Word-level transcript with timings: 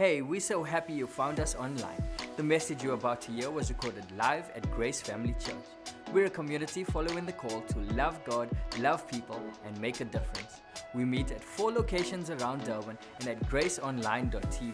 Hey, 0.00 0.22
we're 0.22 0.40
so 0.40 0.62
happy 0.62 0.94
you 0.94 1.06
found 1.06 1.40
us 1.40 1.54
online. 1.54 2.02
The 2.38 2.42
message 2.42 2.82
you're 2.82 2.94
about 2.94 3.20
to 3.20 3.32
hear 3.32 3.50
was 3.50 3.68
recorded 3.68 4.06
live 4.16 4.48
at 4.56 4.70
Grace 4.70 4.98
Family 5.02 5.34
Church. 5.38 5.66
We're 6.10 6.24
a 6.24 6.30
community 6.30 6.84
following 6.84 7.26
the 7.26 7.32
call 7.32 7.60
to 7.60 7.78
love 7.92 8.18
God, 8.24 8.48
love 8.78 9.06
people, 9.06 9.38
and 9.62 9.78
make 9.78 10.00
a 10.00 10.06
difference. 10.06 10.62
We 10.94 11.04
meet 11.04 11.30
at 11.32 11.44
four 11.44 11.70
locations 11.70 12.30
around 12.30 12.64
Durban 12.64 12.96
and 13.18 13.28
at 13.28 13.46
graceonline.tv. 13.50 14.72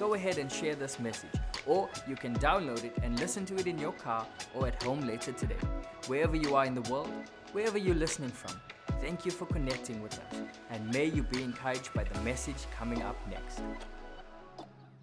Go 0.00 0.14
ahead 0.14 0.38
and 0.38 0.50
share 0.50 0.74
this 0.74 0.98
message, 0.98 1.30
or 1.64 1.88
you 2.08 2.16
can 2.16 2.34
download 2.34 2.82
it 2.82 2.96
and 3.04 3.20
listen 3.20 3.46
to 3.46 3.54
it 3.54 3.68
in 3.68 3.78
your 3.78 3.92
car 3.92 4.26
or 4.52 4.66
at 4.66 4.82
home 4.82 5.02
later 5.02 5.30
today. 5.30 5.62
Wherever 6.08 6.34
you 6.34 6.56
are 6.56 6.64
in 6.64 6.74
the 6.74 6.90
world, 6.90 7.12
wherever 7.52 7.78
you're 7.78 7.94
listening 7.94 8.30
from, 8.30 8.60
thank 9.00 9.24
you 9.24 9.30
for 9.30 9.46
connecting 9.46 10.02
with 10.02 10.18
us, 10.18 10.40
and 10.72 10.92
may 10.92 11.04
you 11.04 11.22
be 11.22 11.44
encouraged 11.44 11.94
by 11.94 12.02
the 12.02 12.20
message 12.22 12.66
coming 12.76 13.02
up 13.02 13.16
next. 13.30 13.60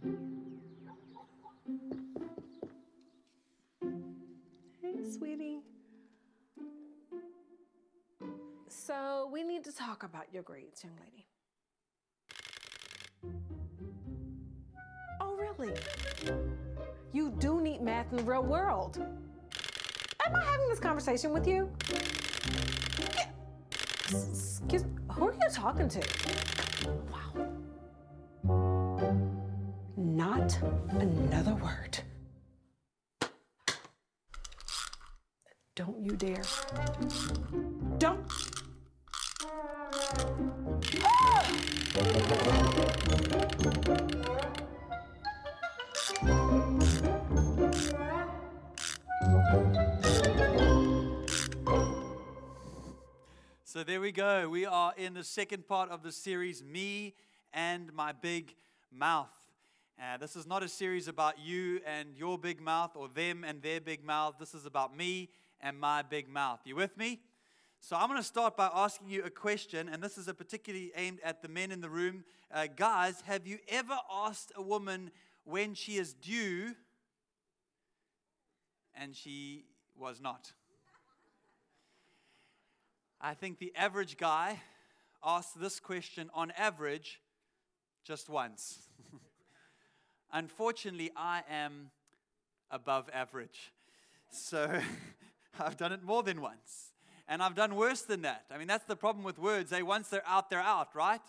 Hey, 0.04 0.10
sweetie. 5.10 5.62
So, 8.68 9.30
we 9.32 9.44
need 9.44 9.64
to 9.64 9.72
talk 9.72 10.04
about 10.04 10.26
your 10.34 10.44
grades, 10.44 10.84
young 10.84 10.94
lady. 11.00 11.26
Oh, 15.22 15.36
really? 15.36 15.74
You 17.14 17.34
do 17.40 17.62
need 17.62 17.82
math 17.82 18.12
in 18.12 18.18
the 18.18 18.24
real 18.24 18.44
world. 18.44 18.98
Am 20.26 20.36
I 20.36 20.44
having 20.44 20.68
this 20.68 20.82
conversation 20.82 21.32
with 21.32 21.48
you? 21.48 21.72
Excuse 24.10 24.84
who 25.12 25.30
are 25.30 25.34
you 25.34 25.50
talking 25.50 25.88
to? 25.88 26.02
Not 30.14 30.60
another 30.90 31.56
word. 31.56 31.98
Don't 35.74 36.06
you 36.06 36.16
dare. 36.16 36.44
Don't. 37.98 38.24
So 53.64 53.84
there 53.84 54.00
we 54.00 54.12
go. 54.12 54.48
We 54.48 54.68
are 54.68 54.94
in 54.96 55.16
the 55.16 55.24
second 55.24 55.68
part 55.68 55.90
of 55.90 56.04
the 56.04 56.12
series, 56.12 56.64
Me 56.64 57.16
and 57.52 57.92
My 57.94 58.12
Big 58.12 58.54
Mouth. 58.92 59.43
Uh, 60.02 60.18
this 60.18 60.36
is 60.36 60.48
not 60.48 60.64
a 60.64 60.68
series 60.68 61.08
about 61.08 61.40
you 61.40 61.80
and 61.86 62.18
your 62.18 62.38
big 62.38 62.60
mouth 62.60 62.92
or 62.96 63.08
them 63.08 63.44
and 63.44 63.62
their 63.62 63.80
big 63.80 64.04
mouth. 64.04 64.36
This 64.40 64.54
is 64.54 64.66
about 64.66 64.98
me 64.98 65.30
and 65.62 65.80
my 65.80 66.02
big 66.02 66.28
mouth. 66.28 66.60
You 66.66 66.76
with 66.76 66.98
me? 66.98 67.22
So 67.80 67.96
I'm 67.96 68.08
going 68.08 68.20
to 68.20 68.26
start 68.26 68.58
by 68.58 68.70
asking 68.74 69.10
you 69.10 69.24
a 69.24 69.30
question, 69.30 69.90
and 69.90 70.02
this 70.02 70.18
is 70.18 70.28
a 70.28 70.34
particularly 70.34 70.92
aimed 70.96 71.20
at 71.24 71.42
the 71.42 71.48
men 71.48 71.72
in 71.72 71.82
the 71.82 71.90
room. 71.90 72.24
Uh, 72.52 72.68
guys, 72.76 73.22
have 73.26 73.46
you 73.46 73.60
ever 73.68 73.98
asked 74.12 74.52
a 74.56 74.62
woman 74.62 75.12
when 75.44 75.74
she 75.74 75.98
is 75.98 76.14
due 76.14 76.74
and 78.96 79.16
she 79.16 79.66
was 79.96 80.22
not? 80.22 80.54
I 83.22 83.36
think 83.36 83.60
the 83.60 83.74
average 83.76 84.18
guy 84.18 84.60
asks 85.24 85.54
this 85.54 85.80
question 85.80 86.30
on 86.34 86.52
average 86.58 87.22
just 88.04 88.28
once. 88.28 88.80
Unfortunately, 90.34 91.12
I 91.16 91.44
am 91.48 91.92
above 92.72 93.08
average. 93.14 93.72
So 94.32 94.80
I've 95.60 95.78
done 95.78 95.92
it 95.92 96.04
more 96.04 96.24
than 96.24 96.42
once. 96.42 96.92
And 97.28 97.42
I've 97.42 97.54
done 97.54 97.76
worse 97.76 98.02
than 98.02 98.24
that. 98.24 98.46
I 98.52 98.58
mean, 98.58 98.68
that's 98.68 98.86
the 98.86 98.96
problem 98.96 99.24
with 99.24 99.38
words. 99.38 99.70
They 99.70 99.84
once 99.84 100.10
they're 100.10 100.28
out, 100.28 100.50
they're 100.50 100.60
out, 100.60 100.96
right? 100.96 101.22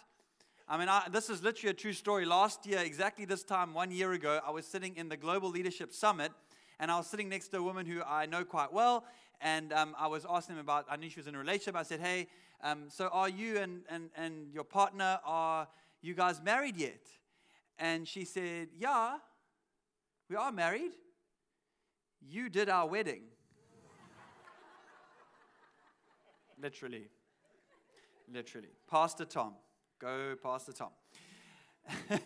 I 0.67 0.79
mean, 0.79 0.89
I, 0.89 1.07
this 1.13 1.29
is 1.29 1.43
literally 1.43 1.71
a 1.71 1.75
true 1.75 1.93
story. 1.93 2.25
Last 2.25 2.67
year, 2.67 2.79
exactly 2.79 3.27
this 3.27 3.45
time, 3.45 3.75
one 3.75 3.91
year 3.91 4.13
ago, 4.13 4.41
I 4.45 4.51
was 4.51 4.67
sitting 4.67 4.97
in 4.97 5.11
the 5.11 5.19
Global 5.19 5.51
Leadership 5.51 5.93
Summit, 5.93 6.33
and 6.81 6.91
I 6.91 6.97
was 6.97 7.07
sitting 7.07 7.29
next 7.29 7.49
to 7.49 7.59
a 7.59 7.63
woman 7.63 7.85
who 7.85 8.03
I 8.03 8.25
know 8.25 8.43
quite 8.45 8.73
well, 8.73 9.05
and 9.43 9.75
um, 9.75 9.95
I 9.99 10.07
was 10.07 10.25
asking 10.29 10.57
them 10.57 10.65
about, 10.65 10.87
I 10.89 10.97
knew 10.97 11.11
she 11.11 11.21
was 11.21 11.27
in 11.27 11.35
a 11.35 11.39
relationship. 11.39 11.77
I 11.77 11.83
said, 11.83 12.01
hey, 12.01 12.29
um, 12.63 12.85
so 12.89 13.09
are 13.09 13.29
you 13.29 13.59
and, 13.59 13.83
and, 13.91 14.09
and 14.17 14.51
your 14.55 14.65
partner, 14.65 15.21
are 15.27 15.69
you 16.01 16.15
guys 16.15 16.41
married 16.43 16.79
yet? 16.79 17.03
And 17.79 18.07
she 18.07 18.25
said, 18.25 18.69
yeah, 18.77 19.17
we 20.29 20.37
are 20.37 20.53
married. 20.53 20.93
You 22.21 22.49
did 22.49 22.69
our 22.69 22.87
wedding. 22.87 23.23
Literally. 26.63 27.09
Literally. 28.33 28.71
Pastor 28.91 29.25
Tom. 29.25 29.55
Go, 29.99 30.35
Pastor 30.43 30.73
Tom. 30.73 30.91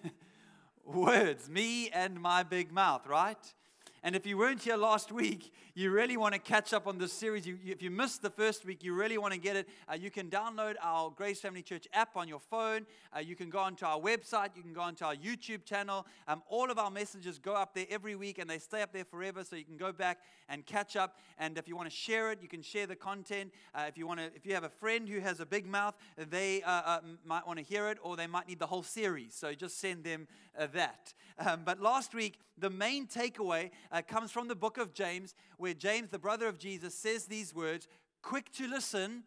Words, 0.85 1.51
me 1.51 1.91
and 1.91 2.21
my 2.21 2.43
big 2.43 2.73
mouth, 2.73 3.07
right? 3.07 3.55
And 4.03 4.15
if 4.15 4.27
you 4.27 4.39
weren't 4.39 4.63
here 4.63 4.77
last 4.77 5.11
week, 5.11 5.53
you 5.75 5.91
really 5.91 6.17
want 6.17 6.33
to 6.35 6.41
catch 6.41 6.73
up 6.73 6.87
on 6.87 6.99
this 6.99 7.13
series. 7.13 7.47
You, 7.47 7.59
if 7.67 7.83
you 7.83 7.91
missed 7.91 8.23
the 8.23 8.31
first 8.31 8.65
week, 8.65 8.85
you 8.85 8.95
really 8.95 9.19
want 9.19 9.35
to 9.35 9.41
get 9.41 9.57
it. 9.57 9.69
Uh, 9.91 9.95
you 9.95 10.11
can 10.11 10.31
download 10.31 10.75
our 10.81 11.11
Grace 11.11 11.41
Family 11.41 11.63
Church 11.63 11.89
app 11.93 12.17
on 12.17 12.29
your 12.29 12.39
phone. 12.39 12.87
Uh, 13.15 13.19
you 13.19 13.35
can 13.35 13.51
go 13.51 13.59
onto 13.59 13.85
our 13.85 13.99
website. 13.99 14.51
You 14.55 14.63
can 14.63 14.73
go 14.73 14.83
onto 14.83 15.05
our 15.05 15.17
YouTube 15.17 15.65
channel. 15.65 16.07
Um, 16.29 16.43
all 16.49 16.71
of 16.71 16.79
our 16.79 16.91
messages 16.91 17.39
go 17.39 17.55
up 17.55 17.75
there 17.75 17.87
every 17.91 18.15
week 18.15 18.39
and 18.39 18.49
they 18.49 18.59
stay 18.59 18.83
up 18.83 18.93
there 18.93 19.05
forever. 19.05 19.43
So 19.43 19.57
you 19.57 19.65
can 19.65 19.77
go 19.77 19.93
back 19.93 20.19
and 20.49 20.65
catch 20.65 20.95
up. 20.95 21.19
And 21.39 21.59
if 21.59 21.67
you 21.67 21.77
want 21.77 21.91
to 21.91 21.95
share 21.95 22.31
it, 22.31 22.39
you 22.41 22.49
can 22.49 22.63
share 22.63 22.87
the 22.87 22.97
content. 22.97 23.53
Uh, 23.75 23.87
if 23.89 23.99
you 23.99 24.07
want 24.07 24.21
to, 24.21 24.27
if 24.35 24.47
you 24.47 24.55
have 24.55 24.65
a 24.65 24.69
friend 24.69 25.09
who 25.09 25.19
has 25.21 25.41
a 25.41 25.47
big 25.47 25.67
mouth, 25.67 25.97
they 26.17 26.63
uh, 26.63 26.71
uh, 26.71 27.01
might 27.25 27.47
want 27.47 27.59
to 27.59 27.65
hear 27.65 27.89
it, 27.89 27.99
or 28.03 28.17
they 28.17 28.27
might 28.27 28.47
need 28.47 28.61
the 28.61 28.67
whole 28.67 28.83
series. 28.85 29.35
So 29.35 29.55
just 29.55 29.81
send 29.81 30.05
them 30.05 30.29
uh, 30.59 30.69
that. 30.75 31.15
Um, 31.39 31.63
but 31.65 31.81
last 31.81 32.15
week, 32.15 32.39
the 32.57 32.71
main 32.71 33.07
takeaway 33.07 33.71
uh, 33.91 34.03
comes 34.03 34.31
from 34.31 34.49
the 34.49 34.55
book 34.55 34.79
of 34.79 34.93
James, 34.95 35.35
where 35.57 35.75
James, 35.75 36.09
the 36.11 36.19
brother 36.19 36.47
of 36.47 36.59
Jesus, 36.59 36.95
says 36.95 37.27
these 37.27 37.55
words 37.55 37.89
quick 38.23 38.51
to 38.53 38.69
listen, 38.69 39.25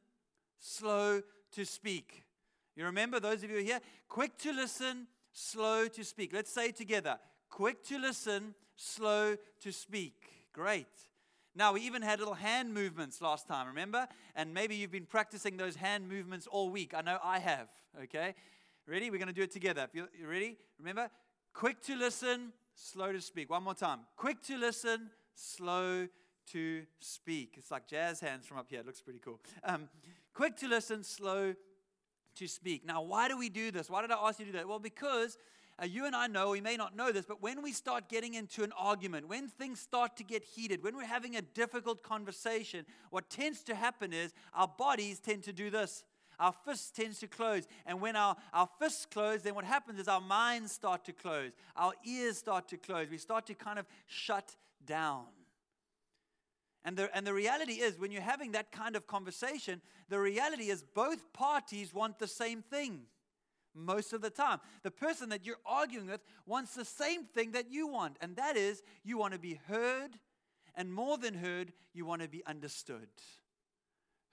slow 0.59 1.21
to 1.53 1.65
speak. 1.65 2.23
You 2.75 2.85
remember, 2.85 3.19
those 3.19 3.43
of 3.43 3.49
you 3.49 3.57
here? 3.57 3.79
Quick 4.07 4.37
to 4.39 4.53
listen, 4.53 5.07
slow 5.33 5.87
to 5.87 6.03
speak. 6.03 6.31
Let's 6.33 6.51
say 6.51 6.67
it 6.67 6.75
together 6.75 7.17
quick 7.51 7.83
to 7.83 7.99
listen, 7.99 8.55
slow 8.75 9.35
to 9.59 9.71
speak. 9.71 10.15
Great. 10.53 10.87
Now, 11.53 11.73
we 11.73 11.81
even 11.81 12.01
had 12.01 12.19
little 12.19 12.33
hand 12.33 12.73
movements 12.73 13.21
last 13.21 13.45
time, 13.45 13.67
remember? 13.67 14.07
And 14.35 14.53
maybe 14.53 14.75
you've 14.75 14.91
been 14.91 15.05
practicing 15.05 15.57
those 15.57 15.75
hand 15.75 16.09
movements 16.09 16.47
all 16.47 16.69
week. 16.69 16.93
I 16.95 17.01
know 17.01 17.19
I 17.21 17.39
have, 17.39 17.67
okay? 18.03 18.33
Ready? 18.87 19.11
We're 19.11 19.17
going 19.17 19.27
to 19.27 19.33
do 19.33 19.43
it 19.43 19.51
together. 19.51 19.87
You're 19.93 20.07
ready, 20.27 20.57
remember? 20.79 21.09
Quick 21.53 21.81
to 21.83 21.95
listen, 21.95 22.53
slow 22.81 23.11
to 23.11 23.21
speak. 23.21 23.49
One 23.49 23.63
more 23.63 23.75
time. 23.75 23.99
Quick 24.15 24.41
to 24.43 24.57
listen, 24.57 25.09
slow 25.35 26.07
to 26.51 26.83
speak. 26.99 27.55
It's 27.57 27.71
like 27.71 27.87
jazz 27.87 28.19
hands 28.19 28.45
from 28.45 28.57
up 28.57 28.67
here. 28.69 28.79
It 28.79 28.85
looks 28.85 29.01
pretty 29.01 29.19
cool. 29.19 29.39
Um, 29.63 29.87
quick 30.33 30.55
to 30.57 30.67
listen, 30.67 31.03
slow 31.03 31.53
to 32.35 32.47
speak. 32.47 32.85
Now, 32.85 33.01
why 33.01 33.27
do 33.27 33.37
we 33.37 33.49
do 33.49 33.71
this? 33.71 33.89
Why 33.89 34.01
did 34.01 34.11
I 34.11 34.15
ask 34.27 34.39
you 34.39 34.45
to 34.45 34.51
do 34.51 34.57
that? 34.57 34.67
Well, 34.67 34.79
because 34.79 35.37
uh, 35.81 35.85
you 35.85 36.05
and 36.05 36.15
I 36.15 36.27
know, 36.27 36.51
we 36.51 36.61
may 36.61 36.75
not 36.75 36.95
know 36.95 37.11
this, 37.11 37.25
but 37.25 37.41
when 37.41 37.61
we 37.61 37.71
start 37.71 38.09
getting 38.09 38.33
into 38.33 38.63
an 38.63 38.71
argument, 38.77 39.27
when 39.27 39.47
things 39.47 39.79
start 39.79 40.17
to 40.17 40.23
get 40.23 40.43
heated, 40.43 40.83
when 40.83 40.95
we're 40.95 41.05
having 41.05 41.35
a 41.35 41.41
difficult 41.41 42.03
conversation, 42.03 42.85
what 43.11 43.29
tends 43.29 43.63
to 43.63 43.75
happen 43.75 44.11
is 44.11 44.33
our 44.53 44.67
bodies 44.67 45.19
tend 45.19 45.43
to 45.43 45.53
do 45.53 45.69
this 45.69 46.03
our 46.41 46.53
fists 46.65 46.89
tends 46.91 47.19
to 47.19 47.27
close. 47.27 47.67
And 47.85 48.01
when 48.01 48.15
our, 48.15 48.35
our 48.51 48.67
fists 48.79 49.05
close, 49.05 49.43
then 49.43 49.53
what 49.53 49.63
happens 49.63 49.99
is 49.99 50.07
our 50.07 50.19
minds 50.19 50.71
start 50.71 51.05
to 51.05 51.13
close. 51.13 51.51
Our 51.75 51.93
ears 52.03 52.37
start 52.37 52.67
to 52.69 52.77
close. 52.77 53.07
We 53.09 53.19
start 53.19 53.45
to 53.45 53.53
kind 53.53 53.77
of 53.77 53.85
shut 54.07 54.55
down. 54.85 55.25
And 56.83 56.97
the, 56.97 57.15
and 57.15 57.27
the 57.27 57.33
reality 57.33 57.73
is, 57.73 57.99
when 57.99 58.11
you're 58.11 58.23
having 58.23 58.53
that 58.53 58.71
kind 58.71 58.95
of 58.95 59.05
conversation, 59.05 59.81
the 60.09 60.19
reality 60.19 60.71
is 60.71 60.81
both 60.81 61.31
parties 61.31 61.93
want 61.93 62.17
the 62.17 62.27
same 62.27 62.63
thing 62.63 63.03
most 63.75 64.11
of 64.11 64.21
the 64.21 64.31
time. 64.31 64.59
The 64.81 64.89
person 64.89 65.29
that 65.29 65.45
you're 65.45 65.61
arguing 65.63 66.07
with 66.07 66.21
wants 66.47 66.73
the 66.73 66.83
same 66.83 67.25
thing 67.25 67.51
that 67.51 67.71
you 67.71 67.87
want, 67.87 68.17
and 68.19 68.35
that 68.37 68.57
is 68.57 68.81
you 69.03 69.19
want 69.19 69.33
to 69.33 69.39
be 69.39 69.59
heard, 69.67 70.17
and 70.75 70.91
more 70.91 71.19
than 71.19 71.35
heard, 71.35 71.71
you 71.93 72.03
want 72.05 72.23
to 72.23 72.27
be 72.27 72.43
understood 72.47 73.09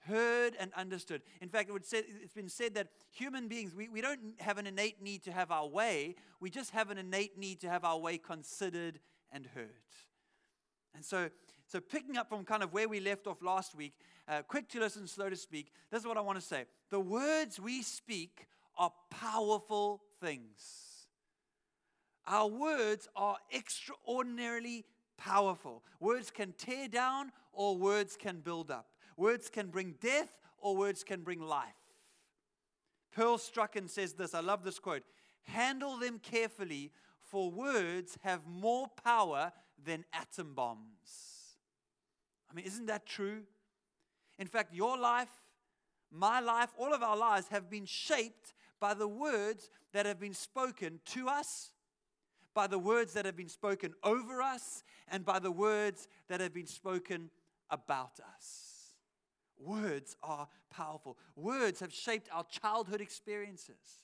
heard 0.07 0.55
and 0.59 0.71
understood. 0.73 1.21
In 1.41 1.49
fact, 1.49 1.69
it 1.69 1.85
say, 1.85 2.03
it's 2.23 2.33
been 2.33 2.49
said 2.49 2.75
that 2.75 2.87
human 3.11 3.47
beings, 3.47 3.73
we, 3.75 3.89
we 3.89 4.01
don't 4.01 4.19
have 4.39 4.57
an 4.57 4.67
innate 4.67 5.01
need 5.01 5.23
to 5.23 5.31
have 5.31 5.51
our 5.51 5.67
way, 5.67 6.15
we 6.39 6.49
just 6.49 6.71
have 6.71 6.89
an 6.89 6.97
innate 6.97 7.37
need 7.37 7.59
to 7.61 7.69
have 7.69 7.83
our 7.83 7.97
way 7.97 8.17
considered 8.17 8.99
and 9.31 9.45
heard. 9.47 9.69
And 10.95 11.03
so, 11.03 11.29
so 11.67 11.79
picking 11.79 12.17
up 12.17 12.29
from 12.29 12.43
kind 12.45 12.63
of 12.63 12.73
where 12.73 12.89
we 12.89 12.99
left 12.99 13.27
off 13.27 13.41
last 13.41 13.75
week, 13.75 13.93
uh, 14.27 14.41
quick 14.47 14.69
to 14.69 14.79
listen, 14.79 15.07
slow 15.07 15.29
to 15.29 15.35
speak, 15.35 15.71
this 15.91 16.01
is 16.01 16.07
what 16.07 16.17
I 16.17 16.21
want 16.21 16.39
to 16.39 16.45
say. 16.45 16.65
The 16.89 16.99
words 16.99 17.59
we 17.59 17.81
speak 17.81 18.47
are 18.77 18.91
powerful 19.09 20.01
things. 20.21 21.07
Our 22.27 22.47
words 22.47 23.07
are 23.15 23.37
extraordinarily 23.53 24.85
powerful. 25.17 25.83
Words 25.99 26.31
can 26.31 26.53
tear 26.53 26.87
down 26.87 27.31
or 27.51 27.77
words 27.77 28.15
can 28.15 28.39
build 28.39 28.71
up. 28.71 28.87
Words 29.19 29.49
can 29.49 29.67
bring 29.67 29.95
death 29.99 30.31
or 30.59 30.77
words 30.77 31.03
can 31.03 31.23
bring 31.23 31.41
life. 31.41 31.75
Pearl 33.13 33.37
Strachan 33.37 33.89
says 33.89 34.13
this 34.13 34.33
I 34.33 34.39
love 34.39 34.63
this 34.63 34.79
quote 34.79 35.03
Handle 35.41 35.97
them 35.97 36.19
carefully, 36.19 36.93
for 37.19 37.51
words 37.51 38.17
have 38.23 38.47
more 38.47 38.87
power 39.03 39.51
than 39.83 40.05
atom 40.13 40.53
bombs. 40.53 41.57
I 42.49 42.53
mean, 42.53 42.63
isn't 42.63 42.85
that 42.85 43.05
true? 43.05 43.41
In 44.37 44.47
fact, 44.47 44.73
your 44.73 44.97
life, 44.97 45.27
my 46.09 46.39
life, 46.39 46.69
all 46.77 46.93
of 46.93 47.03
our 47.03 47.17
lives 47.17 47.49
have 47.49 47.69
been 47.69 47.85
shaped 47.85 48.53
by 48.79 48.93
the 48.93 49.07
words 49.07 49.69
that 49.91 50.05
have 50.05 50.21
been 50.21 50.33
spoken 50.33 51.01
to 51.07 51.27
us, 51.27 51.71
by 52.53 52.67
the 52.67 52.79
words 52.79 53.11
that 53.15 53.25
have 53.25 53.35
been 53.35 53.49
spoken 53.49 53.93
over 54.01 54.41
us, 54.41 54.81
and 55.11 55.25
by 55.25 55.39
the 55.39 55.51
words 55.51 56.07
that 56.29 56.39
have 56.39 56.53
been 56.53 56.67
spoken 56.67 57.29
about 57.69 58.21
us. 58.37 58.68
Words 59.59 60.15
are 60.23 60.47
powerful. 60.69 61.17
Words 61.35 61.81
have 61.81 61.93
shaped 61.93 62.29
our 62.31 62.45
childhood 62.45 63.01
experiences. 63.01 64.01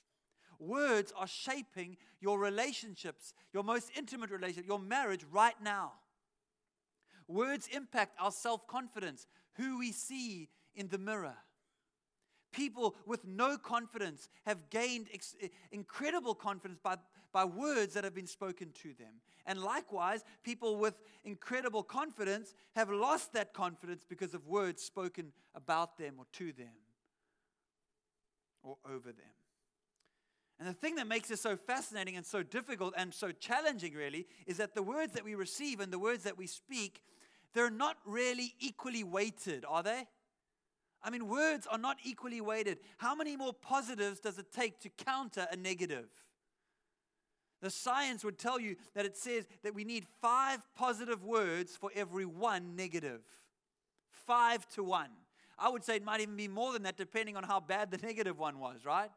Words 0.58 1.12
are 1.16 1.26
shaping 1.26 1.96
your 2.20 2.38
relationships, 2.38 3.34
your 3.52 3.62
most 3.62 3.90
intimate 3.96 4.30
relationship, 4.30 4.66
your 4.66 4.78
marriage 4.78 5.24
right 5.30 5.60
now. 5.62 5.92
Words 7.28 7.68
impact 7.72 8.16
our 8.20 8.30
self 8.30 8.66
confidence, 8.66 9.26
who 9.54 9.78
we 9.78 9.92
see 9.92 10.48
in 10.74 10.88
the 10.88 10.98
mirror. 10.98 11.36
People 12.56 12.96
with 13.04 13.26
no 13.26 13.58
confidence 13.58 14.30
have 14.46 14.70
gained 14.70 15.08
ex- 15.12 15.36
eh, 15.42 15.48
incredible 15.72 16.34
confidence 16.34 16.80
by, 16.82 16.96
by 17.30 17.44
words 17.44 17.92
that 17.92 18.02
have 18.02 18.14
been 18.14 18.26
spoken 18.26 18.70
to 18.82 18.94
them. 18.94 19.20
And 19.44 19.60
likewise, 19.60 20.24
people 20.42 20.78
with 20.78 20.94
incredible 21.22 21.82
confidence 21.82 22.54
have 22.74 22.88
lost 22.88 23.34
that 23.34 23.52
confidence 23.52 24.06
because 24.08 24.32
of 24.32 24.46
words 24.46 24.82
spoken 24.82 25.32
about 25.54 25.98
them 25.98 26.14
or 26.16 26.24
to 26.32 26.50
them 26.52 26.72
or 28.62 28.78
over 28.86 29.12
them. 29.12 29.34
And 30.58 30.66
the 30.66 30.72
thing 30.72 30.94
that 30.94 31.06
makes 31.06 31.28
this 31.28 31.42
so 31.42 31.58
fascinating 31.58 32.16
and 32.16 32.24
so 32.24 32.42
difficult 32.42 32.94
and 32.96 33.12
so 33.12 33.32
challenging, 33.32 33.92
really, 33.92 34.26
is 34.46 34.56
that 34.56 34.74
the 34.74 34.82
words 34.82 35.12
that 35.12 35.24
we 35.26 35.34
receive 35.34 35.80
and 35.80 35.92
the 35.92 35.98
words 35.98 36.24
that 36.24 36.38
we 36.38 36.46
speak, 36.46 37.02
they're 37.52 37.68
not 37.68 37.98
really 38.06 38.54
equally 38.60 39.04
weighted, 39.04 39.66
are 39.68 39.82
they? 39.82 40.06
I 41.06 41.10
mean, 41.10 41.28
words 41.28 41.68
are 41.70 41.78
not 41.78 41.98
equally 42.02 42.40
weighted. 42.40 42.78
How 42.98 43.14
many 43.14 43.36
more 43.36 43.52
positives 43.52 44.18
does 44.18 44.38
it 44.38 44.52
take 44.52 44.80
to 44.80 44.88
counter 44.88 45.46
a 45.52 45.54
negative? 45.54 46.08
The 47.62 47.70
science 47.70 48.24
would 48.24 48.38
tell 48.38 48.58
you 48.58 48.74
that 48.94 49.06
it 49.06 49.16
says 49.16 49.46
that 49.62 49.72
we 49.72 49.84
need 49.84 50.04
five 50.20 50.66
positive 50.74 51.22
words 51.22 51.76
for 51.76 51.90
every 51.94 52.26
one 52.26 52.74
negative. 52.74 53.20
Five 54.10 54.68
to 54.70 54.82
one. 54.82 55.10
I 55.56 55.68
would 55.68 55.84
say 55.84 55.94
it 55.94 56.04
might 56.04 56.20
even 56.20 56.34
be 56.34 56.48
more 56.48 56.72
than 56.72 56.82
that, 56.82 56.96
depending 56.96 57.36
on 57.36 57.44
how 57.44 57.60
bad 57.60 57.92
the 57.92 57.98
negative 58.06 58.36
one 58.36 58.58
was, 58.58 58.84
right? 58.84 59.10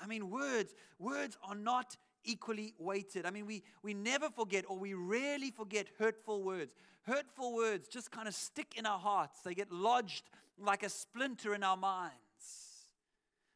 I 0.00 0.06
mean, 0.06 0.30
words, 0.30 0.74
words 0.98 1.36
are 1.46 1.54
not 1.54 1.98
equally 2.24 2.72
weighted. 2.78 3.26
I 3.26 3.30
mean, 3.30 3.44
we, 3.44 3.62
we 3.82 3.92
never 3.92 4.30
forget 4.30 4.64
or 4.68 4.78
we 4.78 4.94
rarely 4.94 5.50
forget 5.50 5.88
hurtful 5.98 6.42
words. 6.42 6.72
Hurtful 7.02 7.54
words 7.54 7.88
just 7.88 8.10
kind 8.10 8.26
of 8.26 8.34
stick 8.34 8.74
in 8.76 8.86
our 8.86 8.98
hearts, 8.98 9.40
they 9.42 9.52
get 9.52 9.70
lodged 9.70 10.24
like 10.60 10.82
a 10.82 10.88
splinter 10.88 11.54
in 11.54 11.62
our 11.62 11.76
minds. 11.76 12.14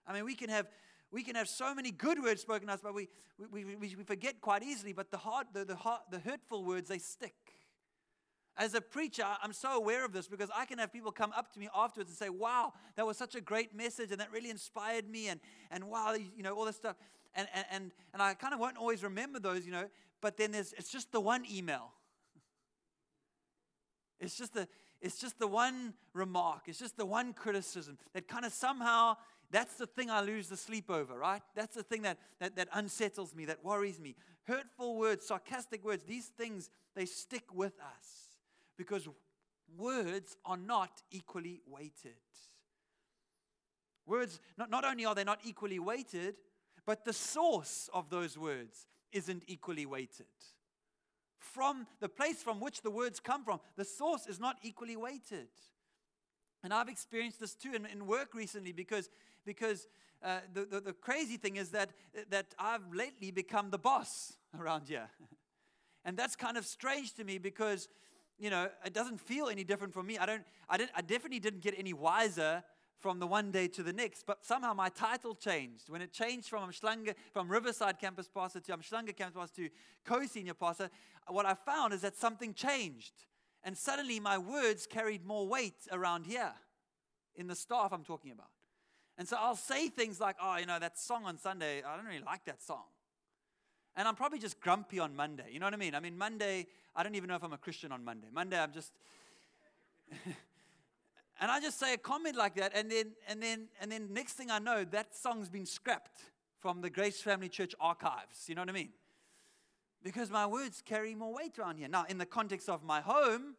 I 0.07 0.13
mean, 0.13 0.25
we 0.25 0.35
can 0.35 0.51
have. 0.51 0.67
We 1.11 1.23
can 1.23 1.37
have 1.37 1.49
so 1.49 1.73
many 1.73 1.93
good 1.93 2.21
words 2.21 2.41
spoken 2.41 2.67
to 2.67 2.75
us, 2.75 2.81
but 2.83 2.93
we, 2.93 3.09
we, 3.53 3.65
we, 3.65 3.77
we 3.77 4.03
forget 4.03 4.41
quite 4.41 4.65
easily. 4.65 4.93
But 4.93 5.13
the, 5.13 5.17
hard, 5.17 5.47
the, 5.53 5.65
the, 5.65 5.77
hard, 5.77 6.01
the 6.11 6.19
hurtful 6.19 6.65
words, 6.65 6.89
they 6.89 6.99
stick. 6.99 7.37
As 8.57 8.75
a 8.75 8.81
preacher, 8.81 9.25
I'm 9.43 9.53
so 9.53 9.77
aware 9.77 10.05
of 10.05 10.13
this 10.13 10.29
because 10.29 10.49
I 10.55 10.65
can 10.65 10.79
have 10.79 10.93
people 10.93 11.13
come 11.13 11.33
up 11.37 11.53
to 11.53 11.61
me 11.61 11.69
afterwards 11.75 12.11
and 12.11 12.19
say, 12.19 12.31
Wow, 12.31 12.73
that 12.97 13.07
was 13.07 13.17
such 13.17 13.35
a 13.35 13.41
great 13.41 13.77
message 13.77 14.11
and 14.11 14.21
that 14.21 14.33
really 14.33 14.51
inspired 14.51 15.09
me, 15.09 15.29
and, 15.29 15.41
and 15.71 15.85
wow, 15.85 16.15
you 16.15 16.43
know, 16.43 16.55
all 16.55 16.65
this 16.65 16.77
stuff. 16.77 16.97
And, 17.37 17.49
and, 17.53 17.65
and, 17.71 17.91
and 18.13 18.23
I 18.23 18.35
kind 18.35 18.55
of 18.55 18.61
won't 18.61 18.77
always 18.77 19.03
remember 19.03 19.41
those, 19.41 19.67
you 19.67 19.73
know, 19.73 19.89
but 20.21 20.37
then 20.37 20.53
there's, 20.53 20.73
it's 20.75 20.91
just 20.91 21.11
the 21.13 21.21
one 21.21 21.45
email. 21.51 21.93
It's 24.21 24.39
just 24.39 24.55
the, 24.55 24.69
it's 25.05 25.19
just 25.19 25.39
the 25.39 25.47
one 25.47 25.93
remark, 26.15 26.63
it's 26.67 26.79
just 26.79 26.97
the 26.97 27.05
one 27.05 27.35
criticism 27.35 27.99
that 28.15 28.27
kind 28.27 28.47
of 28.47 28.55
somehow, 28.55 29.17
that's 29.51 29.75
the 29.75 29.87
thing 29.87 30.11
I 30.11 30.23
lose 30.23 30.49
the 30.49 30.57
sleep 30.57 30.91
over, 30.91 31.19
right? 31.19 31.43
That's 31.55 31.77
the 31.77 31.83
thing 31.83 32.03
that, 32.03 32.17
that, 32.41 32.57
that 32.57 32.69
unsettles 32.73 33.35
me, 33.35 33.45
that 33.45 33.63
worries 33.63 34.01
me. 34.01 34.17
Hurtful 34.45 34.97
words, 34.97 35.27
sarcastic 35.27 35.85
words, 35.85 36.05
these 36.05 36.29
things, 36.39 36.71
they 36.97 37.05
stick 37.05 37.45
with 37.53 37.75
us 37.81 38.39
because 38.79 39.07
words 39.77 40.39
are 40.47 40.57
not 40.57 41.03
equally 41.11 41.61
weighted. 41.67 42.17
Words, 44.07 44.41
not, 44.57 44.71
not 44.71 44.87
only 44.87 45.05
are 45.05 45.15
they 45.15 45.25
not 45.25 45.41
equally 45.45 45.79
weighted, 45.79 46.37
but 46.87 47.05
the 47.05 47.13
source 47.13 47.91
of 47.93 48.09
those 48.09 48.39
words 48.39 48.87
isn't 49.13 49.43
equally 49.49 49.85
weighted. 49.85 50.27
From 51.53 51.87
the 52.01 52.09
place 52.09 52.43
from 52.43 52.59
which 52.59 52.81
the 52.83 52.91
words 52.91 53.21
come 53.21 53.45
from, 53.45 53.61
the 53.77 53.85
source 53.85 54.27
is 54.27 54.41
not 54.41 54.57
equally 54.63 54.97
weighted. 54.97 55.49
And 56.63 56.73
I've 56.73 56.89
experienced 56.89 57.39
this 57.39 57.55
too 57.55 57.75
in, 57.75 57.85
in 57.87 58.07
work 58.07 58.35
recently 58.35 58.73
because, 58.73 59.11
because 59.45 59.87
uh, 60.23 60.39
the, 60.53 60.65
the, 60.65 60.81
the 60.81 60.93
crazy 60.95 61.37
thing 61.37 61.57
is 61.57 61.69
that, 61.71 61.91
that 62.31 62.47
I've 62.59 62.95
lately 62.95 63.31
become 63.31 63.71
the 63.71 63.79
boss 63.79 64.33
around 64.59 64.89
here. 64.89 65.11
and 66.05 66.17
that's 66.17 66.35
kind 66.35 66.57
of 66.57 66.65
strange 66.65 67.13
to 67.15 67.25
me 67.25 67.39
because 67.39 67.89
you 68.39 68.51
know, 68.51 68.69
it 68.85 68.93
doesn't 68.93 69.21
feel 69.21 69.49
any 69.49 69.63
different 69.65 69.95
from 69.95 70.07
me. 70.07 70.19
I 70.19 70.27
don't, 70.27 70.43
I 70.69 70.77
didn't, 70.77 70.93
I 70.97 71.03
definitely 71.03 71.41
didn't 71.41 71.63
get 71.63 71.75
any 71.79 71.93
wiser 71.93 72.65
from 73.01 73.19
the 73.19 73.27
one 73.27 73.51
day 73.51 73.69
to 73.69 73.83
the 73.83 73.93
next, 73.93 74.25
but 74.27 74.45
somehow 74.45 74.73
my 74.73 74.89
title 74.89 75.35
changed. 75.35 75.89
When 75.89 76.01
it 76.01 76.13
changed 76.13 76.49
from 76.49 76.71
Umhlanga, 76.71 77.15
from 77.33 77.49
Riverside 77.49 77.99
Campus 77.99 78.29
Pastor 78.29 78.61
to 78.61 78.77
Umhlanga 78.77 79.15
Campus 79.17 79.37
Pastor 79.39 79.63
to 79.63 79.71
co-senior 80.05 80.55
pastor, 80.55 80.91
what 81.29 81.47
I 81.47 81.55
found 81.55 81.93
is 81.93 82.01
that 82.03 82.17
something 82.17 82.55
changed. 82.55 83.13
And 83.63 83.77
suddenly 83.77 84.21
my 84.21 84.39
words 84.39 84.87
carried 84.87 85.25
more 85.25 85.47
weight 85.47 85.87
around 85.91 86.27
here 86.27 86.53
in 87.35 87.47
the 87.47 87.55
staff 87.55 87.93
I'm 87.93 88.05
talking 88.05 88.31
about. 88.31 88.49
And 89.17 89.29
so 89.29 89.37
I'll 89.39 89.57
say 89.57 89.89
things 89.89 90.21
like, 90.21 90.37
oh, 90.43 90.57
you 90.57 90.67
know, 90.67 90.79
that 90.79 90.99
song 90.99 91.25
on 91.25 91.39
Sunday, 91.39 91.83
I 91.83 91.97
don't 91.97 92.07
really 92.07 92.25
like 92.25 92.45
that 92.47 92.63
song. 92.63 92.85
And 93.97 94.09
I'm 94.09 94.17
probably 94.17 94.39
just 94.39 94.61
grumpy 94.61 94.99
on 94.99 95.15
Monday. 95.15 95.51
You 95.53 95.61
know 95.61 95.67
what 95.67 95.75
I 95.75 95.79
mean? 95.79 95.95
I 95.95 96.01
mean, 96.01 96.19
Monday, 96.19 96.67
I 96.97 97.03
don't 97.03 97.15
even 97.15 97.29
know 97.29 97.37
if 97.37 97.45
I'm 97.45 97.53
a 97.53 97.59
Christian 97.59 97.93
on 97.93 98.05
Monday. 98.05 98.29
Monday, 98.33 98.59
I'm 98.59 98.73
just. 98.73 98.93
and 101.41 101.51
I 101.51 101.61
just 101.61 101.79
say 101.79 101.95
a 101.95 101.99
comment 101.99 102.37
like 102.37 102.55
that, 102.57 102.73
and 102.75 102.91
then, 102.91 103.13
and 103.29 103.43
then, 103.43 103.69
and 103.81 103.91
then 103.91 104.13
next 104.13 104.35
thing 104.35 104.51
I 104.51 104.59
know, 104.59 104.85
that 104.85 105.17
song's 105.17 105.49
been 105.49 105.67
scrapped 105.67 106.21
from 106.61 106.81
the 106.81 106.91
Grace 106.91 107.21
Family 107.21 107.49
Church 107.49 107.75
archives. 107.81 108.49
You 108.49 108.55
know 108.55 108.63
what 108.63 108.71
I 108.71 108.73
mean? 108.73 108.91
Because 110.03 110.31
my 110.31 110.47
words 110.47 110.83
carry 110.85 111.15
more 111.15 111.35
weight 111.35 111.59
around 111.59 111.79
here. 111.79 111.89
Now, 111.89 112.05
in 112.09 112.19
the 112.19 112.27
context 112.27 112.69
of 112.69 112.85
my 112.85 113.01
home, 113.01 113.57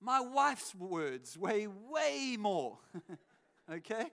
my 0.00 0.20
wife's 0.20 0.74
words 0.74 1.38
weigh 1.38 1.66
way 1.66 2.36
more. 2.38 2.78
okay? 3.72 4.06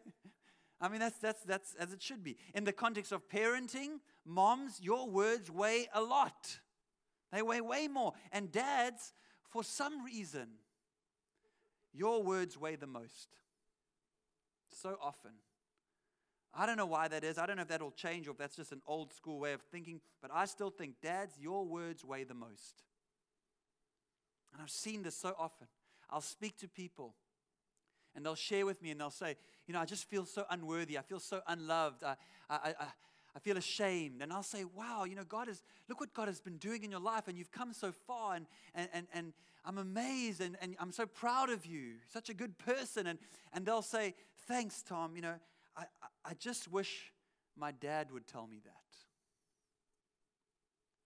I 0.79 0.89
mean, 0.89 0.99
that's, 0.99 1.17
that's, 1.17 1.41
that's 1.43 1.73
as 1.75 1.93
it 1.93 2.01
should 2.01 2.23
be. 2.23 2.37
In 2.53 2.63
the 2.63 2.73
context 2.73 3.11
of 3.11 3.27
parenting, 3.29 3.99
moms, 4.25 4.79
your 4.81 5.09
words 5.09 5.49
weigh 5.49 5.87
a 5.93 6.01
lot. 6.01 6.59
They 7.31 7.41
weigh 7.41 7.61
way 7.61 7.87
more. 7.87 8.13
And 8.31 8.51
dads, 8.51 9.13
for 9.49 9.63
some 9.63 10.03
reason, 10.03 10.47
your 11.93 12.23
words 12.23 12.57
weigh 12.57 12.75
the 12.75 12.87
most. 12.87 13.29
So 14.71 14.97
often. 15.01 15.31
I 16.53 16.65
don't 16.65 16.77
know 16.77 16.85
why 16.85 17.07
that 17.07 17.23
is. 17.23 17.37
I 17.37 17.45
don't 17.45 17.57
know 17.57 17.63
if 17.63 17.67
that'll 17.67 17.91
change 17.91 18.27
or 18.27 18.31
if 18.31 18.37
that's 18.37 18.55
just 18.55 18.71
an 18.71 18.81
old 18.87 19.13
school 19.13 19.39
way 19.39 19.53
of 19.53 19.61
thinking, 19.61 20.01
but 20.21 20.31
I 20.33 20.45
still 20.45 20.71
think, 20.71 20.95
dads, 21.01 21.37
your 21.39 21.65
words 21.65 22.03
weigh 22.03 22.23
the 22.23 22.33
most. 22.33 22.83
And 24.53 24.61
I've 24.61 24.71
seen 24.71 25.03
this 25.03 25.15
so 25.15 25.35
often. 25.37 25.67
I'll 26.09 26.21
speak 26.21 26.57
to 26.59 26.67
people 26.67 27.15
and 28.15 28.25
they'll 28.25 28.35
share 28.35 28.65
with 28.65 28.81
me 28.81 28.89
and 28.89 28.99
they'll 28.99 29.11
say, 29.11 29.35
You 29.67 29.73
know, 29.73 29.79
I 29.79 29.85
just 29.85 30.09
feel 30.09 30.25
so 30.25 30.45
unworthy. 30.49 30.97
I 30.97 31.01
feel 31.01 31.19
so 31.19 31.41
unloved. 31.47 32.03
I, 32.03 32.15
I, 32.49 32.73
I, 32.79 32.85
I 33.37 33.39
feel 33.39 33.55
ashamed. 33.55 34.23
And 34.23 34.33
I'll 34.33 34.41
say, 34.41 34.63
Wow, 34.63 35.03
you 35.03 35.15
know, 35.15 35.23
God 35.23 35.47
is, 35.47 35.61
look 35.87 35.99
what 35.99 36.11
God 36.11 36.27
has 36.27 36.41
been 36.41 36.57
doing 36.57 36.83
in 36.83 36.89
your 36.89 36.99
life 36.99 37.27
and 37.27 37.37
you've 37.37 37.51
come 37.51 37.71
so 37.71 37.91
far 37.91 38.33
and, 38.33 38.47
and, 38.73 38.89
and, 38.91 39.07
and 39.13 39.33
I'm 39.63 39.77
amazed 39.77 40.41
and, 40.41 40.57
and 40.59 40.75
I'm 40.79 40.91
so 40.91 41.05
proud 41.05 41.51
of 41.51 41.63
you. 41.63 41.97
Such 42.11 42.29
a 42.29 42.33
good 42.33 42.57
person. 42.57 43.05
And, 43.05 43.19
and 43.53 43.63
they'll 43.63 43.83
say, 43.83 44.15
Thanks, 44.47 44.81
Tom. 44.81 45.15
You 45.15 45.21
know, 45.21 45.35
I, 45.77 45.83
I 46.25 46.33
just 46.39 46.71
wish 46.71 47.13
my 47.55 47.71
dad 47.71 48.11
would 48.11 48.25
tell 48.25 48.47
me 48.47 48.59
that. 48.65 48.73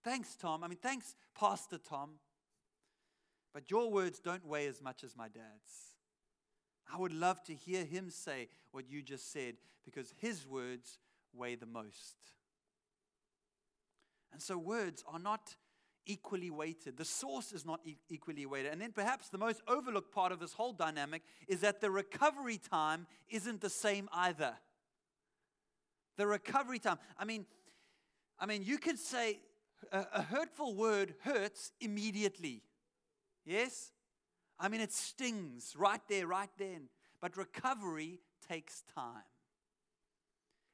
Thanks, 0.02 0.34
Tom. 0.34 0.64
I 0.64 0.68
mean, 0.68 0.78
thanks, 0.80 1.14
Pastor 1.38 1.76
Tom. 1.76 2.12
But 3.52 3.70
your 3.70 3.90
words 3.90 4.20
don't 4.20 4.46
weigh 4.46 4.68
as 4.68 4.80
much 4.80 5.04
as 5.04 5.14
my 5.14 5.28
dad's. 5.28 5.92
I 6.90 6.98
would 6.98 7.12
love 7.12 7.42
to 7.44 7.54
hear 7.54 7.84
him 7.84 8.08
say 8.08 8.48
what 8.70 8.88
you 8.88 9.02
just 9.02 9.30
said 9.30 9.56
because 9.84 10.14
his 10.16 10.46
words 10.46 10.98
weigh 11.34 11.54
the 11.54 11.66
most. 11.66 12.16
And 14.32 14.40
so 14.40 14.56
words 14.56 15.04
are 15.06 15.18
not 15.18 15.56
equally 16.06 16.50
weighted. 16.50 16.96
The 16.96 17.04
source 17.04 17.52
is 17.52 17.64
not 17.64 17.80
e- 17.84 17.98
equally 18.08 18.46
weighted. 18.46 18.72
And 18.72 18.80
then 18.80 18.92
perhaps 18.92 19.28
the 19.28 19.38
most 19.38 19.62
overlooked 19.68 20.12
part 20.12 20.32
of 20.32 20.40
this 20.40 20.52
whole 20.52 20.72
dynamic 20.72 21.22
is 21.48 21.60
that 21.60 21.80
the 21.80 21.90
recovery 21.90 22.58
time 22.58 23.06
isn't 23.28 23.60
the 23.60 23.70
same 23.70 24.08
either. 24.12 24.54
The 26.16 26.26
recovery 26.26 26.78
time. 26.78 26.98
I 27.18 27.24
mean, 27.24 27.46
I 28.38 28.46
mean, 28.46 28.62
you 28.64 28.78
could 28.78 28.98
say 28.98 29.40
a, 29.92 30.06
a 30.14 30.22
hurtful 30.22 30.74
word 30.74 31.14
hurts 31.22 31.72
immediately. 31.80 32.62
Yes? 33.44 33.92
I 34.58 34.68
mean, 34.68 34.80
it 34.80 34.92
stings 34.92 35.74
right 35.76 36.00
there, 36.08 36.26
right 36.26 36.50
then. 36.58 36.88
But 37.20 37.36
recovery 37.36 38.20
takes 38.48 38.82
time. 38.94 39.22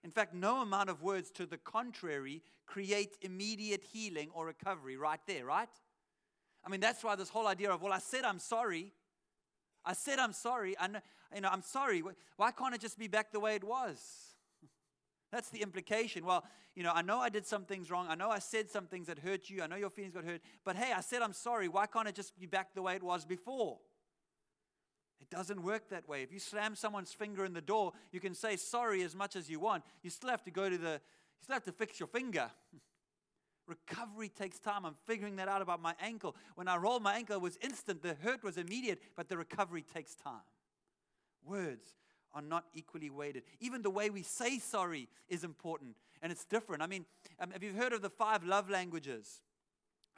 In 0.04 0.10
fact, 0.10 0.34
no 0.34 0.62
amount 0.62 0.90
of 0.90 1.02
words 1.02 1.30
to 1.32 1.46
the 1.46 1.58
contrary 1.58 2.42
create 2.66 3.16
immediate 3.22 3.82
healing 3.82 4.30
or 4.32 4.46
recovery 4.46 4.96
right 4.96 5.20
there, 5.26 5.44
right? 5.44 5.68
I 6.64 6.70
mean, 6.70 6.80
that's 6.80 7.02
why 7.02 7.16
this 7.16 7.28
whole 7.28 7.46
idea 7.46 7.70
of, 7.70 7.82
well, 7.82 7.92
I 7.92 7.98
said 7.98 8.24
I'm 8.24 8.38
sorry. 8.38 8.92
I 9.84 9.94
said 9.94 10.18
I'm 10.18 10.32
sorry. 10.32 10.76
and 10.78 11.00
you 11.34 11.40
know, 11.40 11.48
I'm 11.50 11.62
sorry. 11.62 12.02
Why 12.36 12.50
can't 12.52 12.74
it 12.74 12.80
just 12.80 12.98
be 12.98 13.08
back 13.08 13.32
the 13.32 13.40
way 13.40 13.54
it 13.54 13.64
was? 13.64 13.98
That's 15.32 15.50
the 15.50 15.62
implication. 15.62 16.24
Well, 16.24 16.44
you 16.74 16.82
know, 16.82 16.92
I 16.94 17.02
know 17.02 17.18
I 17.18 17.28
did 17.28 17.46
some 17.46 17.64
things 17.64 17.90
wrong. 17.90 18.06
I 18.08 18.14
know 18.14 18.30
I 18.30 18.38
said 18.38 18.70
some 18.70 18.86
things 18.86 19.08
that 19.08 19.18
hurt 19.18 19.50
you. 19.50 19.62
I 19.62 19.66
know 19.66 19.76
your 19.76 19.90
feelings 19.90 20.14
got 20.14 20.24
hurt. 20.24 20.40
But 20.64 20.76
hey, 20.76 20.92
I 20.96 21.00
said 21.00 21.22
I'm 21.22 21.32
sorry. 21.32 21.68
Why 21.68 21.86
can't 21.86 22.08
it 22.08 22.14
just 22.14 22.38
be 22.38 22.46
back 22.46 22.74
the 22.74 22.82
way 22.82 22.94
it 22.94 23.02
was 23.02 23.24
before? 23.24 23.78
It 25.20 25.30
doesn't 25.30 25.62
work 25.62 25.88
that 25.90 26.08
way. 26.08 26.22
If 26.22 26.32
you 26.32 26.38
slam 26.38 26.74
someone's 26.76 27.12
finger 27.12 27.44
in 27.44 27.52
the 27.52 27.60
door, 27.60 27.92
you 28.12 28.20
can 28.20 28.34
say 28.34 28.56
sorry 28.56 29.02
as 29.02 29.14
much 29.14 29.36
as 29.36 29.50
you 29.50 29.58
want. 29.58 29.84
You 30.02 30.10
still 30.10 30.30
have 30.30 30.44
to 30.44 30.50
go 30.50 30.68
to 30.68 30.78
the, 30.78 30.92
you 30.92 31.42
still 31.42 31.54
have 31.54 31.64
to 31.64 31.72
fix 31.72 31.98
your 31.98 32.06
finger. 32.06 32.50
Recovery 33.66 34.30
takes 34.30 34.58
time. 34.58 34.86
I'm 34.86 34.94
figuring 35.06 35.36
that 35.36 35.48
out 35.48 35.60
about 35.60 35.82
my 35.82 35.94
ankle. 36.00 36.34
When 36.54 36.68
I 36.68 36.76
rolled 36.76 37.02
my 37.02 37.16
ankle, 37.16 37.36
it 37.36 37.42
was 37.42 37.58
instant. 37.60 38.02
The 38.02 38.14
hurt 38.14 38.42
was 38.42 38.56
immediate, 38.56 39.02
but 39.14 39.28
the 39.28 39.36
recovery 39.36 39.82
takes 39.82 40.14
time. 40.14 40.40
Words 41.44 41.96
are 42.32 42.40
not 42.40 42.64
equally 42.72 43.10
weighted. 43.10 43.42
Even 43.60 43.82
the 43.82 43.90
way 43.90 44.08
we 44.08 44.22
say 44.22 44.58
sorry 44.58 45.08
is 45.28 45.44
important, 45.44 45.96
and 46.22 46.32
it's 46.32 46.44
different. 46.44 46.82
I 46.82 46.86
mean, 46.86 47.04
um, 47.40 47.50
have 47.50 47.62
you 47.62 47.74
heard 47.74 47.92
of 47.92 48.00
the 48.00 48.10
five 48.10 48.42
love 48.42 48.70
languages? 48.70 49.42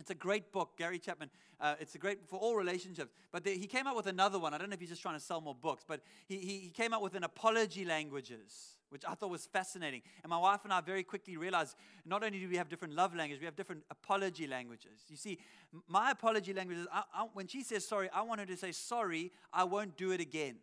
It's 0.00 0.10
a 0.10 0.14
great 0.14 0.50
book, 0.50 0.78
Gary 0.78 0.98
Chapman. 0.98 1.30
Uh, 1.60 1.74
it's 1.78 1.94
a 1.94 1.98
great 1.98 2.26
for 2.26 2.38
all 2.38 2.56
relationships. 2.56 3.12
But 3.30 3.44
the, 3.44 3.50
he 3.50 3.66
came 3.66 3.86
out 3.86 3.94
with 3.94 4.06
another 4.06 4.38
one. 4.38 4.54
I 4.54 4.58
don't 4.58 4.70
know 4.70 4.74
if 4.74 4.80
he's 4.80 4.88
just 4.88 5.02
trying 5.02 5.16
to 5.16 5.20
sell 5.20 5.42
more 5.42 5.54
books, 5.54 5.84
but 5.86 6.00
he, 6.26 6.38
he, 6.38 6.58
he 6.58 6.70
came 6.70 6.94
out 6.94 7.02
with 7.02 7.14
an 7.14 7.22
apology 7.22 7.84
languages, 7.84 8.76
which 8.88 9.02
I 9.06 9.14
thought 9.14 9.28
was 9.28 9.44
fascinating. 9.44 10.00
And 10.24 10.30
my 10.30 10.38
wife 10.38 10.60
and 10.64 10.72
I 10.72 10.80
very 10.80 11.02
quickly 11.02 11.36
realized 11.36 11.76
not 12.06 12.24
only 12.24 12.40
do 12.40 12.48
we 12.48 12.56
have 12.56 12.70
different 12.70 12.94
love 12.94 13.14
languages, 13.14 13.40
we 13.40 13.44
have 13.44 13.56
different 13.56 13.82
apology 13.90 14.46
languages. 14.46 15.02
You 15.08 15.16
see, 15.16 15.38
my 15.86 16.10
apology 16.10 16.54
language 16.54 16.78
is 16.78 16.86
I, 16.90 17.02
I, 17.14 17.26
when 17.34 17.46
she 17.46 17.62
says 17.62 17.86
sorry, 17.86 18.08
I 18.14 18.22
want 18.22 18.40
her 18.40 18.46
to 18.46 18.56
say, 18.56 18.72
Sorry, 18.72 19.30
I 19.52 19.64
won't 19.64 19.98
do 19.98 20.12
it 20.12 20.20
again. 20.20 20.56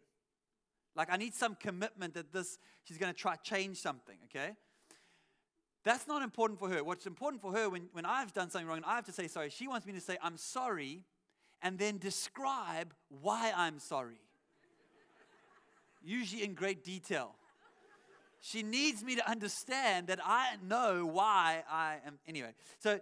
Like 0.95 1.09
I 1.11 1.17
need 1.17 1.35
some 1.35 1.53
commitment 1.53 2.15
that 2.15 2.33
this, 2.33 2.57
she's 2.83 2.97
going 2.97 3.13
to 3.13 3.17
try 3.17 3.35
change 3.35 3.77
something, 3.77 4.17
okay? 4.25 4.55
That's 5.87 6.05
not 6.05 6.21
important 6.21 6.59
for 6.59 6.67
her. 6.67 6.83
What's 6.83 7.07
important 7.07 7.41
for 7.41 7.53
her 7.53 7.69
when, 7.69 7.87
when 7.93 8.05
I've 8.05 8.33
done 8.33 8.49
something 8.49 8.67
wrong 8.67 8.75
and 8.75 8.85
I 8.85 8.95
have 8.95 9.05
to 9.05 9.13
say 9.13 9.29
sorry, 9.29 9.49
she 9.49 9.69
wants 9.69 9.87
me 9.87 9.93
to 9.93 10.01
say, 10.01 10.17
I'm 10.21 10.35
sorry, 10.35 11.05
and 11.61 11.79
then 11.79 11.97
describe 11.97 12.93
why 13.21 13.53
I'm 13.55 13.79
sorry. 13.79 14.19
Usually 16.03 16.43
in 16.43 16.55
great 16.55 16.83
detail. 16.83 17.35
She 18.41 18.63
needs 18.63 19.01
me 19.01 19.15
to 19.15 19.31
understand 19.31 20.07
that 20.07 20.19
I 20.25 20.57
know 20.61 21.05
why 21.05 21.63
I 21.71 21.99
am. 22.05 22.19
Anyway, 22.27 22.53
so 22.79 22.99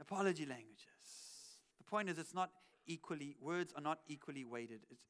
apology 0.00 0.46
languages. 0.46 0.84
The 1.78 1.84
point 1.90 2.08
is, 2.08 2.18
it's 2.18 2.34
not 2.34 2.50
equally, 2.86 3.34
words 3.40 3.72
are 3.74 3.82
not 3.82 3.98
equally 4.06 4.44
weighted. 4.44 4.82
It's, 4.92 5.02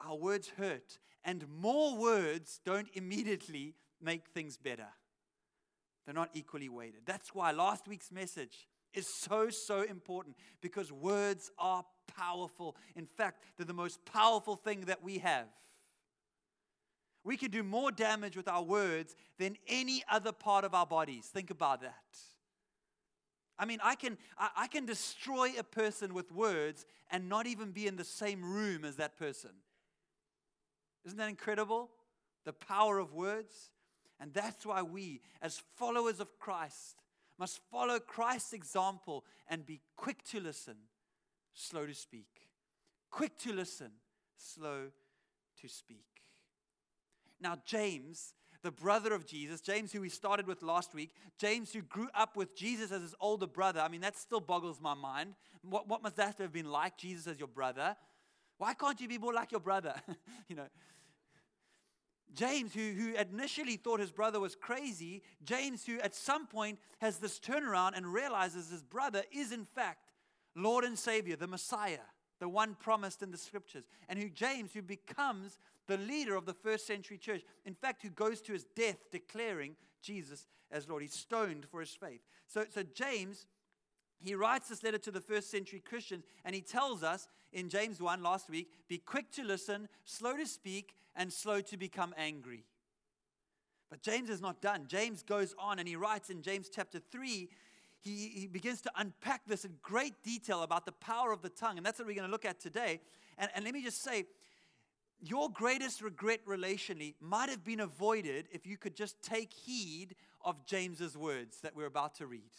our 0.00 0.14
words 0.14 0.52
hurt, 0.56 1.00
and 1.24 1.44
more 1.48 1.96
words 1.96 2.60
don't 2.64 2.86
immediately 2.94 3.74
make 4.00 4.28
things 4.28 4.56
better. 4.56 4.90
They're 6.08 6.14
not 6.14 6.30
equally 6.32 6.70
weighted. 6.70 7.00
That's 7.04 7.34
why 7.34 7.52
last 7.52 7.86
week's 7.86 8.10
message 8.10 8.66
is 8.94 9.06
so, 9.06 9.50
so 9.50 9.82
important 9.82 10.36
because 10.62 10.90
words 10.90 11.50
are 11.58 11.84
powerful. 12.16 12.76
In 12.96 13.04
fact, 13.04 13.42
they're 13.54 13.66
the 13.66 13.74
most 13.74 14.02
powerful 14.06 14.56
thing 14.56 14.86
that 14.86 15.04
we 15.04 15.18
have. 15.18 15.48
We 17.24 17.36
can 17.36 17.50
do 17.50 17.62
more 17.62 17.92
damage 17.92 18.38
with 18.38 18.48
our 18.48 18.62
words 18.62 19.16
than 19.38 19.58
any 19.68 20.02
other 20.10 20.32
part 20.32 20.64
of 20.64 20.72
our 20.72 20.86
bodies. 20.86 21.26
Think 21.26 21.50
about 21.50 21.82
that. 21.82 22.16
I 23.58 23.66
mean, 23.66 23.80
I 23.82 23.94
can, 23.94 24.16
I, 24.38 24.48
I 24.56 24.66
can 24.66 24.86
destroy 24.86 25.50
a 25.58 25.62
person 25.62 26.14
with 26.14 26.32
words 26.32 26.86
and 27.10 27.28
not 27.28 27.46
even 27.46 27.70
be 27.70 27.86
in 27.86 27.96
the 27.96 28.04
same 28.04 28.42
room 28.42 28.86
as 28.86 28.96
that 28.96 29.18
person. 29.18 29.50
Isn't 31.04 31.18
that 31.18 31.28
incredible? 31.28 31.90
The 32.46 32.54
power 32.54 32.98
of 32.98 33.12
words. 33.12 33.72
And 34.20 34.32
that's 34.32 34.66
why 34.66 34.82
we, 34.82 35.20
as 35.40 35.62
followers 35.76 36.20
of 36.20 36.38
Christ, 36.38 36.96
must 37.38 37.60
follow 37.70 38.00
Christ's 38.00 38.52
example 38.52 39.24
and 39.48 39.64
be 39.64 39.80
quick 39.96 40.24
to 40.30 40.40
listen, 40.40 40.74
slow 41.54 41.86
to 41.86 41.94
speak. 41.94 42.26
Quick 43.10 43.38
to 43.38 43.52
listen, 43.52 43.90
slow 44.36 44.90
to 45.60 45.68
speak. 45.68 46.04
Now, 47.40 47.56
James, 47.64 48.34
the 48.62 48.72
brother 48.72 49.14
of 49.14 49.24
Jesus, 49.24 49.60
James, 49.60 49.92
who 49.92 50.00
we 50.00 50.08
started 50.08 50.46
with 50.46 50.62
last 50.62 50.94
week, 50.94 51.10
James, 51.38 51.72
who 51.72 51.82
grew 51.82 52.08
up 52.14 52.36
with 52.36 52.56
Jesus 52.56 52.90
as 52.90 53.02
his 53.02 53.14
older 53.20 53.46
brother. 53.46 53.80
I 53.80 53.88
mean, 53.88 54.00
that 54.00 54.16
still 54.16 54.40
boggles 54.40 54.80
my 54.80 54.94
mind. 54.94 55.34
What, 55.62 55.88
what 55.88 56.02
must 56.02 56.16
that 56.16 56.38
have 56.38 56.52
been 56.52 56.70
like, 56.70 56.96
Jesus 56.96 57.28
as 57.28 57.38
your 57.38 57.48
brother? 57.48 57.96
Why 58.58 58.74
can't 58.74 59.00
you 59.00 59.06
be 59.06 59.18
more 59.18 59.32
like 59.32 59.52
your 59.52 59.60
brother? 59.60 59.94
you 60.48 60.56
know, 60.56 60.66
James, 62.34 62.74
who, 62.74 62.92
who 62.92 63.14
initially 63.14 63.76
thought 63.76 64.00
his 64.00 64.12
brother 64.12 64.40
was 64.40 64.54
crazy, 64.54 65.22
James, 65.44 65.86
who 65.86 65.98
at 66.00 66.14
some 66.14 66.46
point 66.46 66.78
has 67.00 67.18
this 67.18 67.38
turnaround 67.38 67.92
and 67.96 68.12
realizes 68.12 68.70
his 68.70 68.82
brother 68.82 69.22
is 69.32 69.52
in 69.52 69.64
fact 69.64 70.12
Lord 70.54 70.84
and 70.84 70.98
Savior, 70.98 71.36
the 71.36 71.46
Messiah, 71.46 71.98
the 72.40 72.48
one 72.48 72.74
promised 72.74 73.22
in 73.22 73.30
the 73.30 73.38
scriptures, 73.38 73.84
and 74.08 74.18
who 74.18 74.28
James, 74.28 74.72
who 74.72 74.82
becomes 74.82 75.58
the 75.86 75.96
leader 75.96 76.34
of 76.36 76.46
the 76.46 76.54
first 76.54 76.86
century 76.86 77.16
church, 77.16 77.42
in 77.64 77.74
fact, 77.74 78.02
who 78.02 78.10
goes 78.10 78.40
to 78.42 78.52
his 78.52 78.66
death 78.76 78.98
declaring 79.10 79.76
Jesus 80.02 80.46
as 80.70 80.88
Lord. 80.88 81.02
He's 81.02 81.14
stoned 81.14 81.66
for 81.70 81.80
his 81.80 81.90
faith. 81.90 82.20
So, 82.46 82.64
so 82.68 82.82
James, 82.82 83.46
he 84.20 84.34
writes 84.34 84.68
this 84.68 84.82
letter 84.82 84.98
to 84.98 85.10
the 85.10 85.20
first 85.20 85.50
century 85.50 85.80
Christians, 85.80 86.24
and 86.44 86.54
he 86.54 86.60
tells 86.60 87.02
us 87.02 87.28
in 87.52 87.68
James 87.68 88.00
1 88.00 88.22
last 88.22 88.50
week 88.50 88.70
be 88.88 88.98
quick 88.98 89.30
to 89.32 89.44
listen, 89.44 89.88
slow 90.04 90.36
to 90.36 90.46
speak, 90.46 90.94
and 91.16 91.32
slow 91.32 91.60
to 91.60 91.76
become 91.76 92.14
angry. 92.16 92.64
But 93.90 94.02
James 94.02 94.30
is 94.30 94.40
not 94.40 94.60
done. 94.60 94.84
James 94.86 95.22
goes 95.22 95.54
on 95.58 95.78
and 95.78 95.88
he 95.88 95.96
writes 95.96 96.30
in 96.30 96.42
James 96.42 96.68
chapter 96.68 96.98
3, 96.98 97.48
he, 98.00 98.28
he 98.28 98.46
begins 98.46 98.80
to 98.82 98.90
unpack 98.96 99.42
this 99.46 99.64
in 99.64 99.72
great 99.82 100.22
detail 100.22 100.62
about 100.62 100.84
the 100.84 100.92
power 100.92 101.32
of 101.32 101.42
the 101.42 101.48
tongue. 101.48 101.78
And 101.78 101.86
that's 101.86 101.98
what 101.98 102.06
we're 102.06 102.14
going 102.14 102.28
to 102.28 102.30
look 102.30 102.44
at 102.44 102.60
today. 102.60 103.00
And, 103.38 103.50
and 103.54 103.64
let 103.64 103.74
me 103.74 103.82
just 103.82 104.02
say, 104.02 104.24
your 105.20 105.50
greatest 105.50 106.00
regret 106.00 106.44
relationally 106.46 107.14
might 107.20 107.48
have 107.48 107.64
been 107.64 107.80
avoided 107.80 108.46
if 108.52 108.66
you 108.66 108.76
could 108.76 108.94
just 108.94 109.20
take 109.20 109.52
heed 109.52 110.14
of 110.44 110.64
James's 110.64 111.16
words 111.16 111.60
that 111.62 111.74
we're 111.74 111.86
about 111.86 112.14
to 112.16 112.26
read. 112.26 112.52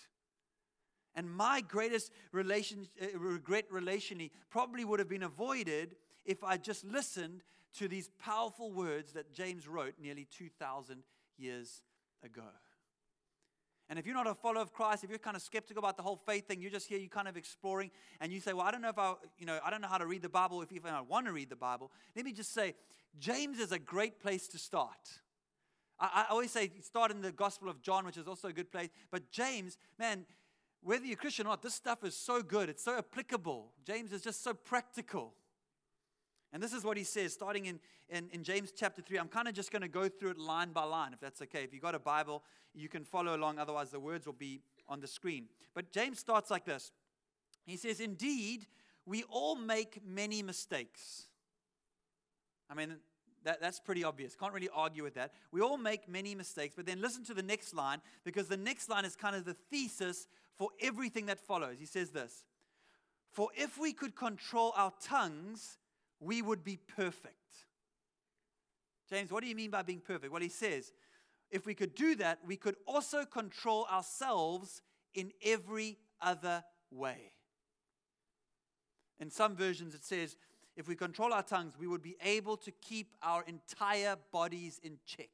And 1.19 1.29
my 1.29 1.59
greatest 1.59 2.13
relation, 2.31 2.87
uh, 3.01 3.19
regret 3.19 3.69
relationally 3.69 4.31
probably 4.49 4.85
would 4.85 4.99
have 4.99 5.09
been 5.09 5.23
avoided 5.23 5.97
if 6.23 6.45
I 6.45 6.55
just 6.55 6.85
listened 6.85 7.43
to 7.77 7.89
these 7.89 8.09
powerful 8.23 8.71
words 8.71 9.11
that 9.11 9.33
James 9.33 9.67
wrote 9.67 9.95
nearly 10.01 10.25
2,000 10.37 11.03
years 11.37 11.83
ago. 12.23 12.47
And 13.89 13.99
if 13.99 14.05
you're 14.05 14.15
not 14.15 14.27
a 14.27 14.33
follower 14.33 14.61
of 14.61 14.71
Christ, 14.71 15.03
if 15.03 15.09
you're 15.09 15.19
kind 15.19 15.35
of 15.35 15.41
skeptical 15.41 15.83
about 15.83 15.97
the 15.97 16.03
whole 16.03 16.15
faith 16.15 16.47
thing, 16.47 16.61
you're 16.61 16.71
just 16.71 16.87
here, 16.87 16.97
you're 16.97 17.09
kind 17.09 17.27
of 17.27 17.35
exploring, 17.35 17.91
and 18.21 18.31
you 18.31 18.39
say, 18.39 18.53
Well, 18.53 18.65
I 18.65 18.71
don't 18.71 18.81
know 18.81 18.87
if 18.87 18.97
I, 18.97 19.15
you 19.37 19.45
know, 19.45 19.59
I 19.61 19.69
don't 19.69 19.81
know 19.81 19.89
how 19.89 19.97
to 19.97 20.05
read 20.05 20.21
the 20.21 20.29
Bible, 20.29 20.61
if 20.61 20.71
even 20.71 20.93
I 20.93 21.01
want 21.01 21.25
to 21.25 21.33
read 21.33 21.49
the 21.49 21.57
Bible. 21.57 21.91
Let 22.15 22.23
me 22.23 22.31
just 22.31 22.53
say, 22.53 22.75
James 23.19 23.59
is 23.59 23.73
a 23.73 23.79
great 23.79 24.21
place 24.21 24.47
to 24.49 24.57
start. 24.57 25.19
I, 25.99 26.25
I 26.29 26.31
always 26.31 26.51
say 26.51 26.71
start 26.81 27.11
in 27.11 27.21
the 27.21 27.33
Gospel 27.33 27.67
of 27.67 27.81
John, 27.81 28.05
which 28.05 28.15
is 28.15 28.25
also 28.25 28.47
a 28.47 28.53
good 28.53 28.71
place. 28.71 28.87
But 29.11 29.31
James, 29.31 29.77
man, 29.97 30.25
whether 30.81 31.05
you're 31.05 31.17
Christian 31.17 31.45
or 31.45 31.49
not, 31.49 31.61
this 31.61 31.73
stuff 31.73 32.03
is 32.03 32.15
so 32.15 32.41
good. 32.41 32.69
It's 32.69 32.83
so 32.83 32.97
applicable. 32.97 33.71
James 33.85 34.11
is 34.11 34.21
just 34.21 34.43
so 34.43 34.53
practical. 34.53 35.33
And 36.51 36.63
this 36.63 36.73
is 36.73 36.83
what 36.83 36.97
he 36.97 37.03
says, 37.03 37.33
starting 37.33 37.65
in, 37.65 37.79
in, 38.09 38.29
in 38.31 38.43
James 38.43 38.71
chapter 38.75 39.01
3. 39.01 39.19
I'm 39.19 39.27
kind 39.27 39.47
of 39.47 39.53
just 39.53 39.71
going 39.71 39.83
to 39.83 39.87
go 39.87 40.09
through 40.09 40.31
it 40.31 40.39
line 40.39 40.71
by 40.71 40.83
line, 40.83 41.13
if 41.13 41.19
that's 41.19 41.41
okay. 41.43 41.63
If 41.63 41.73
you've 41.73 41.83
got 41.83 41.95
a 41.95 41.99
Bible, 41.99 42.43
you 42.73 42.89
can 42.89 43.03
follow 43.03 43.35
along, 43.35 43.59
otherwise, 43.59 43.91
the 43.91 43.99
words 43.99 44.25
will 44.25 44.33
be 44.33 44.61
on 44.87 44.99
the 44.99 45.07
screen. 45.07 45.45
But 45.75 45.91
James 45.91 46.19
starts 46.19 46.49
like 46.49 46.65
this 46.65 46.91
He 47.65 47.77
says, 47.77 47.99
Indeed, 47.99 48.65
we 49.05 49.23
all 49.23 49.55
make 49.55 49.99
many 50.05 50.41
mistakes. 50.41 51.27
I 52.69 52.73
mean, 52.73 52.95
That, 53.43 53.61
that's 53.61 53.79
pretty 53.79 54.03
obvious. 54.03 54.35
Can't 54.35 54.53
really 54.53 54.69
argue 54.73 55.03
with 55.03 55.13
that. 55.15 55.33
We 55.51 55.61
all 55.61 55.77
make 55.77 56.09
many 56.09 56.35
mistakes, 56.35 56.73
but 56.75 56.85
then 56.85 56.99
listen 56.99 57.23
to 57.25 57.33
the 57.33 57.43
next 57.43 57.73
line 57.73 58.01
because 58.23 58.47
the 58.47 58.57
next 58.57 58.89
line 58.89 59.05
is 59.05 59.15
kind 59.15 59.35
of 59.35 59.45
the 59.45 59.55
thesis 59.71 60.27
for 60.59 60.69
everything 60.81 61.27
that 61.27 61.39
follows. 61.39 61.77
He 61.79 61.85
says 61.85 62.11
this 62.11 62.43
For 63.31 63.49
if 63.55 63.79
we 63.79 63.93
could 63.93 64.15
control 64.15 64.73
our 64.75 64.93
tongues, 65.01 65.77
we 66.19 66.43
would 66.43 66.63
be 66.63 66.77
perfect. 66.95 67.35
James, 69.09 69.31
what 69.31 69.41
do 69.41 69.49
you 69.49 69.55
mean 69.55 69.71
by 69.71 69.81
being 69.81 70.01
perfect? 70.01 70.31
Well, 70.31 70.41
he 70.41 70.49
says, 70.49 70.91
if 71.49 71.65
we 71.65 71.73
could 71.73 71.95
do 71.95 72.13
that, 72.17 72.39
we 72.45 72.57
could 72.57 72.75
also 72.85 73.25
control 73.25 73.87
ourselves 73.91 74.83
in 75.15 75.31
every 75.43 75.97
other 76.21 76.63
way. 76.91 77.31
In 79.19 79.31
some 79.31 79.55
versions, 79.55 79.95
it 79.95 80.05
says, 80.05 80.37
if 80.75 80.87
we 80.87 80.95
control 80.95 81.33
our 81.33 81.41
tongues, 81.41 81.73
we 81.79 81.87
would 81.87 82.03
be 82.03 82.17
able 82.21 82.55
to 82.57 82.71
keep 82.71 83.15
our 83.23 83.43
entire 83.47 84.15
bodies 84.31 84.79
in 84.83 84.99
check. 85.07 85.29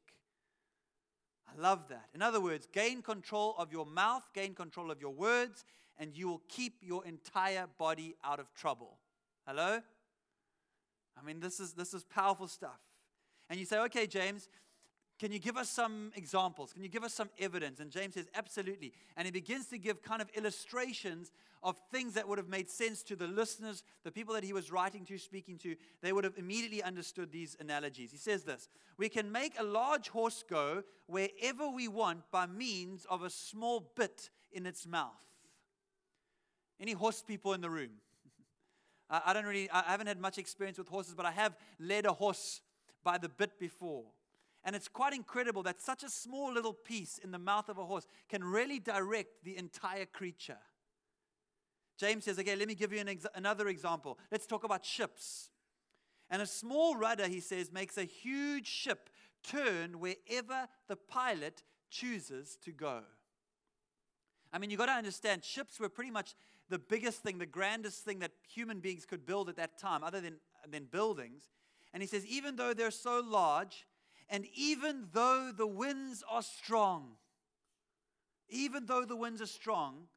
I 1.47 1.59
love 1.59 1.87
that. 1.89 2.07
In 2.13 2.21
other 2.21 2.41
words, 2.41 2.67
gain 2.71 3.01
control 3.01 3.55
of 3.57 3.71
your 3.71 3.85
mouth, 3.85 4.23
gain 4.33 4.53
control 4.53 4.91
of 4.91 4.99
your 4.99 5.13
words, 5.13 5.63
and 5.97 6.15
you 6.15 6.27
will 6.27 6.41
keep 6.49 6.75
your 6.81 7.05
entire 7.05 7.67
body 7.77 8.15
out 8.23 8.39
of 8.39 8.53
trouble. 8.53 8.97
Hello? 9.47 9.81
I 11.17 11.25
mean, 11.25 11.39
this 11.39 11.59
is, 11.59 11.73
this 11.73 11.93
is 11.93 12.03
powerful 12.03 12.47
stuff. 12.47 12.79
And 13.49 13.59
you 13.59 13.65
say, 13.65 13.79
okay, 13.79 14.07
James, 14.07 14.49
can 15.17 15.31
you 15.31 15.39
give 15.39 15.55
us 15.55 15.69
some 15.69 16.11
examples? 16.15 16.73
Can 16.73 16.83
you 16.83 16.89
give 16.89 17.03
us 17.03 17.13
some 17.13 17.29
evidence? 17.39 17.79
And 17.79 17.89
James 17.89 18.15
says, 18.15 18.27
Absolutely. 18.35 18.91
And 19.15 19.25
he 19.25 19.31
begins 19.31 19.67
to 19.67 19.77
give 19.77 20.03
kind 20.03 20.21
of 20.21 20.29
illustrations 20.35 21.31
of 21.63 21.77
things 21.89 22.13
that 22.15 22.27
would 22.27 22.37
have 22.37 22.49
made 22.49 22.69
sense 22.69 23.01
to 23.03 23.15
the 23.15 23.27
listeners, 23.27 23.83
the 24.03 24.11
people 24.11 24.33
that 24.33 24.43
he 24.43 24.51
was 24.51 24.71
writing 24.71 25.05
to, 25.05 25.17
speaking 25.17 25.57
to. 25.59 25.75
They 26.01 26.11
would 26.11 26.25
have 26.25 26.37
immediately 26.37 26.83
understood 26.83 27.31
these 27.31 27.55
analogies. 27.61 28.11
He 28.11 28.17
says 28.17 28.43
this 28.43 28.67
We 28.97 29.07
can 29.07 29.31
make 29.31 29.53
a 29.57 29.63
large 29.63 30.09
horse 30.09 30.43
go 30.49 30.83
wherever 31.07 31.69
we 31.69 31.87
want 31.87 32.29
by 32.29 32.45
means 32.45 33.05
of 33.09 33.23
a 33.23 33.29
small 33.29 33.91
bit 33.95 34.29
in 34.51 34.65
its 34.65 34.85
mouth. 34.85 35.11
Any 36.77 36.91
horse 36.91 37.23
people 37.25 37.53
in 37.53 37.61
the 37.61 37.69
room? 37.69 37.91
I 39.09 39.31
don't 39.31 39.45
really, 39.45 39.69
I 39.71 39.91
haven't 39.91 40.07
had 40.07 40.19
much 40.19 40.37
experience 40.37 40.77
with 40.77 40.89
horses, 40.89 41.13
but 41.15 41.25
I 41.25 41.31
have 41.31 41.55
led 41.79 42.05
a 42.05 42.11
horse 42.11 42.59
by 43.01 43.17
the 43.17 43.29
bit 43.29 43.57
before. 43.57 44.03
And 44.65 44.75
it's 44.75 44.87
quite 44.87 45.13
incredible 45.13 45.61
that 45.63 45.79
such 45.79 46.03
a 46.03 46.09
small 46.09 46.51
little 46.51 46.73
piece 46.73 47.19
in 47.19 47.31
the 47.31 47.37
mouth 47.37 47.69
of 47.69 47.77
a 47.77 47.85
horse 47.85 48.07
can 48.27 48.43
really 48.43 48.79
direct 48.79 49.43
the 49.43 49.55
entire 49.57 50.05
creature. 50.05 50.57
James 51.97 52.25
says, 52.25 52.39
okay, 52.39 52.55
let 52.55 52.67
me 52.67 52.73
give 52.75 52.91
you 52.91 52.99
an 52.99 53.07
ex- 53.07 53.27
another 53.35 53.67
example. 53.67 54.17
Let's 54.31 54.47
talk 54.47 54.63
about 54.63 54.83
ships. 54.83 55.51
And 56.31 56.41
a 56.41 56.47
small 56.47 56.95
rudder, 56.95 57.27
he 57.27 57.39
says, 57.39 57.71
makes 57.71 57.97
a 57.97 58.03
huge 58.03 58.67
ship 58.67 59.11
turn 59.43 59.99
wherever 59.99 60.67
the 60.87 60.95
pilot 60.95 61.61
chooses 61.91 62.57
to 62.65 62.71
go. 62.71 63.01
I 64.51 64.57
mean, 64.57 64.71
you've 64.71 64.79
got 64.79 64.87
to 64.87 64.93
understand, 64.93 65.43
ships 65.43 65.79
were 65.79 65.89
pretty 65.89 66.11
much 66.11 66.33
the 66.69 66.79
biggest 66.79 67.19
thing, 67.21 67.37
the 67.37 67.45
grandest 67.45 68.03
thing 68.03 68.19
that 68.19 68.31
human 68.47 68.79
beings 68.79 69.05
could 69.05 69.25
build 69.25 69.47
at 69.47 69.57
that 69.57 69.77
time, 69.77 70.03
other 70.03 70.19
than, 70.19 70.37
than 70.67 70.85
buildings. 70.85 71.43
And 71.93 72.01
he 72.01 72.07
says, 72.07 72.25
even 72.25 72.55
though 72.55 72.73
they're 72.73 72.89
so 72.89 73.21
large, 73.23 73.85
and 74.29 74.45
even 74.55 75.07
though 75.13 75.51
the 75.55 75.67
winds 75.67 76.23
are 76.29 76.41
strong, 76.41 77.11
even 78.49 78.85
though 78.85 79.05
the 79.05 79.15
winds 79.15 79.41
are 79.41 79.47
strong, 79.47 80.07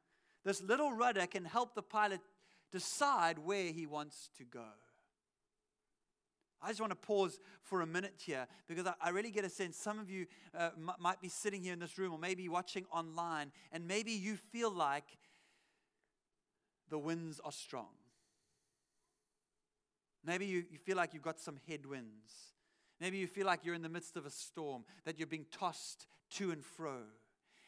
this 0.43 0.61
little 0.61 0.91
rudder 0.91 1.27
can 1.27 1.45
help 1.45 1.75
the 1.75 1.81
pilot 1.81 2.21
decide 2.71 3.39
where 3.39 3.71
he 3.71 3.85
wants 3.85 4.29
to 4.37 4.43
go. 4.43 4.65
I 6.61 6.69
just 6.69 6.81
want 6.81 6.91
to 6.91 6.95
pause 6.95 7.39
for 7.63 7.81
a 7.81 7.85
minute 7.85 8.15
here 8.17 8.45
because 8.67 8.85
I, 8.85 8.93
I 9.01 9.09
really 9.11 9.31
get 9.31 9.45
a 9.45 9.49
sense 9.49 9.77
some 9.77 9.97
of 9.97 10.09
you 10.09 10.25
uh, 10.57 10.71
m- 10.75 10.91
might 10.99 11.21
be 11.21 11.29
sitting 11.29 11.63
here 11.63 11.71
in 11.71 11.79
this 11.79 11.97
room 11.97 12.11
or 12.11 12.19
maybe 12.19 12.49
watching 12.49 12.85
online, 12.91 13.51
and 13.71 13.87
maybe 13.87 14.11
you 14.11 14.35
feel 14.35 14.71
like 14.71 15.05
the 16.89 16.97
winds 16.97 17.39
are 17.45 17.51
strong. 17.51 17.89
Maybe 20.25 20.47
you, 20.47 20.65
you 20.69 20.77
feel 20.77 20.97
like 20.97 21.13
you've 21.13 21.23
got 21.23 21.39
some 21.39 21.57
headwinds. 21.67 22.33
Maybe 22.99 23.17
you 23.17 23.27
feel 23.27 23.45
like 23.45 23.63
you're 23.63 23.75
in 23.75 23.81
the 23.81 23.89
midst 23.89 24.17
of 24.17 24.25
a 24.25 24.29
storm, 24.29 24.83
that 25.05 25.17
you're 25.17 25.27
being 25.27 25.45
tossed 25.51 26.07
to 26.31 26.51
and 26.51 26.63
fro. 26.63 26.97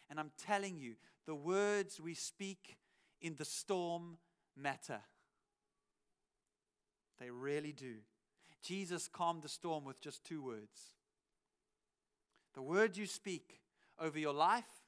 And 0.10 0.20
I'm 0.20 0.32
telling 0.46 0.78
you, 0.78 0.96
the 1.26 1.36
words 1.36 2.00
we 2.02 2.14
speak 2.14 2.78
in 3.22 3.36
the 3.36 3.46
storm 3.46 4.18
matter. 4.58 5.00
They 7.20 7.30
really 7.30 7.72
do. 7.72 7.96
Jesus 8.62 9.08
calmed 9.08 9.44
the 9.44 9.50
storm 9.50 9.86
with 9.86 10.02
just 10.02 10.26
two 10.26 10.44
words. 10.44 10.96
The 12.54 12.62
words 12.62 12.98
you 12.98 13.06
speak 13.06 13.62
over 14.00 14.20
your 14.20 14.34
life, 14.34 14.81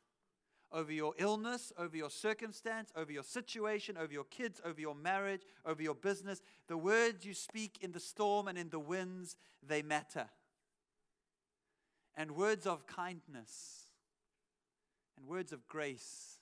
over 0.73 0.91
your 0.91 1.13
illness, 1.17 1.71
over 1.77 1.95
your 1.95 2.09
circumstance, 2.09 2.91
over 2.95 3.12
your 3.12 3.23
situation, 3.23 3.95
over 3.95 4.12
your 4.12 4.23
kids, 4.25 4.59
over 4.65 4.81
your 4.81 4.95
marriage, 4.95 5.43
over 5.65 5.81
your 5.81 5.93
business. 5.93 6.41
The 6.67 6.77
words 6.77 7.25
you 7.25 7.36
speak 7.36 7.77
in 7.81 7.91
the 7.91 7.99
storm 7.99 8.47
and 8.47 8.57
in 8.57 8.69
the 8.69 8.79
winds, 8.79 9.36
they 9.62 9.83
matter. 9.83 10.25
And 12.15 12.31
words 12.31 12.65
of 12.65 12.88
kindness, 12.88 13.86
and 15.17 15.27
words 15.27 15.53
of 15.53 15.67
grace, 15.67 16.39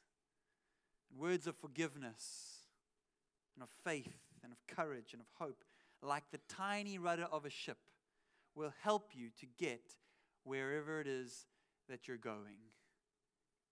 and 1.09 1.19
words 1.19 1.45
of 1.45 1.55
forgiveness, 1.57 2.61
and 3.55 3.63
of 3.63 3.69
faith, 3.83 4.17
and 4.43 4.53
of 4.53 4.75
courage, 4.75 5.13
and 5.13 5.21
of 5.21 5.27
hope, 5.37 5.63
like 6.01 6.23
the 6.31 6.39
tiny 6.47 6.97
rudder 6.97 7.27
of 7.31 7.45
a 7.45 7.49
ship, 7.49 7.77
will 8.55 8.73
help 8.81 9.11
you 9.13 9.29
to 9.39 9.45
get 9.57 9.81
wherever 10.43 10.99
it 10.99 11.07
is 11.07 11.45
that 11.87 12.07
you're 12.07 12.17
going 12.17 12.57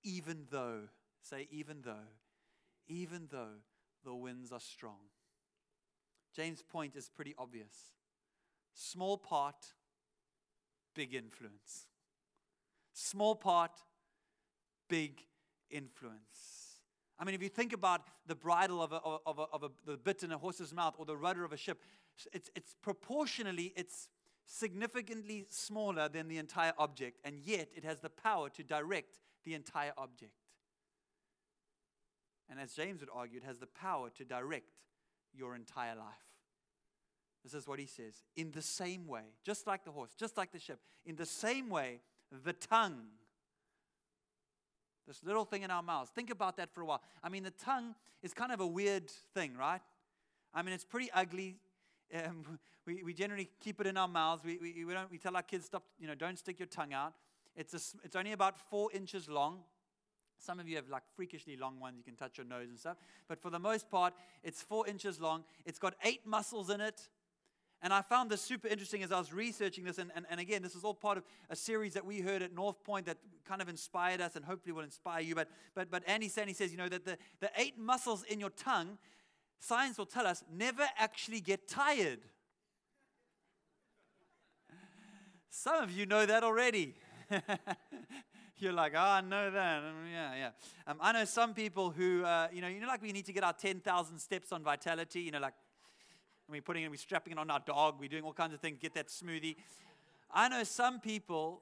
even 0.03 0.45
though, 0.49 0.81
say, 1.21 1.47
even 1.51 1.81
though, 1.83 2.07
even 2.87 3.27
though 3.31 3.59
the 4.03 4.13
winds 4.13 4.51
are 4.51 4.59
strong. 4.59 4.99
James' 6.35 6.61
point 6.61 6.95
is 6.95 7.09
pretty 7.09 7.35
obvious 7.37 7.93
small 8.73 9.17
part, 9.17 9.73
big 10.95 11.13
influence. 11.13 11.87
Small 12.93 13.35
part, 13.35 13.71
big 14.87 15.21
influence. 15.69 16.79
I 17.19 17.25
mean, 17.25 17.35
if 17.35 17.43
you 17.43 17.49
think 17.49 17.73
about 17.73 18.01
the 18.25 18.35
bridle 18.35 18.81
of, 18.81 18.93
a, 18.93 18.97
of, 18.97 19.39
a, 19.39 19.43
of 19.53 19.63
a, 19.63 19.69
the 19.85 19.97
bit 19.97 20.23
in 20.23 20.31
a 20.31 20.37
horse's 20.37 20.73
mouth 20.73 20.95
or 20.97 21.05
the 21.05 21.17
rudder 21.17 21.43
of 21.43 21.51
a 21.51 21.57
ship, 21.57 21.81
it's, 22.31 22.49
it's 22.55 22.75
proportionally, 22.81 23.73
it's 23.75 24.07
significantly 24.45 25.45
smaller 25.49 26.07
than 26.07 26.27
the 26.29 26.37
entire 26.37 26.73
object, 26.77 27.19
and 27.25 27.41
yet 27.43 27.69
it 27.75 27.83
has 27.83 27.99
the 27.99 28.09
power 28.09 28.49
to 28.49 28.63
direct 28.63 29.19
the 29.45 29.53
entire 29.53 29.93
object. 29.97 30.33
And 32.49 32.59
as 32.59 32.73
James 32.73 33.01
would 33.01 33.09
argue, 33.13 33.37
it 33.37 33.43
has 33.43 33.59
the 33.59 33.67
power 33.67 34.09
to 34.17 34.25
direct 34.25 34.71
your 35.33 35.55
entire 35.55 35.95
life. 35.95 36.29
This 37.43 37.53
is 37.53 37.67
what 37.67 37.79
he 37.79 37.85
says. 37.85 38.15
In 38.35 38.51
the 38.51 38.61
same 38.61 39.07
way, 39.07 39.21
just 39.43 39.67
like 39.67 39.85
the 39.85 39.91
horse, 39.91 40.11
just 40.17 40.35
like 40.35 40.51
the 40.51 40.59
ship, 40.59 40.79
in 41.05 41.15
the 41.15 41.25
same 41.25 41.69
way, 41.69 42.01
the 42.43 42.53
tongue, 42.53 43.01
this 45.07 45.23
little 45.23 45.45
thing 45.45 45.63
in 45.63 45.71
our 45.71 45.81
mouths, 45.81 46.11
think 46.13 46.29
about 46.29 46.57
that 46.57 46.73
for 46.73 46.81
a 46.81 46.85
while. 46.85 47.01
I 47.23 47.29
mean, 47.29 47.43
the 47.43 47.51
tongue 47.51 47.95
is 48.21 48.33
kind 48.33 48.51
of 48.51 48.59
a 48.59 48.67
weird 48.67 49.09
thing, 49.33 49.55
right? 49.57 49.81
I 50.53 50.61
mean, 50.61 50.73
it's 50.73 50.85
pretty 50.85 51.09
ugly. 51.13 51.57
Um, 52.13 52.59
we, 52.85 53.03
we 53.03 53.13
generally 53.13 53.49
keep 53.59 53.79
it 53.79 53.87
in 53.87 53.97
our 53.97 54.07
mouths. 54.07 54.43
We, 54.43 54.57
we, 54.57 54.85
we, 54.85 54.93
don't, 54.93 55.09
we 55.09 55.17
tell 55.17 55.35
our 55.35 55.43
kids, 55.43 55.65
stop, 55.65 55.83
you 55.99 56.07
know, 56.07 56.15
don't 56.15 56.37
stick 56.37 56.59
your 56.59 56.67
tongue 56.67 56.93
out. 56.93 57.13
It's, 57.55 57.73
a, 57.73 57.97
it's 58.03 58.15
only 58.15 58.31
about 58.31 58.57
four 58.69 58.89
inches 58.93 59.27
long. 59.27 59.59
Some 60.37 60.59
of 60.59 60.67
you 60.67 60.77
have 60.77 60.89
like 60.89 61.03
freakishly 61.15 61.57
long 61.57 61.79
ones, 61.79 61.97
you 61.97 62.03
can 62.03 62.15
touch 62.15 62.37
your 62.37 62.47
nose 62.47 62.69
and 62.69 62.79
stuff. 62.79 62.97
But 63.27 63.41
for 63.41 63.49
the 63.49 63.59
most 63.59 63.89
part, 63.89 64.13
it's 64.43 64.61
four 64.61 64.87
inches 64.87 65.19
long. 65.19 65.43
It's 65.65 65.79
got 65.79 65.95
eight 66.03 66.25
muscles 66.25 66.69
in 66.69 66.79
it. 66.79 67.09
And 67.81 67.93
I 67.93 68.01
found 68.01 68.29
this 68.29 68.41
super 68.41 68.67
interesting 68.67 69.03
as 69.03 69.11
I 69.11 69.19
was 69.19 69.31
researching 69.31 69.85
this. 69.85 69.99
And, 69.99 70.11
and, 70.13 70.25
and 70.29 70.39
again, 70.39 70.61
this 70.61 70.75
is 70.75 70.83
all 70.83 70.93
part 70.93 71.17
of 71.17 71.23
a 71.49 71.55
series 71.55 71.93
that 71.93 72.05
we 72.05 72.19
heard 72.19 72.41
at 72.41 72.53
North 72.53 72.83
Point 72.83 73.05
that 73.05 73.17
kind 73.45 73.61
of 73.61 73.69
inspired 73.69 74.19
us 74.19 74.35
and 74.35 74.43
hopefully 74.43 74.73
will 74.73 74.83
inspire 74.83 75.21
you. 75.21 75.33
But, 75.33 75.47
but, 75.75 75.89
but 75.89 76.03
Andy 76.07 76.27
Stanley 76.27 76.53
says, 76.53 76.71
you 76.71 76.77
know, 76.77 76.89
that 76.89 77.05
the, 77.05 77.17
the 77.39 77.49
eight 77.57 77.77
muscles 77.77 78.23
in 78.23 78.39
your 78.39 78.49
tongue, 78.49 78.97
science 79.59 79.97
will 79.97 80.05
tell 80.05 80.27
us, 80.27 80.43
never 80.53 80.83
actually 80.97 81.39
get 81.39 81.69
tired. 81.69 82.19
Some 85.49 85.81
of 85.81 85.91
you 85.91 86.05
know 86.05 86.25
that 86.25 86.43
already. 86.43 86.95
You're 88.57 88.73
like, 88.73 88.93
oh, 88.95 88.99
I 88.99 89.21
know 89.21 89.51
that. 89.51 89.77
Um, 89.79 89.95
yeah, 90.11 90.35
yeah. 90.35 90.49
Um, 90.87 90.97
I 90.99 91.13
know 91.13 91.25
some 91.25 91.53
people 91.53 91.91
who, 91.91 92.25
uh, 92.25 92.47
you 92.51 92.61
know, 92.61 92.67
you 92.67 92.81
know, 92.81 92.87
like 92.87 93.01
we 93.01 93.11
need 93.11 93.25
to 93.25 93.33
get 93.33 93.43
our 93.43 93.53
10,000 93.53 94.19
steps 94.19 94.51
on 94.51 94.63
vitality, 94.63 95.21
you 95.21 95.31
know, 95.31 95.39
like 95.39 95.53
we're 96.49 96.61
putting 96.61 96.83
it, 96.83 96.89
we're 96.89 96.97
strapping 96.97 97.33
it 97.33 97.39
on 97.39 97.49
our 97.49 97.59
dog, 97.59 97.95
we're 97.99 98.09
doing 98.09 98.23
all 98.23 98.33
kinds 98.33 98.53
of 98.53 98.59
things, 98.59 98.77
get 98.81 98.93
that 98.95 99.07
smoothie. 99.07 99.55
I 100.31 100.49
know 100.49 100.63
some 100.63 100.99
people 100.99 101.61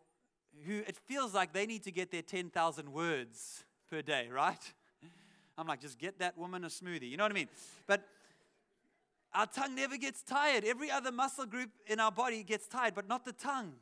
who 0.65 0.79
it 0.87 0.97
feels 1.05 1.33
like 1.33 1.53
they 1.53 1.65
need 1.65 1.83
to 1.83 1.91
get 1.91 2.11
their 2.11 2.21
10,000 2.23 2.91
words 2.91 3.63
per 3.89 4.01
day, 4.01 4.27
right? 4.31 4.73
I'm 5.57 5.67
like, 5.67 5.81
just 5.81 5.99
get 5.99 6.19
that 6.19 6.37
woman 6.37 6.63
a 6.63 6.67
smoothie. 6.67 7.09
You 7.09 7.17
know 7.17 7.23
what 7.23 7.31
I 7.31 7.35
mean? 7.35 7.49
But 7.85 8.07
Our 9.33 9.45
tongue 9.45 9.75
never 9.75 9.97
gets 9.97 10.23
tired. 10.23 10.63
Every 10.63 10.89
other 10.89 11.11
muscle 11.11 11.45
group 11.45 11.69
in 11.85 11.99
our 11.99 12.11
body 12.11 12.43
gets 12.43 12.67
tired, 12.67 12.95
but 12.95 13.07
not 13.07 13.25
the 13.25 13.33
tongue. 13.33 13.73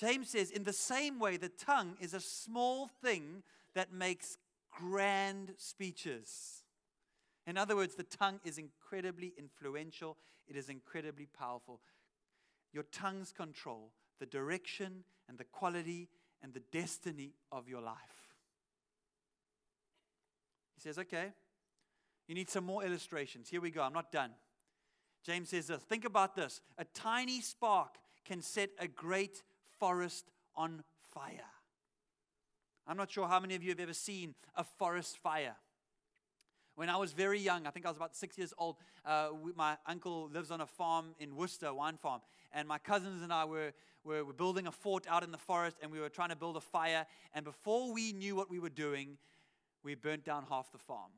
James 0.00 0.30
says, 0.30 0.50
in 0.50 0.64
the 0.64 0.72
same 0.72 1.18
way, 1.18 1.36
the 1.36 1.50
tongue 1.50 1.94
is 2.00 2.14
a 2.14 2.20
small 2.20 2.88
thing 3.02 3.42
that 3.74 3.92
makes 3.92 4.38
grand 4.70 5.52
speeches. 5.58 6.62
In 7.46 7.58
other 7.58 7.76
words, 7.76 7.96
the 7.96 8.04
tongue 8.04 8.40
is 8.42 8.56
incredibly 8.56 9.34
influential, 9.36 10.16
it 10.48 10.56
is 10.56 10.70
incredibly 10.70 11.26
powerful. 11.26 11.80
Your 12.72 12.84
tongues 12.84 13.30
control 13.30 13.92
the 14.20 14.26
direction 14.26 15.04
and 15.28 15.36
the 15.36 15.44
quality 15.44 16.08
and 16.42 16.54
the 16.54 16.62
destiny 16.72 17.34
of 17.52 17.68
your 17.68 17.82
life. 17.82 17.96
He 20.76 20.80
says, 20.80 20.98
okay, 20.98 21.32
you 22.26 22.34
need 22.34 22.48
some 22.48 22.64
more 22.64 22.84
illustrations. 22.84 23.50
Here 23.50 23.60
we 23.60 23.70
go. 23.70 23.82
I'm 23.82 23.92
not 23.92 24.10
done. 24.10 24.30
James 25.26 25.50
says 25.50 25.66
this 25.66 25.82
Think 25.82 26.06
about 26.06 26.34
this. 26.34 26.62
A 26.78 26.86
tiny 26.86 27.42
spark 27.42 27.96
can 28.24 28.40
set 28.40 28.70
a 28.78 28.88
great 28.88 29.42
forest 29.80 30.30
on 30.54 30.84
fire. 31.14 31.50
I'm 32.86 32.96
not 32.96 33.10
sure 33.10 33.26
how 33.26 33.40
many 33.40 33.54
of 33.54 33.62
you 33.62 33.70
have 33.70 33.80
ever 33.80 33.94
seen 33.94 34.34
a 34.54 34.62
forest 34.62 35.18
fire. 35.18 35.56
When 36.76 36.88
I 36.88 36.96
was 36.96 37.12
very 37.12 37.40
young, 37.40 37.66
I 37.66 37.70
think 37.70 37.86
I 37.86 37.88
was 37.88 37.96
about 37.96 38.14
six 38.14 38.38
years 38.38 38.54
old, 38.56 38.76
uh, 39.04 39.30
we, 39.42 39.52
my 39.54 39.76
uncle 39.86 40.30
lives 40.32 40.50
on 40.50 40.60
a 40.60 40.66
farm 40.66 41.14
in 41.18 41.34
Worcester, 41.34 41.74
wine 41.74 41.96
farm, 41.96 42.20
and 42.52 42.68
my 42.68 42.78
cousins 42.78 43.22
and 43.22 43.32
I 43.32 43.44
were, 43.44 43.72
were, 44.04 44.24
were 44.24 44.32
building 44.32 44.66
a 44.66 44.72
fort 44.72 45.06
out 45.08 45.22
in 45.22 45.32
the 45.32 45.38
forest, 45.38 45.78
and 45.82 45.90
we 45.90 46.00
were 46.00 46.08
trying 46.08 46.30
to 46.30 46.36
build 46.36 46.56
a 46.56 46.60
fire. 46.60 47.06
And 47.34 47.44
before 47.44 47.92
we 47.92 48.12
knew 48.12 48.36
what 48.36 48.50
we 48.50 48.58
were 48.58 48.70
doing, 48.70 49.18
we 49.82 49.94
burnt 49.94 50.24
down 50.24 50.44
half 50.48 50.70
the 50.72 50.78
farm. 50.78 51.10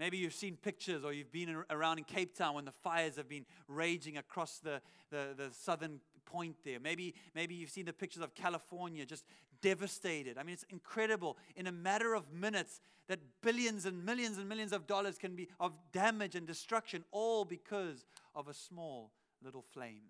Maybe 0.00 0.16
you've 0.16 0.32
seen 0.32 0.56
pictures 0.56 1.04
or 1.04 1.12
you've 1.12 1.30
been 1.30 1.54
around 1.68 1.98
in 1.98 2.04
Cape 2.04 2.34
Town 2.34 2.54
when 2.54 2.64
the 2.64 2.72
fires 2.72 3.16
have 3.16 3.28
been 3.28 3.44
raging 3.68 4.16
across 4.16 4.58
the, 4.58 4.80
the, 5.10 5.34
the, 5.36 5.50
southern 5.52 6.00
point 6.30 6.56
there. 6.64 6.78
Maybe, 6.80 7.14
maybe 7.34 7.54
you've 7.54 7.70
seen 7.70 7.86
the 7.86 7.92
pictures 7.92 8.22
of 8.22 8.34
California 8.34 9.04
just 9.04 9.24
devastated. 9.62 10.38
I 10.38 10.42
mean, 10.42 10.54
it's 10.54 10.64
incredible. 10.70 11.36
In 11.56 11.66
a 11.66 11.72
matter 11.72 12.14
of 12.14 12.32
minutes, 12.32 12.80
that 13.08 13.18
billions 13.42 13.86
and 13.86 14.04
millions 14.04 14.38
and 14.38 14.48
millions 14.48 14.72
of 14.72 14.86
dollars 14.86 15.18
can 15.18 15.34
be 15.34 15.48
of 15.58 15.72
damage 15.92 16.34
and 16.34 16.46
destruction, 16.46 17.04
all 17.10 17.44
because 17.44 18.04
of 18.34 18.48
a 18.48 18.54
small 18.54 19.12
little 19.42 19.64
flame. 19.72 20.02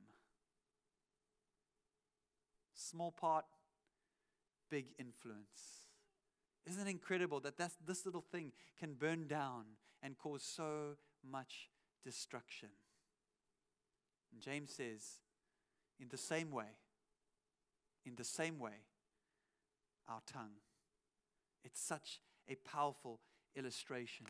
Small 2.74 3.10
part, 3.10 3.44
big 4.70 4.86
influence. 4.98 5.86
Isn't 6.66 6.86
it 6.86 6.90
incredible 6.90 7.40
that 7.40 7.56
that's, 7.56 7.76
this 7.86 8.04
little 8.04 8.24
thing 8.32 8.52
can 8.78 8.94
burn 8.94 9.26
down 9.26 9.64
and 10.02 10.16
cause 10.18 10.42
so 10.42 10.96
much 11.28 11.70
destruction? 12.04 12.68
And 14.32 14.40
James 14.40 14.72
says, 14.72 15.02
in 16.00 16.08
the 16.08 16.16
same 16.16 16.50
way, 16.50 16.76
in 18.04 18.14
the 18.16 18.24
same 18.24 18.58
way, 18.58 18.84
our 20.08 20.20
tongue. 20.26 20.56
It's 21.64 21.80
such 21.80 22.20
a 22.48 22.54
powerful 22.56 23.20
illustration. 23.54 24.26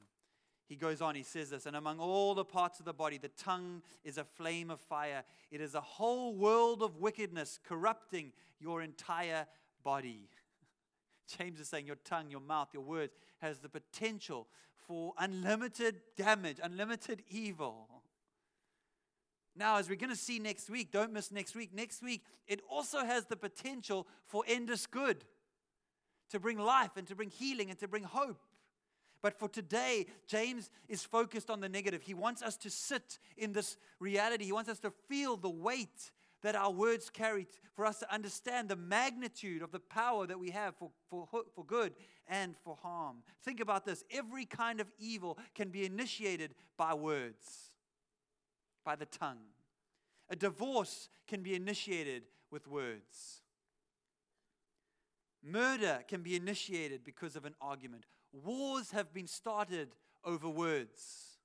He 0.67 0.77
goes 0.77 1.01
on, 1.01 1.15
he 1.15 1.23
says 1.23 1.51
this, 1.51 1.67
and 1.67 1.75
among 1.75 1.99
all 1.99 2.35
the 2.35 2.45
parts 2.45 2.79
of 2.79 2.85
the 2.85 2.93
body, 2.93 3.19
the 3.19 3.29
tongue 3.29 3.83
is 4.05 4.19
a 4.19 4.25
flame 4.25 4.71
of 4.71 4.81
fire. 4.81 5.25
It 5.51 5.61
is 5.61 5.75
a 5.75 5.81
whole 5.81 6.35
world 6.35 6.83
of 6.83 6.99
wickedness, 6.99 7.59
corrupting 7.67 8.33
your 8.61 8.83
entire 8.83 9.47
body. 9.83 10.29
James 11.39 11.59
is 11.59 11.69
saying 11.69 11.87
your 11.87 11.97
tongue, 12.05 12.31
your 12.31 12.41
mouth, 12.41 12.69
your 12.73 12.85
words 12.85 13.15
has 13.39 13.59
the 13.59 13.69
potential 13.69 14.47
for 14.87 15.13
unlimited 15.19 16.01
damage, 16.17 16.59
unlimited 16.63 17.23
evil. 17.29 18.00
Now, 19.61 19.77
as 19.77 19.91
we're 19.91 19.97
going 19.97 20.09
to 20.09 20.17
see 20.17 20.39
next 20.39 20.71
week, 20.71 20.91
don't 20.91 21.13
miss 21.13 21.31
next 21.31 21.55
week. 21.55 21.75
Next 21.75 22.03
week, 22.03 22.25
it 22.49 22.63
also 22.67 23.05
has 23.05 23.27
the 23.27 23.37
potential 23.37 24.09
for 24.27 24.43
endless 24.49 24.87
good, 24.87 25.23
to 26.31 26.41
bring 26.41 26.59
life 26.59 26.93
and 26.97 27.07
to 27.09 27.15
bring 27.15 27.29
healing 27.29 27.69
and 27.69 27.79
to 27.81 27.87
bring 27.87 28.05
hope. 28.05 28.41
But 29.23 29.39
for 29.39 29.51
today, 29.51 30.07
James 30.27 30.71
is 30.89 31.05
focused 31.05 31.51
on 31.51 31.61
the 31.61 31.69
negative. 31.69 32.01
He 32.01 32.15
wants 32.15 32.41
us 32.41 32.57
to 32.57 32.71
sit 32.71 33.19
in 33.37 33.53
this 33.53 33.77
reality. 33.99 34.47
He 34.47 34.53
wants 34.53 34.71
us 34.71 34.79
to 34.79 34.93
feel 35.11 35.37
the 35.37 35.51
weight 35.51 36.11
that 36.43 36.57
our 36.57 36.71
words 36.71 37.11
carry, 37.11 37.47
for 37.75 37.85
us 37.85 37.99
to 37.99 38.11
understand 38.11 38.71
the 38.71 38.77
magnitude 38.77 39.61
of 39.61 39.73
the 39.73 39.79
power 39.79 40.27
that 40.27 40.39
we 40.39 40.49
have 40.51 40.75
for, 40.77 40.91
for, 41.11 41.27
for 41.55 41.67
good 41.67 41.93
and 42.27 42.57
for 42.65 42.79
harm. 42.83 43.19
Think 43.45 43.61
about 43.61 43.85
this 43.85 44.05
every 44.11 44.47
kind 44.47 44.81
of 44.81 44.91
evil 44.99 45.39
can 45.55 45.69
be 45.69 45.85
initiated 45.85 46.55
by 46.79 46.95
words, 46.95 47.70
by 48.85 48.97
the 48.97 49.07
tongue. 49.07 49.39
A 50.29 50.37
divorce 50.37 51.09
can 51.27 51.43
be 51.43 51.55
initiated 51.55 52.23
with 52.51 52.69
words. 52.69 53.43
Murder 55.43 56.01
can 56.07 56.23
be 56.23 56.37
initiated 56.37 57.05
because 57.05 57.35
of 57.35 57.45
an 57.45 57.55
argument. 57.61 58.05
Wars 58.33 58.91
have 58.91 59.13
been 59.13 59.27
started 59.27 59.89
over 60.25 60.49
words. 60.49 61.39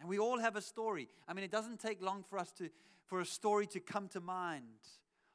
And 0.00 0.08
we 0.08 0.18
all 0.18 0.38
have 0.38 0.56
a 0.56 0.60
story. 0.60 1.08
I 1.26 1.32
mean, 1.32 1.44
it 1.44 1.50
doesn't 1.50 1.80
take 1.80 2.02
long 2.02 2.24
for 2.28 2.38
us 2.38 2.52
to, 2.58 2.70
for 3.06 3.20
a 3.20 3.26
story 3.26 3.66
to 3.68 3.80
come 3.80 4.08
to 4.08 4.20
mind 4.20 4.64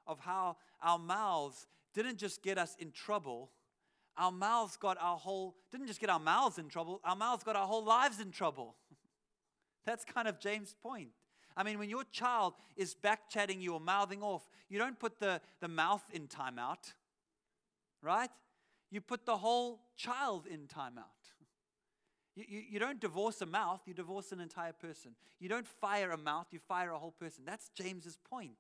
of 0.06 0.20
how 0.20 0.58
our 0.82 1.00
mouths 1.00 1.68
didn't 1.94 2.18
just 2.18 2.42
get 2.44 2.58
us 2.58 2.76
in 2.80 2.92
trouble, 2.92 3.52
our 4.18 4.32
mouths 4.32 4.78
got 4.78 4.98
our 5.00 5.18
whole, 5.18 5.56
didn't 5.72 5.88
just 5.88 6.00
get 6.00 6.10
our 6.10 6.20
mouths 6.20 6.58
in 6.58 6.68
trouble, 6.68 7.02
our 7.04 7.16
mouths 7.16 7.44
got 7.44 7.56
our 7.56 7.68
whole 7.68 7.84
lives 7.84 8.20
in 8.20 8.32
trouble. 8.32 8.76
That's 9.86 10.06
kind 10.06 10.28
of 10.28 10.40
James' 10.40 10.76
point. 10.82 11.10
I 11.56 11.64
mean, 11.64 11.78
when 11.78 11.90
your 11.90 12.04
child 12.12 12.54
is 12.76 12.96
back 12.96 13.30
chatting 13.30 13.62
you 13.62 13.74
or 13.74 13.80
mouthing 13.80 14.24
off, 14.24 14.48
you 14.70 14.80
don't 14.80 14.98
put 14.98 15.20
the, 15.20 15.42
the 15.60 15.68
mouth 15.68 16.04
in 16.12 16.28
timeout, 16.28 16.94
right? 18.02 18.30
You 18.90 19.02
put 19.02 19.26
the 19.26 19.38
whole 19.38 19.82
child 19.96 20.46
in 20.48 20.62
timeout. 20.68 21.04
You, 22.36 22.46
you, 22.48 22.62
you, 22.72 22.80
don't 22.80 23.00
divorce 23.00 23.42
a 23.42 23.46
mouth, 23.46 23.82
you 23.86 23.94
divorce 23.94 24.32
an 24.32 24.40
entire 24.40 24.74
person. 24.74 25.12
You 25.40 25.50
don't 25.50 25.68
fire 25.68 26.12
a 26.12 26.18
mouth, 26.18 26.48
you 26.52 26.60
fire 26.60 26.92
a 26.92 26.98
whole 26.98 27.12
person. 27.12 27.44
That's 27.46 27.70
James's 27.70 28.18
point. 28.18 28.54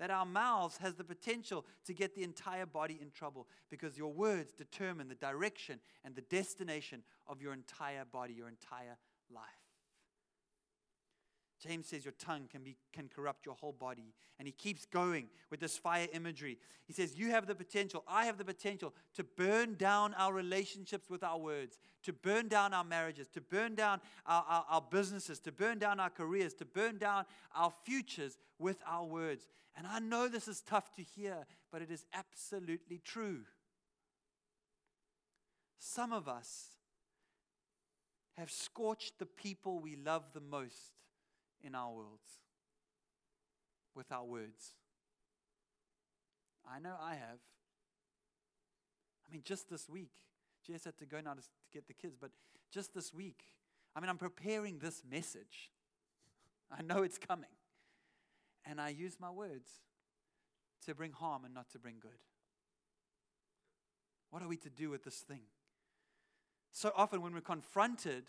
That 0.00 0.10
our 0.10 0.26
mouths 0.26 0.78
has 0.78 0.94
the 0.94 1.04
potential 1.04 1.64
to 1.86 1.94
get 1.94 2.16
the 2.16 2.24
entire 2.24 2.66
body 2.66 2.98
in 3.00 3.12
trouble 3.12 3.46
because 3.70 3.96
your 3.96 4.12
words 4.12 4.52
determine 4.52 5.08
the 5.08 5.14
direction 5.14 5.78
and 6.04 6.16
the 6.16 6.22
destination 6.22 7.04
of 7.28 7.40
your 7.40 7.52
entire 7.52 8.04
body, 8.04 8.34
your 8.34 8.48
entire 8.48 8.96
life. 9.32 9.61
James 11.62 11.86
says 11.86 12.04
your 12.04 12.14
tongue 12.18 12.48
can, 12.50 12.62
be, 12.62 12.76
can 12.92 13.08
corrupt 13.08 13.46
your 13.46 13.54
whole 13.54 13.72
body. 13.72 14.14
And 14.38 14.48
he 14.48 14.52
keeps 14.52 14.84
going 14.84 15.28
with 15.50 15.60
this 15.60 15.78
fire 15.78 16.08
imagery. 16.12 16.58
He 16.86 16.92
says, 16.92 17.16
You 17.16 17.30
have 17.30 17.46
the 17.46 17.54
potential, 17.54 18.02
I 18.08 18.24
have 18.24 18.36
the 18.36 18.44
potential 18.44 18.92
to 19.14 19.22
burn 19.22 19.74
down 19.74 20.14
our 20.14 20.32
relationships 20.32 21.08
with 21.08 21.22
our 21.22 21.38
words, 21.38 21.78
to 22.02 22.12
burn 22.12 22.48
down 22.48 22.74
our 22.74 22.82
marriages, 22.82 23.28
to 23.28 23.40
burn 23.40 23.76
down 23.76 24.00
our, 24.26 24.44
our, 24.48 24.64
our 24.68 24.84
businesses, 24.90 25.38
to 25.40 25.52
burn 25.52 25.78
down 25.78 26.00
our 26.00 26.10
careers, 26.10 26.52
to 26.54 26.64
burn 26.64 26.98
down 26.98 27.24
our 27.54 27.72
futures 27.84 28.38
with 28.58 28.78
our 28.86 29.04
words. 29.04 29.46
And 29.76 29.86
I 29.86 30.00
know 30.00 30.26
this 30.26 30.48
is 30.48 30.62
tough 30.62 30.92
to 30.94 31.02
hear, 31.02 31.46
but 31.70 31.80
it 31.80 31.90
is 31.90 32.04
absolutely 32.12 33.00
true. 33.04 33.42
Some 35.78 36.12
of 36.12 36.26
us 36.28 36.70
have 38.36 38.50
scorched 38.50 39.18
the 39.18 39.26
people 39.26 39.78
we 39.78 39.94
love 39.94 40.24
the 40.32 40.40
most 40.40 40.92
in 41.62 41.74
our 41.74 41.92
worlds 41.92 42.40
with 43.94 44.10
our 44.12 44.24
words. 44.24 44.74
I 46.68 46.78
know 46.78 46.94
I 47.00 47.14
have. 47.14 47.38
I 49.26 49.32
mean, 49.32 49.42
just 49.44 49.68
this 49.68 49.88
week, 49.88 50.12
Jess 50.66 50.84
had 50.84 50.96
to 50.98 51.06
go 51.06 51.20
now 51.20 51.34
to, 51.34 51.40
to 51.40 51.48
get 51.72 51.86
the 51.86 51.94
kids, 51.94 52.16
but 52.20 52.30
just 52.72 52.94
this 52.94 53.12
week, 53.12 53.44
I 53.94 54.00
mean, 54.00 54.08
I'm 54.08 54.18
preparing 54.18 54.78
this 54.78 55.02
message. 55.08 55.70
I 56.70 56.82
know 56.82 57.02
it's 57.02 57.18
coming. 57.18 57.50
And 58.64 58.80
I 58.80 58.90
use 58.90 59.16
my 59.20 59.30
words 59.30 59.70
to 60.86 60.94
bring 60.94 61.12
harm 61.12 61.44
and 61.44 61.52
not 61.52 61.70
to 61.72 61.78
bring 61.78 61.96
good. 62.00 62.10
What 64.30 64.42
are 64.42 64.48
we 64.48 64.56
to 64.58 64.70
do 64.70 64.88
with 64.88 65.04
this 65.04 65.16
thing? 65.16 65.42
So 66.70 66.90
often, 66.96 67.20
when 67.20 67.34
we're 67.34 67.40
confronted 67.40 68.24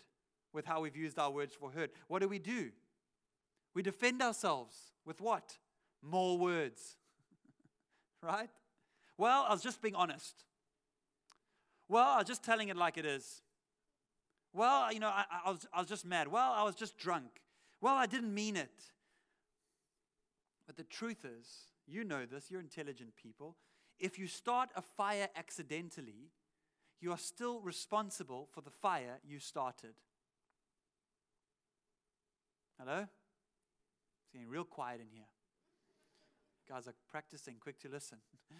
with 0.52 0.66
how 0.66 0.80
we've 0.82 0.96
used 0.96 1.18
our 1.18 1.30
words 1.30 1.54
for 1.54 1.70
hurt, 1.70 1.92
what 2.08 2.20
do 2.20 2.28
we 2.28 2.38
do? 2.38 2.70
We 3.74 3.82
defend 3.82 4.22
ourselves 4.22 4.76
with 5.04 5.20
what? 5.20 5.58
More 6.02 6.38
words. 6.38 6.96
right? 8.22 8.50
Well, 9.18 9.46
I 9.48 9.52
was 9.52 9.62
just 9.62 9.82
being 9.82 9.94
honest. 9.94 10.44
Well, 11.88 12.08
I 12.08 12.18
was 12.18 12.26
just 12.26 12.44
telling 12.44 12.68
it 12.68 12.76
like 12.76 12.96
it 12.96 13.06
is. 13.06 13.42
Well, 14.52 14.92
you 14.92 15.00
know, 15.00 15.08
I, 15.08 15.24
I, 15.44 15.50
was, 15.50 15.66
I 15.72 15.80
was 15.80 15.88
just 15.88 16.06
mad. 16.06 16.28
Well, 16.28 16.52
I 16.52 16.62
was 16.62 16.76
just 16.76 16.96
drunk. 16.96 17.40
Well, 17.80 17.94
I 17.94 18.06
didn't 18.06 18.32
mean 18.32 18.56
it. 18.56 18.92
But 20.66 20.76
the 20.76 20.84
truth 20.84 21.24
is, 21.24 21.46
you 21.86 22.04
know 22.04 22.24
this, 22.24 22.50
you're 22.50 22.60
intelligent 22.60 23.16
people. 23.16 23.56
If 23.98 24.18
you 24.18 24.26
start 24.26 24.70
a 24.76 24.82
fire 24.82 25.28
accidentally, 25.36 26.30
you 27.00 27.10
are 27.10 27.18
still 27.18 27.60
responsible 27.60 28.48
for 28.52 28.60
the 28.60 28.70
fire 28.70 29.18
you 29.22 29.38
started. 29.38 29.94
Hello? 32.78 33.06
Getting 34.34 34.48
real 34.48 34.64
quiet 34.64 35.00
in 35.00 35.06
here. 35.12 35.28
Guys 36.68 36.88
are 36.88 36.94
practicing, 37.08 37.54
quick 37.60 37.78
to 37.82 37.88
listen. 37.88 38.18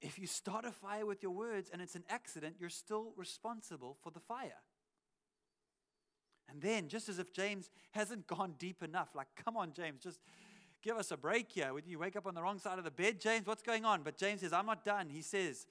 if 0.00 0.18
you 0.18 0.26
start 0.26 0.64
a 0.64 0.72
fire 0.72 1.06
with 1.06 1.22
your 1.22 1.30
words 1.30 1.70
and 1.72 1.80
it's 1.80 1.94
an 1.94 2.02
accident, 2.10 2.56
you're 2.58 2.70
still 2.70 3.12
responsible 3.16 3.96
for 4.02 4.10
the 4.10 4.18
fire. 4.18 4.58
And 6.50 6.60
then, 6.60 6.88
just 6.88 7.08
as 7.08 7.20
if 7.20 7.32
James 7.32 7.70
hasn't 7.92 8.26
gone 8.26 8.54
deep 8.58 8.82
enough, 8.82 9.14
like, 9.14 9.28
come 9.36 9.56
on, 9.56 9.72
James, 9.72 10.02
just 10.02 10.18
give 10.82 10.96
us 10.96 11.12
a 11.12 11.16
break 11.16 11.52
here. 11.52 11.72
Would 11.72 11.86
you 11.86 12.00
wake 12.00 12.16
up 12.16 12.26
on 12.26 12.34
the 12.34 12.42
wrong 12.42 12.58
side 12.58 12.78
of 12.78 12.84
the 12.84 12.90
bed, 12.90 13.20
James? 13.20 13.46
What's 13.46 13.62
going 13.62 13.84
on? 13.84 14.02
But 14.02 14.16
James 14.16 14.40
says, 14.40 14.52
I'm 14.52 14.66
not 14.66 14.84
done. 14.84 15.08
He 15.08 15.22
says, 15.22 15.66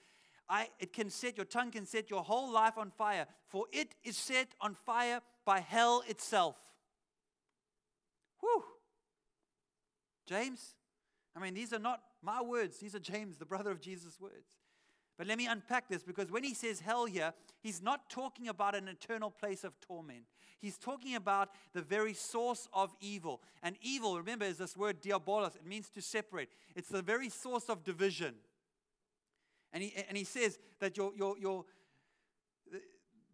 I, 0.48 0.70
it 0.80 0.94
can 0.94 1.10
set, 1.10 1.36
your 1.36 1.46
tongue 1.46 1.72
can 1.72 1.86
set 1.86 2.10
your 2.10 2.24
whole 2.24 2.54
life 2.54 2.78
on 2.78 2.90
fire, 2.90 3.26
for 3.48 3.66
it 3.74 3.96
is 4.06 4.16
set 4.16 4.48
on 4.62 4.76
fire 4.76 5.20
by 5.44 5.60
hell 5.60 6.04
itself. 6.08 6.56
Whew. 8.40 8.64
James, 10.26 10.76
I 11.36 11.40
mean, 11.40 11.54
these 11.54 11.74
are 11.74 11.80
not 11.80 12.02
my 12.22 12.42
words, 12.42 12.78
these 12.78 12.96
are 12.96 13.00
James, 13.00 13.38
the 13.38 13.46
brother 13.46 13.72
of 13.72 13.80
Jesus' 13.80 14.20
words. 14.20 14.48
But 15.18 15.26
let 15.26 15.38
me 15.38 15.48
unpack 15.48 15.90
this 15.90 16.04
because 16.04 16.32
when 16.32 16.44
he 16.44 16.54
says 16.54 16.80
hell 16.80 17.06
here, 17.06 17.34
he's 17.62 17.82
not 17.82 18.10
talking 18.10 18.48
about 18.50 18.76
an 18.76 18.88
eternal 18.88 19.32
place 19.32 19.64
of 19.64 19.80
torment. 19.82 20.26
He's 20.60 20.78
talking 20.78 21.16
about 21.16 21.50
the 21.74 21.82
very 21.82 22.14
source 22.14 22.68
of 22.72 22.96
evil. 23.00 23.42
And 23.64 23.76
evil, 23.82 24.18
remember, 24.18 24.46
is 24.46 24.58
this 24.58 24.78
word 24.78 25.02
diabolos. 25.02 25.56
It 25.56 25.66
means 25.66 25.90
to 25.90 26.02
separate, 26.02 26.50
it's 26.76 26.90
the 26.90 27.02
very 27.02 27.30
source 27.30 27.66
of 27.66 27.84
division. 27.84 28.36
And 29.74 29.84
he, 29.84 29.94
and 30.08 30.18
he 30.18 30.24
says 30.24 30.58
that 30.80 30.98
your, 30.98 31.12
your, 31.16 31.38
your, 31.38 31.66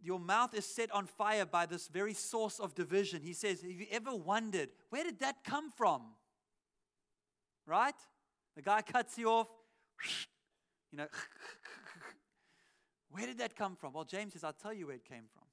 your 0.04 0.20
mouth 0.20 0.54
is 0.54 0.66
set 0.66 0.92
on 0.92 1.06
fire 1.08 1.46
by 1.46 1.66
this 1.66 1.88
very 1.88 2.14
source 2.14 2.60
of 2.60 2.76
division. 2.76 3.22
He 3.22 3.34
says, 3.34 3.62
Have 3.62 3.72
you 3.72 3.88
ever 3.90 4.14
wondered, 4.14 4.70
where 4.90 5.04
did 5.04 5.20
that 5.20 5.44
come 5.44 5.72
from? 5.72 6.02
Right? 7.66 7.96
The 8.56 8.62
guy 8.62 8.82
cuts 8.82 9.18
you 9.18 9.30
off, 9.30 9.48
you 10.92 10.98
know, 10.98 11.08
where 13.12 13.26
did 13.26 13.38
that 13.38 13.56
come 13.56 13.76
from? 13.76 13.94
Well, 13.94 14.04
James 14.04 14.34
says, 14.34 14.44
I'll 14.44 14.54
tell 14.54 14.74
you 14.74 14.88
where 14.88 14.98
it 14.98 15.06
came 15.06 15.24
from. 15.34 15.44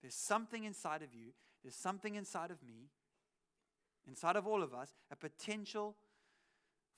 There's 0.00 0.14
something 0.14 0.64
inside 0.64 1.02
of 1.02 1.14
you, 1.14 1.32
there's 1.62 1.76
something 1.76 2.14
inside 2.14 2.50
of 2.50 2.62
me, 2.62 2.88
inside 4.08 4.36
of 4.36 4.46
all 4.46 4.62
of 4.62 4.72
us, 4.72 4.90
a 5.10 5.16
potential 5.16 5.94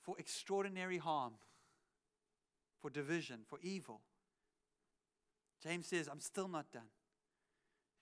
for 0.01 0.15
extraordinary 0.17 0.97
harm, 0.97 1.33
for 2.81 2.89
division, 2.89 3.41
for 3.45 3.59
evil. 3.61 3.99
James 5.63 5.87
says, 5.87 6.09
I'm 6.11 6.19
still 6.19 6.47
not 6.47 6.71
done. 6.71 6.89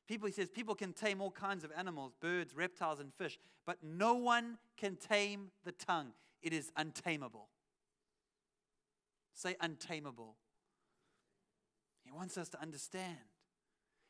People, 0.08 0.28
he 0.28 0.34
says, 0.34 0.50
people 0.50 0.76
can 0.76 0.94
tame 0.94 1.22
all 1.22 1.32
kinds 1.32 1.64
of 1.64 1.72
animals, 1.78 2.14
birds, 2.20 2.56
reptiles, 2.56 3.00
and 3.00 3.14
fish, 3.14 3.38
but 3.66 3.78
no 3.84 4.16
one 4.16 4.58
can 4.78 4.96
tame 4.96 5.52
the 5.64 5.72
tongue. 5.72 6.12
It 6.42 6.54
is 6.54 6.72
untamable. 6.76 7.48
Say 9.34 9.56
untamable. 9.62 10.36
He 12.04 12.12
wants 12.12 12.38
us 12.38 12.50
to 12.50 12.62
understand. 12.62 13.18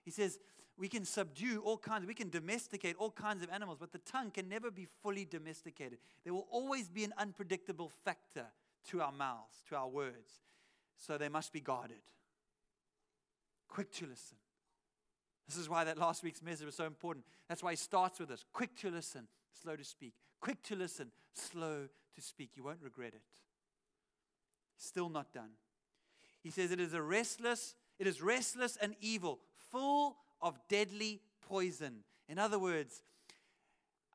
He 0.03 0.11
says, 0.11 0.39
we 0.77 0.87
can 0.87 1.05
subdue 1.05 1.61
all 1.63 1.77
kinds, 1.77 2.07
we 2.07 2.13
can 2.13 2.29
domesticate 2.29 2.95
all 2.97 3.11
kinds 3.11 3.43
of 3.43 3.49
animals, 3.51 3.77
but 3.79 3.91
the 3.91 3.99
tongue 3.99 4.31
can 4.31 4.49
never 4.49 4.71
be 4.71 4.87
fully 5.03 5.25
domesticated. 5.25 5.99
There 6.23 6.33
will 6.33 6.47
always 6.49 6.89
be 6.89 7.03
an 7.03 7.13
unpredictable 7.17 7.91
factor 8.03 8.45
to 8.89 9.01
our 9.01 9.11
mouths, 9.11 9.61
to 9.69 9.75
our 9.75 9.87
words. 9.87 10.41
So 10.97 11.17
they 11.17 11.29
must 11.29 11.53
be 11.53 11.59
guarded. 11.59 12.01
Quick 13.71 13.91
to 13.93 14.05
listen. 14.05 14.37
This 15.47 15.57
is 15.57 15.67
why 15.67 15.83
that 15.85 15.97
last 15.97 16.23
week's 16.23 16.43
message 16.43 16.65
was 16.65 16.75
so 16.75 16.85
important. 16.85 17.25
That's 17.49 17.63
why 17.63 17.71
he 17.71 17.77
starts 17.77 18.19
with 18.19 18.29
this 18.29 18.45
quick 18.53 18.75
to 18.77 18.91
listen, 18.91 19.27
slow 19.61 19.75
to 19.75 19.83
speak. 19.83 20.13
Quick 20.39 20.61
to 20.63 20.75
listen, 20.75 21.11
slow 21.33 21.87
to 22.15 22.21
speak. 22.21 22.51
You 22.55 22.63
won't 22.63 22.81
regret 22.81 23.13
it. 23.13 23.21
Still 24.77 25.09
not 25.09 25.33
done. 25.33 25.51
He 26.43 26.49
says 26.51 26.71
it 26.71 26.79
is 26.79 26.93
a 26.93 27.01
restless, 27.01 27.75
it 27.97 28.07
is 28.07 28.21
restless 28.21 28.77
and 28.81 28.95
evil, 28.99 29.39
full 29.71 30.17
of 30.41 30.59
deadly 30.69 31.21
poison. 31.47 32.03
In 32.27 32.39
other 32.39 32.59
words, 32.59 33.03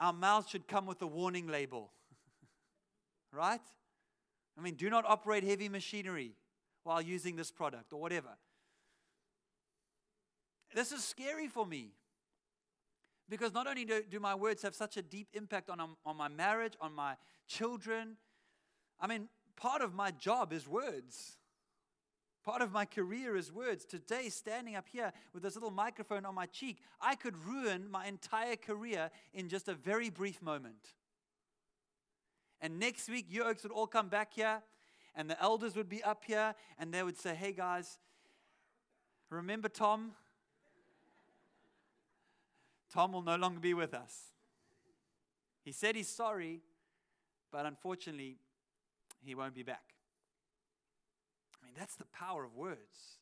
our 0.01 0.13
mouths 0.13 0.51
should 0.51 0.67
come 0.67 0.87
with 0.87 1.01
a 1.03 1.07
warning 1.07 1.47
label. 1.47 1.93
right? 3.33 3.61
I 4.59 4.61
mean, 4.61 4.75
do 4.75 4.91
not 4.91 5.05
operate 5.07 5.45
heavy 5.45 5.69
machinery 5.69 6.33
while 6.83 7.01
using 7.01 7.37
this 7.37 7.51
product 7.51 7.93
or 7.93 8.01
whatever. 8.01 8.31
This 10.77 10.93
is 10.93 11.03
scary 11.03 11.49
for 11.49 11.65
me. 11.65 11.89
Because 13.31 13.55
not 13.55 13.67
only 13.67 13.87
do, 13.87 14.03
do 14.09 14.21
my 14.21 14.35
words 14.35 14.61
have 14.61 14.75
such 14.75 14.99
a 14.99 15.03
deep 15.03 15.29
impact 15.33 15.71
on, 15.71 15.81
um, 15.81 15.97
on 16.05 16.19
my 16.19 16.29
marriage, 16.29 16.75
on 16.83 16.95
my 16.95 17.15
children, 17.49 18.19
I 19.01 19.07
mean, 19.07 19.31
part 19.57 19.81
of 19.81 19.95
my 19.95 20.11
job 20.11 20.53
is 20.53 20.69
words. 20.69 21.39
Part 22.45 22.61
of 22.61 22.73
my 22.73 22.85
career 22.85 23.37
is 23.37 23.51
words. 23.51 23.87
Today, 23.87 24.29
standing 24.29 24.77
up 24.77 24.85
here 24.93 25.15
with 25.33 25.43
this 25.43 25.55
little 25.55 25.71
microphone 25.71 26.27
on 26.27 26.35
my 26.35 26.45
cheek, 26.45 26.77
I 27.01 27.15
could 27.15 27.43
ruin 27.47 27.91
my 27.91 28.07
entire 28.07 28.57
career 28.57 29.11
in 29.33 29.49
just 29.49 29.69
a 29.69 29.75
very 29.75 30.11
brief 30.11 30.43
moment. 30.43 30.93
And 32.61 32.79
next 32.79 33.09
week, 33.09 33.29
you 33.31 33.45
oaks 33.45 33.63
would 33.63 33.73
all 33.73 33.87
come 33.87 34.11
back 34.11 34.35
here, 34.35 34.61
and 35.15 35.31
the 35.31 35.43
elders 35.43 35.75
would 35.75 35.89
be 35.89 36.05
up 36.05 36.23
here, 36.27 36.55
and 36.79 36.93
they 36.93 37.03
would 37.03 37.17
say, 37.17 37.35
Hey 37.35 37.53
guys, 37.53 37.99
remember 39.31 39.71
Tom? 39.71 40.13
Tom 42.93 43.13
will 43.13 43.23
no 43.23 43.37
longer 43.37 43.61
be 43.61 43.75
with 43.75 43.95
us. 43.95 44.33
He 45.65 45.73
said 45.73 45.97
he's 45.97 46.09
sorry, 46.09 46.61
but 47.51 47.67
unfortunately, 47.67 48.39
he 49.25 49.35
won't 49.35 49.55
be 49.55 49.63
back 49.63 49.97
I 51.67 51.67
mean, 51.67 51.75
that's 51.77 51.97
the 51.97 52.05
power 52.07 52.45
of 52.45 52.55
words. 52.55 53.19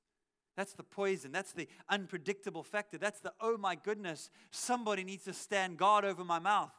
That's 0.57 0.75
the 0.75 0.83
poison. 0.83 1.33
That's 1.33 1.53
the 1.53 1.67
unpredictable 1.89 2.63
factor. 2.63 2.99
That's 2.99 3.21
the, 3.21 3.33
oh 3.41 3.57
my 3.57 3.75
goodness, 3.75 4.31
somebody 4.51 5.03
needs 5.03 5.25
to 5.25 5.33
stand 5.33 5.79
guard 5.79 6.05
over 6.05 6.25
my 6.25 6.39
mouth. 6.39 6.75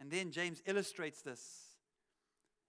And 0.00 0.10
then 0.10 0.32
James 0.32 0.60
illustrates 0.66 1.22
this. 1.22 1.71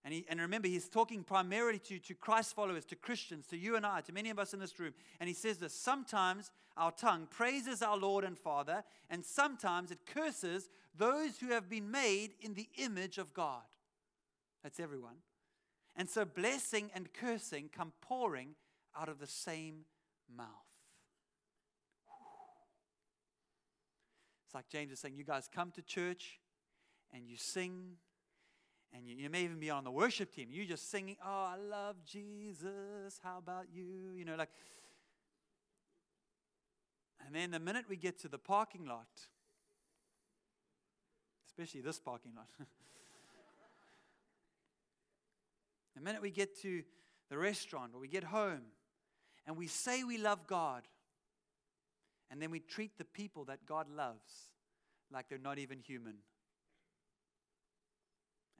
And, 0.06 0.13
he, 0.13 0.26
and 0.28 0.42
remember, 0.42 0.68
he's 0.68 0.89
talking 0.89 1.24
primarily 1.24 1.80
to, 1.80 1.98
to 1.98 2.13
Christ 2.13 2.54
followers, 2.56 2.84
to 2.86 2.96
Christians, 2.96 3.48
to 3.48 3.58
you 3.58 3.78
and 3.78 3.86
I, 3.86 4.02
to 4.02 4.12
many 4.12 4.30
of 4.30 4.38
us 4.38 4.54
in 4.54 4.60
this 4.60 4.78
room. 4.78 4.94
And 5.20 5.30
he 5.30 5.34
says 5.34 5.60
this 5.60 5.74
Sometimes 5.74 6.52
our 6.76 6.92
tongue 6.92 7.28
praises 7.30 7.82
our 7.82 7.98
Lord 7.98 8.26
and 8.26 8.38
Father, 8.38 8.84
and 9.10 9.24
sometimes 9.24 9.92
it 9.92 10.06
curses 10.06 10.70
those 10.98 11.38
who 11.39 11.48
have 11.48 11.70
been 11.70 11.89
made 11.89 12.32
in 12.42 12.54
the 12.54 12.68
image 12.78 13.18
of 13.18 13.34
God. 13.34 13.62
That's 14.62 14.80
everyone. 14.80 15.18
And 15.96 16.10
so 16.10 16.26
blessing 16.26 16.89
and 16.94 17.13
cursing 17.13 17.70
come 17.74 17.94
pouring 18.02 18.56
out 19.00 19.10
of 19.10 19.20
the 19.20 19.28
same 19.28 19.86
mouth. 20.36 20.48
It's 24.46 24.56
like 24.56 24.70
James 24.70 24.92
is 24.92 25.00
saying, 25.00 25.16
you 25.16 25.24
guys 25.24 25.50
come 25.54 25.72
to 25.72 25.82
church 25.82 26.39
and 27.12 27.28
you 27.28 27.38
sing, 27.38 27.94
and 28.93 29.08
you, 29.08 29.15
you 29.15 29.29
may 29.29 29.43
even 29.43 29.60
be 29.60 29.69
on 29.69 29.84
the 29.84 29.91
worship 29.91 30.34
team. 30.34 30.49
You're 30.51 30.65
just 30.65 30.89
singing, 30.89 31.17
oh, 31.25 31.53
I 31.53 31.56
love 31.58 31.95
Jesus. 32.06 33.19
How 33.23 33.38
about 33.38 33.65
you? 33.73 34.13
You 34.15 34.25
know, 34.25 34.36
like. 34.36 34.49
And 37.25 37.34
then 37.34 37.51
the 37.51 37.60
minute 37.60 37.86
we 37.89 37.95
get 37.95 38.19
to 38.19 38.27
the 38.27 38.38
parking 38.38 38.86
lot, 38.86 39.08
especially 41.47 41.82
this 41.82 41.99
parking 41.99 42.34
lot. 42.36 42.47
The 45.95 46.01
minute 46.01 46.23
we 46.23 46.32
get 46.32 46.60
to 46.62 46.82
the 47.29 47.38
restaurant 47.38 47.91
or 47.93 47.99
we 47.99 48.08
get 48.08 48.23
home 48.23 48.63
and 49.45 49.58
we 49.58 49.67
say 49.67 50.03
we 50.03 50.17
love 50.17 50.47
God, 50.47 50.84
and 52.32 52.41
then 52.41 52.49
we 52.49 52.60
treat 52.60 52.97
the 52.97 53.06
people 53.06 53.45
that 53.45 53.65
God 53.67 53.88
loves 53.89 54.49
like 55.12 55.29
they're 55.29 55.38
not 55.38 55.60
even 55.60 55.79
human. 55.79 56.15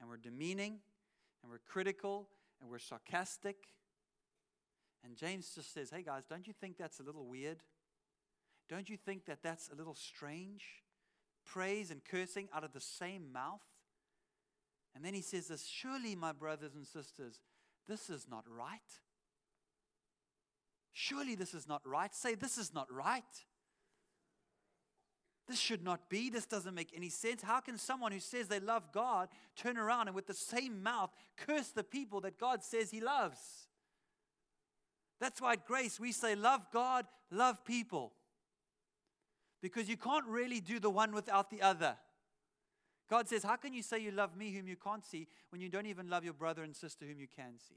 And 0.00 0.08
we're 0.08 0.16
demeaning, 0.16 0.78
and 1.42 1.50
we're 1.50 1.60
critical, 1.66 2.28
and 2.60 2.70
we're 2.70 2.78
sarcastic. 2.78 3.56
And 5.04 5.16
James 5.16 5.52
just 5.54 5.72
says, 5.72 5.90
Hey 5.90 6.02
guys, 6.02 6.24
don't 6.28 6.46
you 6.46 6.52
think 6.52 6.76
that's 6.78 7.00
a 7.00 7.02
little 7.02 7.26
weird? 7.26 7.58
Don't 8.68 8.88
you 8.88 8.96
think 8.96 9.26
that 9.26 9.42
that's 9.42 9.68
a 9.70 9.74
little 9.74 9.94
strange? 9.94 10.64
Praise 11.44 11.90
and 11.90 12.02
cursing 12.04 12.48
out 12.54 12.64
of 12.64 12.72
the 12.72 12.80
same 12.80 13.32
mouth? 13.32 13.60
And 14.94 15.04
then 15.04 15.14
he 15.14 15.20
says 15.20 15.48
this 15.48 15.66
Surely, 15.66 16.14
my 16.14 16.32
brothers 16.32 16.74
and 16.74 16.86
sisters, 16.86 17.40
this 17.86 18.08
is 18.08 18.26
not 18.28 18.44
right. 18.48 18.80
Surely 20.92 21.34
this 21.34 21.54
is 21.54 21.68
not 21.68 21.82
right. 21.84 22.14
Say, 22.14 22.34
this 22.34 22.56
is 22.56 22.72
not 22.72 22.90
right. 22.90 23.24
This 25.46 25.58
should 25.58 25.84
not 25.84 26.08
be. 26.08 26.30
This 26.30 26.46
doesn't 26.46 26.74
make 26.74 26.92
any 26.96 27.10
sense. 27.10 27.42
How 27.42 27.60
can 27.60 27.76
someone 27.76 28.12
who 28.12 28.20
says 28.20 28.48
they 28.48 28.60
love 28.60 28.92
God 28.92 29.28
turn 29.56 29.76
around 29.76 30.08
and 30.08 30.14
with 30.14 30.26
the 30.26 30.34
same 30.34 30.82
mouth 30.82 31.10
curse 31.36 31.68
the 31.68 31.84
people 31.84 32.20
that 32.22 32.38
God 32.38 32.62
says 32.62 32.90
he 32.90 33.00
loves? 33.00 33.38
That's 35.20 35.40
why 35.40 35.52
at 35.52 35.66
Grace 35.66 36.00
we 36.00 36.12
say, 36.12 36.34
love 36.34 36.62
God, 36.72 37.06
love 37.30 37.64
people. 37.64 38.12
Because 39.60 39.88
you 39.88 39.96
can't 39.96 40.26
really 40.26 40.60
do 40.60 40.80
the 40.80 40.90
one 40.90 41.12
without 41.12 41.50
the 41.50 41.62
other. 41.62 41.96
God 43.08 43.28
says, 43.28 43.42
How 43.42 43.56
can 43.56 43.72
you 43.72 43.82
say 43.82 43.98
you 43.98 44.10
love 44.10 44.36
me 44.36 44.52
whom 44.52 44.66
you 44.66 44.76
can't 44.76 45.04
see 45.04 45.28
when 45.50 45.60
you 45.60 45.68
don't 45.68 45.86
even 45.86 46.08
love 46.08 46.24
your 46.24 46.32
brother 46.32 46.62
and 46.62 46.74
sister 46.74 47.04
whom 47.04 47.20
you 47.20 47.26
can 47.34 47.58
see? 47.58 47.76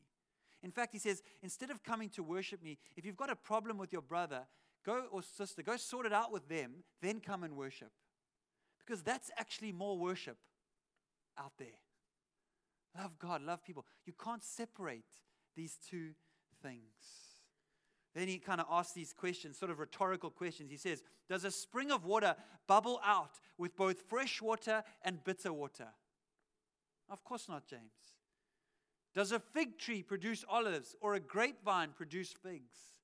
In 0.64 0.72
fact, 0.72 0.94
He 0.94 1.00
says, 1.00 1.22
Instead 1.42 1.70
of 1.70 1.84
coming 1.84 2.10
to 2.12 2.24
worship 2.24 2.64
me, 2.64 2.78
if 2.96 3.06
you've 3.06 3.18
got 3.18 3.30
a 3.30 3.36
problem 3.36 3.78
with 3.78 3.92
your 3.92 4.02
brother, 4.02 4.46
go 4.88 5.04
or 5.12 5.22
sister, 5.22 5.62
go 5.62 5.76
sort 5.76 6.06
it 6.06 6.14
out 6.14 6.32
with 6.32 6.48
them, 6.48 6.72
then 7.02 7.20
come 7.20 7.44
and 7.44 7.56
worship. 7.56 7.92
Because 8.80 9.04
that's 9.04 9.30
actually 9.38 9.74
more 9.74 9.98
worship 9.98 10.38
out 11.38 11.52
there. 11.60 11.68
Love 12.98 13.20
God, 13.20 13.44
love 13.44 13.64
people. 13.64 13.86
You 14.06 14.14
can't 14.14 14.44
separate 14.44 15.04
these 15.56 15.78
two 15.90 16.12
things. 16.64 16.80
Then 18.16 18.30
he 18.30 18.40
kind 18.40 18.62
of 18.62 18.68
asks 18.72 18.94
these 18.94 19.14
questions, 19.14 19.60
sort 19.60 19.70
of 19.70 19.78
rhetorical 19.78 20.32
questions. 20.32 20.72
He 20.72 20.78
says, 20.78 21.04
Does 21.30 21.44
a 21.44 21.52
spring 21.52 21.92
of 21.92 22.06
water 22.06 22.36
bubble 22.66 23.00
out 23.06 23.40
with 23.58 23.76
both 23.76 24.02
fresh 24.08 24.42
water 24.42 24.84
and 25.04 25.24
bitter 25.24 25.54
water? 25.54 25.90
Of 27.10 27.24
course 27.24 27.48
not, 27.48 27.68
James. 27.68 27.92
Does 29.14 29.32
a 29.32 29.40
fig 29.40 29.78
tree 29.78 30.02
produce 30.02 30.46
olives 30.50 30.96
or 31.02 31.14
a 31.14 31.20
grapevine 31.20 31.90
produce 31.96 32.32
figs? 32.32 32.97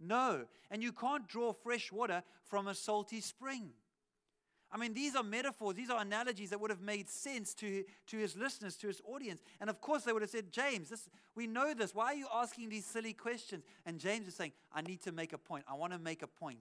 No. 0.00 0.44
And 0.70 0.82
you 0.82 0.92
can't 0.92 1.26
draw 1.28 1.52
fresh 1.52 1.90
water 1.90 2.22
from 2.44 2.68
a 2.68 2.74
salty 2.74 3.20
spring. 3.20 3.70
I 4.70 4.76
mean, 4.76 4.92
these 4.92 5.16
are 5.16 5.22
metaphors, 5.22 5.76
these 5.76 5.88
are 5.88 6.00
analogies 6.00 6.50
that 6.50 6.60
would 6.60 6.70
have 6.70 6.82
made 6.82 7.08
sense 7.08 7.54
to, 7.54 7.84
to 8.08 8.18
his 8.18 8.36
listeners, 8.36 8.76
to 8.76 8.88
his 8.88 9.00
audience. 9.06 9.40
And 9.60 9.70
of 9.70 9.80
course, 9.80 10.02
they 10.04 10.12
would 10.12 10.20
have 10.20 10.30
said, 10.30 10.52
James, 10.52 10.90
this, 10.90 11.08
we 11.34 11.46
know 11.46 11.72
this. 11.72 11.94
Why 11.94 12.06
are 12.06 12.14
you 12.14 12.26
asking 12.34 12.68
these 12.68 12.84
silly 12.84 13.14
questions? 13.14 13.64
And 13.86 13.98
James 13.98 14.28
is 14.28 14.34
saying, 14.34 14.52
I 14.70 14.82
need 14.82 15.00
to 15.02 15.12
make 15.12 15.32
a 15.32 15.38
point. 15.38 15.64
I 15.66 15.74
want 15.74 15.94
to 15.94 15.98
make 15.98 16.22
a 16.22 16.26
point. 16.26 16.58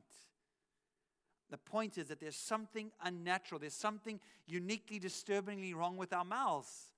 The 1.49 1.57
point 1.57 1.97
is 1.97 2.07
that 2.07 2.19
there's 2.19 2.35
something 2.35 2.91
unnatural, 3.03 3.59
there's 3.59 3.73
something 3.73 4.19
uniquely, 4.47 4.99
disturbingly 4.99 5.73
wrong 5.73 5.97
with 5.97 6.13
our 6.13 6.25
mouths. 6.25 6.91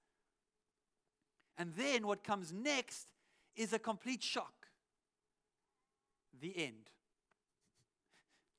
And 1.57 1.73
then 1.75 2.05
what 2.05 2.23
comes 2.23 2.53
next 2.53 3.07
is 3.55 3.73
a 3.73 3.79
complete 3.79 4.23
shock. 4.23 4.58
The 6.39 6.53
end. 6.57 6.89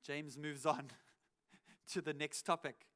James 0.04 0.36
moves 0.36 0.66
on 0.66 0.86
to 1.92 2.00
the 2.00 2.12
next 2.12 2.42
topic. 2.42 2.86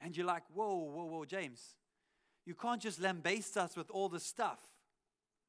And 0.00 0.16
you're 0.16 0.26
like, 0.26 0.44
whoa, 0.54 0.76
whoa, 0.76 1.04
whoa, 1.06 1.24
James, 1.24 1.74
you 2.44 2.54
can't 2.54 2.80
just 2.80 3.00
lambaste 3.00 3.56
us 3.56 3.76
with 3.76 3.90
all 3.90 4.08
this 4.08 4.24
stuff. 4.24 4.60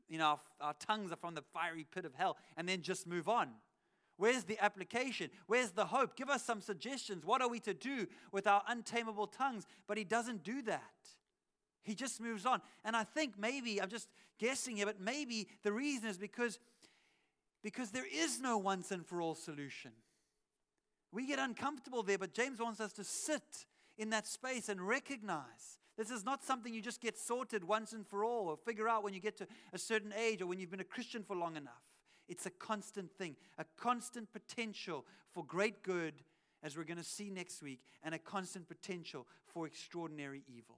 You 0.07 0.17
know, 0.17 0.25
our, 0.25 0.39
our 0.59 0.73
tongues 0.73 1.11
are 1.11 1.17
from 1.17 1.35
the 1.35 1.43
fiery 1.53 1.85
pit 1.89 2.05
of 2.05 2.15
hell, 2.15 2.37
and 2.57 2.67
then 2.67 2.81
just 2.81 3.05
move 3.05 3.29
on. 3.29 3.49
Where's 4.17 4.43
the 4.43 4.61
application? 4.61 5.29
Where's 5.47 5.71
the 5.71 5.85
hope? 5.85 6.17
Give 6.17 6.29
us 6.29 6.43
some 6.43 6.59
suggestions. 6.59 7.25
What 7.25 7.41
are 7.41 7.47
we 7.47 7.61
to 7.61 7.73
do 7.73 8.05
with 8.33 8.47
our 8.47 8.63
untamable 8.67 9.27
tongues? 9.27 9.65
But 9.87 9.97
he 9.97 10.03
doesn't 10.03 10.43
do 10.43 10.61
that. 10.63 10.81
He 11.83 11.95
just 11.95 12.19
moves 12.19 12.45
on. 12.45 12.61
And 12.83 12.97
I 12.97 13.05
think 13.05 13.39
maybe, 13.39 13.81
I'm 13.81 13.87
just 13.87 14.09
guessing 14.37 14.75
here, 14.75 14.85
but 14.85 14.99
maybe 14.99 15.47
the 15.63 15.71
reason 15.71 16.09
is 16.09 16.17
because, 16.17 16.59
because 17.63 17.91
there 17.91 18.07
is 18.11 18.39
no 18.39 18.57
once 18.57 18.91
and 18.91 19.05
for 19.05 19.21
all 19.21 19.35
solution. 19.35 19.91
We 21.11 21.27
get 21.27 21.39
uncomfortable 21.39 22.03
there, 22.03 22.17
but 22.17 22.33
James 22.33 22.59
wants 22.59 22.79
us 22.79 22.93
to 22.93 23.03
sit 23.03 23.65
in 23.97 24.11
that 24.11 24.27
space 24.27 24.69
and 24.69 24.79
recognize 24.79 25.79
this 25.97 26.11
is 26.11 26.23
not 26.23 26.43
something 26.43 26.73
you 26.73 26.81
just 26.81 27.01
get 27.01 27.17
sorted 27.17 27.63
once 27.63 27.91
and 27.91 28.07
for 28.07 28.23
all 28.23 28.47
or 28.47 28.57
figure 28.57 28.87
out 28.87 29.03
when 29.03 29.13
you 29.13 29.19
get 29.19 29.37
to 29.37 29.47
a 29.73 29.77
certain 29.77 30.13
age 30.13 30.41
or 30.41 30.47
when 30.47 30.57
you've 30.57 30.71
been 30.71 30.79
a 30.79 30.85
Christian 30.85 31.23
for 31.23 31.35
long 31.35 31.57
enough. 31.57 31.83
It's 32.29 32.45
a 32.45 32.51
constant 32.51 33.11
thing, 33.11 33.35
a 33.57 33.65
constant 33.75 34.31
potential 34.31 35.05
for 35.33 35.43
great 35.43 35.83
good, 35.83 36.13
as 36.63 36.77
we're 36.77 36.85
going 36.85 36.97
to 36.97 37.03
see 37.03 37.29
next 37.29 37.61
week, 37.61 37.81
and 38.03 38.15
a 38.15 38.19
constant 38.19 38.69
potential 38.69 39.27
for 39.47 39.65
extraordinary 39.67 40.43
evil. 40.47 40.77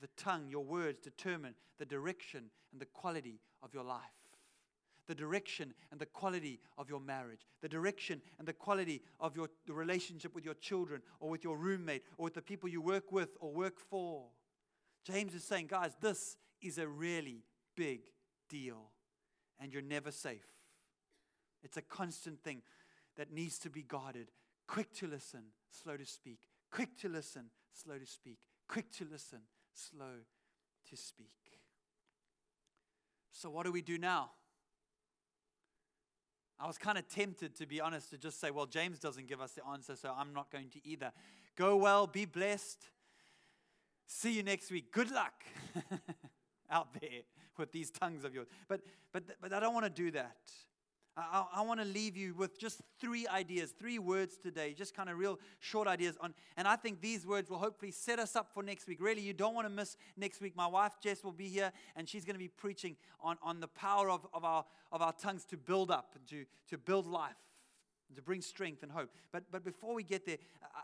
The 0.00 0.08
tongue, 0.16 0.46
your 0.48 0.64
words, 0.64 1.00
determine 1.00 1.54
the 1.78 1.86
direction 1.86 2.50
and 2.70 2.80
the 2.80 2.86
quality 2.86 3.40
of 3.62 3.74
your 3.74 3.84
life 3.84 4.19
the 5.10 5.14
direction 5.16 5.74
and 5.90 5.98
the 5.98 6.06
quality 6.06 6.60
of 6.78 6.88
your 6.88 7.00
marriage, 7.00 7.40
the 7.62 7.68
direction 7.68 8.22
and 8.38 8.46
the 8.46 8.52
quality 8.52 9.02
of 9.18 9.34
your 9.34 9.48
the 9.66 9.72
relationship 9.72 10.36
with 10.36 10.44
your 10.44 10.54
children 10.54 11.02
or 11.18 11.28
with 11.28 11.42
your 11.42 11.56
roommate 11.56 12.04
or 12.16 12.26
with 12.26 12.34
the 12.34 12.40
people 12.40 12.68
you 12.68 12.80
work 12.80 13.10
with 13.10 13.30
or 13.40 13.52
work 13.52 13.80
for. 13.80 14.26
James 15.04 15.34
is 15.34 15.42
saying, 15.42 15.66
guys, 15.66 15.96
this 16.00 16.36
is 16.62 16.78
a 16.78 16.86
really 16.86 17.42
big 17.76 18.02
deal 18.48 18.92
and 19.60 19.72
you're 19.72 19.82
never 19.82 20.12
safe. 20.12 20.46
It's 21.64 21.76
a 21.76 21.82
constant 21.82 22.44
thing 22.44 22.62
that 23.16 23.32
needs 23.32 23.58
to 23.58 23.68
be 23.68 23.82
guarded. 23.82 24.28
Quick 24.68 24.94
to 24.98 25.08
listen, 25.08 25.42
slow 25.70 25.96
to 25.96 26.06
speak. 26.06 26.38
Quick 26.70 26.96
to 26.98 27.08
listen, 27.08 27.46
slow 27.72 27.98
to 27.98 28.06
speak. 28.06 28.38
Quick 28.68 28.92
to 28.92 29.04
listen, 29.10 29.40
slow 29.74 30.22
to 30.88 30.96
speak. 30.96 31.32
So, 33.32 33.50
what 33.50 33.66
do 33.66 33.72
we 33.72 33.82
do 33.82 33.98
now? 33.98 34.30
I 36.62 36.66
was 36.66 36.76
kind 36.76 36.98
of 36.98 37.08
tempted, 37.08 37.56
to 37.56 37.66
be 37.66 37.80
honest, 37.80 38.10
to 38.10 38.18
just 38.18 38.38
say, 38.38 38.50
well, 38.50 38.66
James 38.66 38.98
doesn't 38.98 39.26
give 39.26 39.40
us 39.40 39.52
the 39.52 39.66
answer, 39.66 39.96
so 39.96 40.14
I'm 40.16 40.34
not 40.34 40.50
going 40.50 40.68
to 40.70 40.86
either. 40.86 41.10
Go 41.56 41.76
well, 41.76 42.06
be 42.06 42.26
blessed. 42.26 42.84
See 44.06 44.32
you 44.32 44.42
next 44.42 44.70
week. 44.70 44.92
Good 44.92 45.10
luck 45.10 45.44
out 46.70 46.88
there 47.00 47.22
with 47.56 47.72
these 47.72 47.90
tongues 47.90 48.24
of 48.24 48.34
yours. 48.34 48.48
But, 48.68 48.82
but, 49.12 49.22
but 49.40 49.52
I 49.54 49.60
don't 49.60 49.72
want 49.72 49.86
to 49.86 49.90
do 49.90 50.10
that. 50.10 50.36
I, 51.16 51.44
I 51.56 51.62
want 51.62 51.80
to 51.80 51.86
leave 51.86 52.16
you 52.16 52.34
with 52.34 52.58
just 52.58 52.80
three 53.00 53.26
ideas, 53.26 53.72
three 53.78 53.98
words 53.98 54.36
today, 54.36 54.74
just 54.76 54.94
kind 54.94 55.08
of 55.08 55.18
real 55.18 55.38
short 55.58 55.88
ideas 55.88 56.16
on. 56.20 56.34
And 56.56 56.68
I 56.68 56.76
think 56.76 57.00
these 57.00 57.26
words 57.26 57.50
will 57.50 57.58
hopefully 57.58 57.90
set 57.90 58.18
us 58.18 58.36
up 58.36 58.52
for 58.52 58.62
next 58.62 58.86
week. 58.86 58.98
Really, 59.00 59.22
you 59.22 59.32
don't 59.32 59.54
want 59.54 59.66
to 59.66 59.72
miss 59.72 59.96
next 60.16 60.40
week. 60.40 60.56
My 60.56 60.66
wife 60.66 60.92
Jess 61.02 61.24
will 61.24 61.32
be 61.32 61.48
here, 61.48 61.72
and 61.96 62.08
she's 62.08 62.24
going 62.24 62.34
to 62.36 62.40
be 62.40 62.48
preaching 62.48 62.96
on, 63.20 63.36
on 63.42 63.60
the 63.60 63.68
power 63.68 64.10
of, 64.10 64.26
of, 64.32 64.44
our, 64.44 64.64
of 64.92 65.02
our 65.02 65.12
tongues 65.12 65.44
to 65.46 65.56
build 65.56 65.90
up, 65.90 66.16
to, 66.28 66.44
to 66.68 66.78
build 66.78 67.06
life 67.06 67.36
to 68.16 68.22
bring 68.22 68.42
strength 68.42 68.82
and 68.82 68.90
hope. 68.90 69.10
But, 69.32 69.44
but 69.50 69.64
before 69.64 69.94
we 69.94 70.02
get 70.02 70.26
there, 70.26 70.38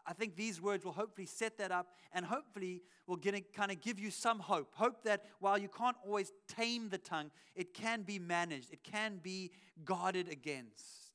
I 0.06 0.12
think 0.12 0.36
these 0.36 0.60
words 0.60 0.84
will 0.84 0.92
hopefully 0.92 1.26
set 1.26 1.58
that 1.58 1.72
up 1.72 1.92
and 2.12 2.24
hopefully 2.24 2.82
will 3.06 3.16
get, 3.16 3.52
kind 3.52 3.70
of 3.70 3.80
give 3.80 3.98
you 3.98 4.10
some 4.10 4.38
hope. 4.38 4.72
Hope 4.74 5.04
that 5.04 5.24
while 5.40 5.58
you 5.58 5.68
can't 5.68 5.96
always 6.04 6.32
tame 6.48 6.88
the 6.88 6.98
tongue, 6.98 7.30
it 7.54 7.74
can 7.74 8.02
be 8.02 8.18
managed, 8.18 8.72
it 8.72 8.82
can 8.82 9.18
be 9.22 9.50
guarded 9.84 10.28
against. 10.28 11.06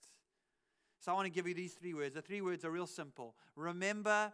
So 0.99 1.11
I 1.11 1.15
want 1.15 1.25
to 1.25 1.31
give 1.31 1.47
you 1.47 1.55
these 1.55 1.73
three 1.73 1.95
words. 1.95 2.13
The 2.13 2.21
three 2.21 2.41
words 2.41 2.63
are 2.63 2.71
real 2.71 2.87
simple 2.87 3.35
remember, 3.55 4.31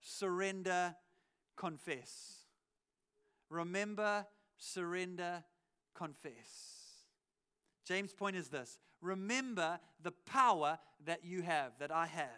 surrender, 0.00 0.94
confess. 1.56 2.38
Remember, 3.48 4.26
surrender, 4.56 5.44
confess. 5.94 6.81
James' 7.84 8.12
point 8.12 8.36
is 8.36 8.48
this 8.48 8.78
remember 9.00 9.78
the 10.02 10.12
power 10.12 10.78
that 11.04 11.24
you 11.24 11.42
have, 11.42 11.72
that 11.78 11.90
I 11.90 12.06
have. 12.06 12.28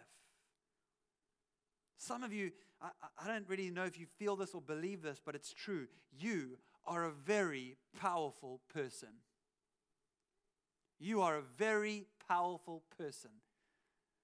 Some 1.97 2.23
of 2.23 2.33
you, 2.33 2.51
I, 2.81 2.89
I, 3.23 3.27
don't 3.27 3.47
really 3.47 3.69
know 3.69 3.85
if 3.85 3.99
you 3.99 4.05
feel 4.17 4.35
this 4.35 4.53
or 4.53 4.61
believe 4.61 5.01
this, 5.01 5.21
but 5.23 5.35
it's 5.35 5.53
true. 5.53 5.87
You 6.17 6.57
are 6.85 7.05
a 7.05 7.11
very 7.11 7.77
powerful 7.99 8.61
person. 8.73 9.09
You 10.99 11.21
are 11.21 11.37
a 11.37 11.41
very 11.57 12.05
powerful 12.27 12.83
person 12.97 13.31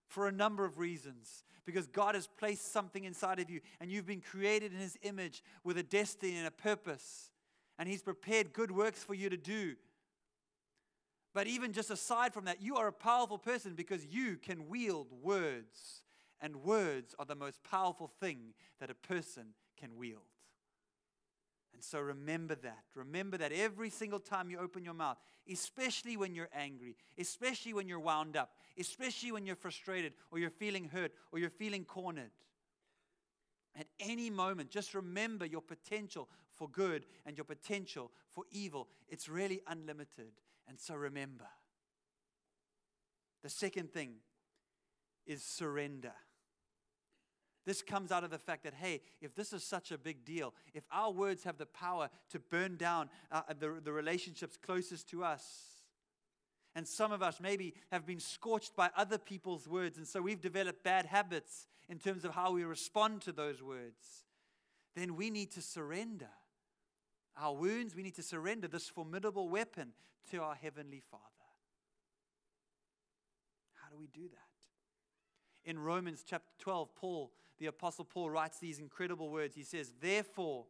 for 0.07 0.27
a 0.27 0.31
number 0.31 0.65
of 0.65 0.77
reasons. 0.77 1.43
Because 1.65 1.88
God 1.88 2.15
has 2.15 2.27
placed 2.27 2.71
something 2.73 3.05
inside 3.05 3.39
of 3.39 3.49
you, 3.49 3.62
and 3.79 3.91
you've 3.91 4.07
been 4.07 4.21
created 4.21 4.73
in 4.73 4.79
His 4.79 4.97
image 5.03 5.43
with 5.63 5.77
a 5.77 5.84
destiny 5.84 6.36
and 6.36 6.47
a 6.47 6.51
purpose. 6.51 7.31
And 7.77 7.88
He's 7.88 8.01
prepared 8.01 8.51
good 8.51 8.71
works 8.71 9.03
for 9.03 9.13
you 9.13 9.29
to 9.29 9.38
do. 9.38 9.75
But 11.34 11.48
even 11.48 11.72
just 11.72 11.91
aside 11.91 12.34
from 12.34 12.46
that, 12.46 12.62
you 12.62 12.76
are 12.76 12.88
a 12.88 12.94
powerful 12.94 13.38
person 13.38 13.74
because 13.74 14.06
you 14.06 14.38
can 14.38 14.67
wield 14.67 15.08
words. 15.22 16.04
And 16.41 16.58
words 16.58 17.15
are 17.19 17.25
the 17.25 17.36
most 17.36 17.63
powerful 17.63 18.12
thing 18.19 18.54
that 18.79 18.90
a 18.90 18.96
person 18.96 19.54
can 19.79 19.96
wield. 19.96 20.23
And 21.73 21.84
so 21.84 22.00
remember 22.00 22.56
that. 22.56 22.84
Remember 22.96 23.38
that 23.38 23.52
every 23.52 23.90
single 23.90 24.19
time 24.19 24.50
you 24.50 24.60
open 24.60 24.84
your 24.84 24.94
mouth, 24.94 25.17
especially 25.52 26.17
when 26.17 26.36
you're 26.36 26.50
angry, 26.54 26.96
especially 27.17 27.73
when 27.73 27.88
you're 27.88 28.00
wound 28.00 28.36
up, 28.36 28.52
especially 28.77 29.32
when 29.32 29.46
you're 29.46 29.56
frustrated 29.56 30.13
or 30.32 30.40
you're 30.40 30.50
feeling 30.50 30.90
hurt 30.90 31.12
or 31.32 31.40
you're 31.40 31.50
feeling 31.50 31.86
cornered. 31.86 32.32
At 33.75 33.88
any 34.00 34.29
moment, 34.29 34.69
just 34.69 34.94
remember 34.94 35.46
your 35.46 35.62
potential 35.62 36.27
for 36.52 36.67
good 36.69 37.06
and 37.25 37.38
your 37.38 37.46
potential 37.46 38.12
for 38.34 38.44
evil. 38.52 38.88
It's 39.08 39.29
really 39.29 39.62
unlimited. 39.65 40.34
And 40.67 40.79
so 40.79 40.95
remember. 40.95 41.47
The 43.43 43.49
second 43.49 43.91
thing 43.91 44.15
is 45.25 45.43
surrender. 45.43 46.13
This 47.65 47.81
comes 47.81 48.12
out 48.12 48.23
of 48.23 48.31
the 48.31 48.39
fact 48.39 48.63
that, 48.63 48.73
hey, 48.73 49.01
if 49.21 49.35
this 49.35 49.53
is 49.53 49.63
such 49.63 49.91
a 49.91 49.97
big 49.97 50.25
deal, 50.25 50.53
if 50.73 50.83
our 50.91 51.12
words 51.12 51.43
have 51.43 51.57
the 51.57 51.65
power 51.67 52.09
to 52.31 52.39
burn 52.39 52.75
down 52.75 53.09
uh, 53.31 53.41
the, 53.59 53.79
the 53.83 53.91
relationships 53.91 54.57
closest 54.57 55.07
to 55.09 55.23
us, 55.23 55.67
and 56.73 56.87
some 56.87 57.12
of 57.12 57.21
us 57.21 57.39
maybe 57.39 57.75
have 57.91 58.05
been 58.05 58.19
scorched 58.19 58.75
by 58.75 58.89
other 58.97 59.17
people's 59.17 59.67
words, 59.67 59.97
and 59.97 60.07
so 60.07 60.21
we've 60.21 60.41
developed 60.41 60.83
bad 60.83 61.05
habits 61.05 61.67
in 61.87 61.99
terms 61.99 62.25
of 62.25 62.33
how 62.33 62.51
we 62.51 62.63
respond 62.63 63.21
to 63.21 63.31
those 63.31 63.62
words, 63.62 64.23
then 64.95 65.15
we 65.15 65.29
need 65.29 65.51
to 65.51 65.62
surrender 65.62 66.29
our 67.40 67.54
wounds. 67.54 67.96
We 67.96 68.04
need 68.04 68.15
to 68.15 68.23
surrender 68.23 68.67
this 68.67 68.90
formidable 68.90 69.50
weapon 69.50 69.94
to 70.32 70.42
our 70.42 70.56
Heavenly 70.56 71.02
Father. 71.12 71.23
How 73.82 73.90
do 73.90 73.98
we 73.98 74.08
do 74.08 74.27
that? 74.29 75.69
In 75.69 75.79
Romans 75.79 76.23
chapter 76.27 76.52
12, 76.60 76.96
Paul 76.96 77.32
the 77.62 77.67
Apostle 77.67 78.06
Paul 78.06 78.32
writes 78.32 78.58
these 78.58 78.79
incredible 78.79 79.29
words. 79.29 79.56
He 79.56 79.62
says, 79.62 79.94
Therefore, 80.02 80.65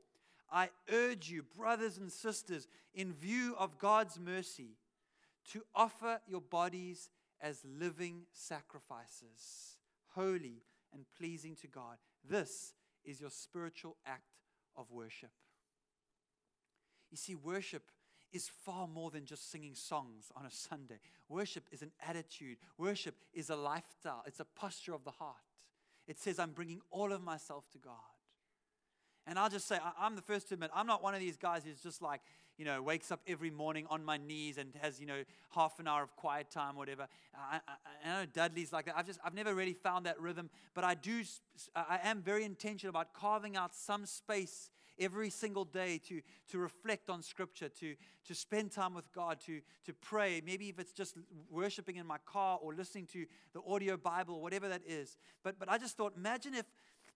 I 0.51 0.69
urge 0.91 1.29
you, 1.29 1.41
brothers 1.41 1.97
and 1.97 2.11
sisters, 2.11 2.67
in 2.93 3.13
view 3.13 3.55
of 3.57 3.77
God's 3.77 4.19
mercy, 4.19 4.75
to 5.51 5.63
offer 5.73 6.19
your 6.27 6.41
bodies 6.41 7.09
as 7.39 7.63
living 7.79 8.23
sacrifices, 8.33 9.77
holy 10.09 10.63
and 10.93 11.05
pleasing 11.17 11.55
to 11.61 11.67
God. 11.67 11.95
This 12.29 12.73
is 13.05 13.21
your 13.21 13.29
spiritual 13.29 13.95
act 14.05 14.41
of 14.75 14.91
worship. 14.91 15.31
You 17.11 17.17
see, 17.17 17.35
worship 17.35 17.83
is 18.31 18.49
far 18.65 18.87
more 18.87 19.11
than 19.11 19.25
just 19.25 19.51
singing 19.51 19.75
songs 19.75 20.31
on 20.35 20.45
a 20.45 20.51
Sunday. 20.51 20.99
Worship 21.27 21.65
is 21.71 21.81
an 21.81 21.91
attitude, 22.07 22.57
worship 22.77 23.15
is 23.33 23.49
a 23.49 23.55
lifestyle, 23.55 24.23
it's 24.25 24.39
a 24.39 24.45
posture 24.45 24.93
of 24.93 25.03
the 25.03 25.11
heart. 25.11 25.35
It 26.07 26.19
says, 26.19 26.39
I'm 26.39 26.51
bringing 26.51 26.81
all 26.89 27.11
of 27.11 27.21
myself 27.21 27.69
to 27.71 27.77
God. 27.77 27.93
And 29.27 29.37
I'll 29.37 29.49
just 29.49 29.67
say, 29.67 29.77
I'm 29.99 30.15
the 30.15 30.21
first 30.21 30.47
to 30.47 30.55
admit, 30.55 30.71
I'm 30.73 30.87
not 30.87 31.03
one 31.03 31.13
of 31.13 31.19
these 31.19 31.37
guys 31.37 31.63
who's 31.63 31.81
just 31.81 32.01
like, 32.01 32.21
you 32.57 32.65
know, 32.65 32.81
wakes 32.81 33.11
up 33.11 33.21
every 33.27 33.49
morning 33.51 33.85
on 33.89 34.03
my 34.03 34.17
knees 34.17 34.57
and 34.57 34.73
has, 34.81 34.99
you 34.99 35.05
know, 35.05 35.23
half 35.51 35.79
an 35.79 35.87
hour 35.87 36.03
of 36.03 36.15
quiet 36.15 36.49
time, 36.49 36.75
whatever. 36.75 37.07
I, 37.35 37.59
I, 37.67 38.09
I 38.09 38.19
know 38.21 38.25
Dudley's 38.25 38.73
like 38.73 38.85
that. 38.85 38.95
I've 38.97 39.05
just, 39.05 39.19
I've 39.23 39.33
never 39.33 39.53
really 39.53 39.73
found 39.73 40.05
that 40.05 40.19
rhythm, 40.19 40.49
but 40.73 40.83
I 40.83 40.95
do, 40.95 41.23
I 41.75 41.99
am 42.03 42.21
very 42.21 42.43
intentional 42.43 42.89
about 42.89 43.13
carving 43.13 43.55
out 43.55 43.75
some 43.75 44.05
space 44.05 44.69
every 45.01 45.29
single 45.29 45.65
day 45.65 45.99
to, 46.07 46.21
to 46.51 46.59
reflect 46.59 47.09
on 47.09 47.21
Scripture, 47.21 47.67
to, 47.67 47.95
to 48.25 48.35
spend 48.35 48.71
time 48.71 48.93
with 48.93 49.11
God, 49.11 49.39
to, 49.47 49.59
to 49.85 49.93
pray. 49.93 50.41
Maybe 50.45 50.69
if 50.69 50.79
it's 50.79 50.93
just 50.93 51.17
worshiping 51.49 51.97
in 51.97 52.05
my 52.05 52.19
car 52.25 52.59
or 52.61 52.73
listening 52.73 53.07
to 53.07 53.25
the 53.53 53.61
audio 53.67 53.97
Bible, 53.97 54.39
whatever 54.39 54.69
that 54.69 54.83
is. 54.87 55.17
But, 55.43 55.59
but 55.59 55.69
I 55.69 55.77
just 55.77 55.97
thought, 55.97 56.13
imagine 56.15 56.53
if, 56.53 56.65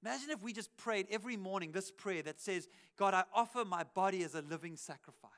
imagine 0.03 0.31
if 0.31 0.41
we 0.41 0.51
just 0.51 0.75
prayed 0.75 1.07
every 1.11 1.37
morning 1.37 1.71
this 1.71 1.91
prayer 1.91 2.23
that 2.23 2.41
says, 2.41 2.67
God, 2.97 3.13
I 3.13 3.23
offer 3.33 3.63
my 3.63 3.83
body 3.93 4.23
as 4.23 4.35
a 4.35 4.41
living 4.41 4.75
sacrifice. 4.75 5.29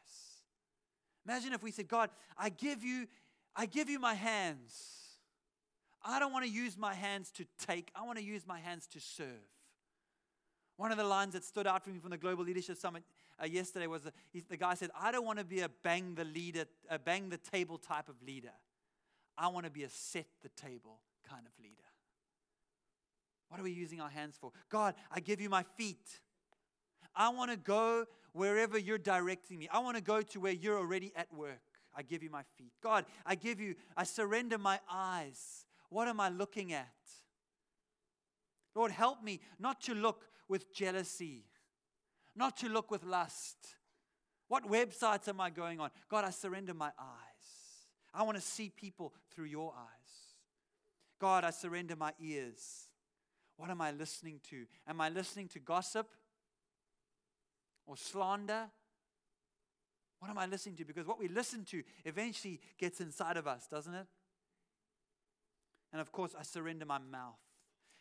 Imagine 1.27 1.53
if 1.53 1.61
we 1.61 1.71
said, 1.71 1.89
God, 1.89 2.09
I 2.37 2.49
give 2.49 2.83
you, 2.83 3.07
I 3.55 3.65
give 3.65 3.89
you 3.89 3.99
my 3.99 4.13
hands. 4.13 4.93
I 6.03 6.19
don't 6.19 6.31
want 6.31 6.45
to 6.45 6.51
use 6.51 6.77
my 6.77 6.93
hands 6.93 7.31
to 7.31 7.45
take, 7.67 7.91
I 7.93 8.05
want 8.05 8.17
to 8.17 8.23
use 8.23 8.47
my 8.47 8.59
hands 8.59 8.87
to 8.87 8.99
serve. 9.01 9.27
One 10.77 10.91
of 10.91 10.97
the 10.97 11.03
lines 11.03 11.33
that 11.33 11.43
stood 11.43 11.65
out 11.65 11.83
for 11.83 11.89
me 11.89 11.99
from 11.99 12.11
the 12.11 12.17
Global 12.17 12.43
Leadership 12.43 12.77
Summit 12.77 13.03
uh, 13.41 13.45
yesterday 13.45 13.87
was 13.87 14.03
the, 14.03 14.13
the 14.47 14.57
guy 14.57 14.75
said, 14.75 14.91
I 14.99 15.11
don't 15.11 15.25
want 15.25 15.39
to 15.39 15.45
be 15.45 15.61
a 15.61 15.69
bang 15.69 16.13
the 16.13 16.23
leader, 16.23 16.65
a 16.89 16.99
bang 16.99 17.29
the 17.29 17.37
table 17.37 17.79
type 17.79 18.07
of 18.09 18.15
leader. 18.25 18.53
I 19.37 19.47
want 19.47 19.65
to 19.65 19.71
be 19.71 19.83
a 19.83 19.89
set 19.89 20.27
the 20.43 20.49
table 20.49 20.99
kind 21.27 21.45
of 21.45 21.51
leader. 21.61 21.73
What 23.49 23.59
are 23.59 23.63
we 23.63 23.71
using 23.71 24.01
our 24.01 24.09
hands 24.09 24.37
for? 24.39 24.51
God, 24.69 24.93
I 25.11 25.19
give 25.19 25.41
you 25.41 25.49
my 25.49 25.63
feet. 25.77 26.19
I 27.15 27.29
want 27.29 27.49
to 27.49 27.57
go 27.57 28.05
wherever 28.33 28.77
you're 28.77 28.99
directing 28.99 29.57
me. 29.57 29.67
I 29.71 29.79
want 29.79 29.97
to 29.97 30.03
go 30.03 30.21
to 30.21 30.39
where 30.39 30.53
you're 30.53 30.77
already 30.77 31.11
at 31.15 31.33
work. 31.33 31.59
I 31.95 32.03
give 32.03 32.21
you 32.21 32.29
my 32.29 32.43
feet. 32.55 32.73
God, 32.83 33.05
I 33.25 33.33
give 33.33 33.59
you, 33.59 33.73
I 33.95 34.03
surrender 34.03 34.59
my 34.59 34.79
eyes. 34.91 35.65
What 35.89 36.07
am 36.07 36.19
I 36.19 36.29
looking 36.29 36.71
at? 36.73 36.87
Lord, 38.75 38.91
help 38.91 39.23
me 39.23 39.39
not 39.57 39.81
to 39.81 39.95
look 39.95 40.25
with 40.47 40.73
jealousy, 40.73 41.45
not 42.35 42.57
to 42.57 42.69
look 42.69 42.91
with 42.91 43.03
lust. 43.03 43.57
What 44.47 44.69
websites 44.69 45.27
am 45.27 45.41
I 45.41 45.49
going 45.49 45.79
on? 45.79 45.89
God, 46.09 46.23
I 46.23 46.29
surrender 46.29 46.73
my 46.73 46.91
eyes. 46.99 47.85
I 48.13 48.23
want 48.23 48.37
to 48.37 48.41
see 48.41 48.69
people 48.69 49.13
through 49.33 49.45
your 49.45 49.73
eyes. 49.77 50.35
God, 51.19 51.43
I 51.43 51.49
surrender 51.49 51.95
my 51.95 52.13
ears. 52.19 52.85
What 53.57 53.69
am 53.69 53.81
I 53.81 53.91
listening 53.91 54.39
to? 54.49 54.65
Am 54.87 55.01
I 55.01 55.09
listening 55.09 55.47
to 55.49 55.59
gossip 55.59 56.07
or 57.85 57.97
slander? 57.97 58.67
What 60.19 60.29
am 60.29 60.37
I 60.37 60.45
listening 60.45 60.75
to? 60.77 60.85
Because 60.85 61.07
what 61.07 61.19
we 61.19 61.27
listen 61.27 61.65
to 61.65 61.83
eventually 62.05 62.59
gets 62.77 63.01
inside 63.01 63.37
of 63.37 63.47
us, 63.47 63.67
doesn't 63.67 63.93
it? 63.93 64.07
And 65.91 66.01
of 66.01 66.11
course, 66.11 66.35
I 66.37 66.43
surrender 66.43 66.85
my 66.85 66.99
mouth 66.99 67.39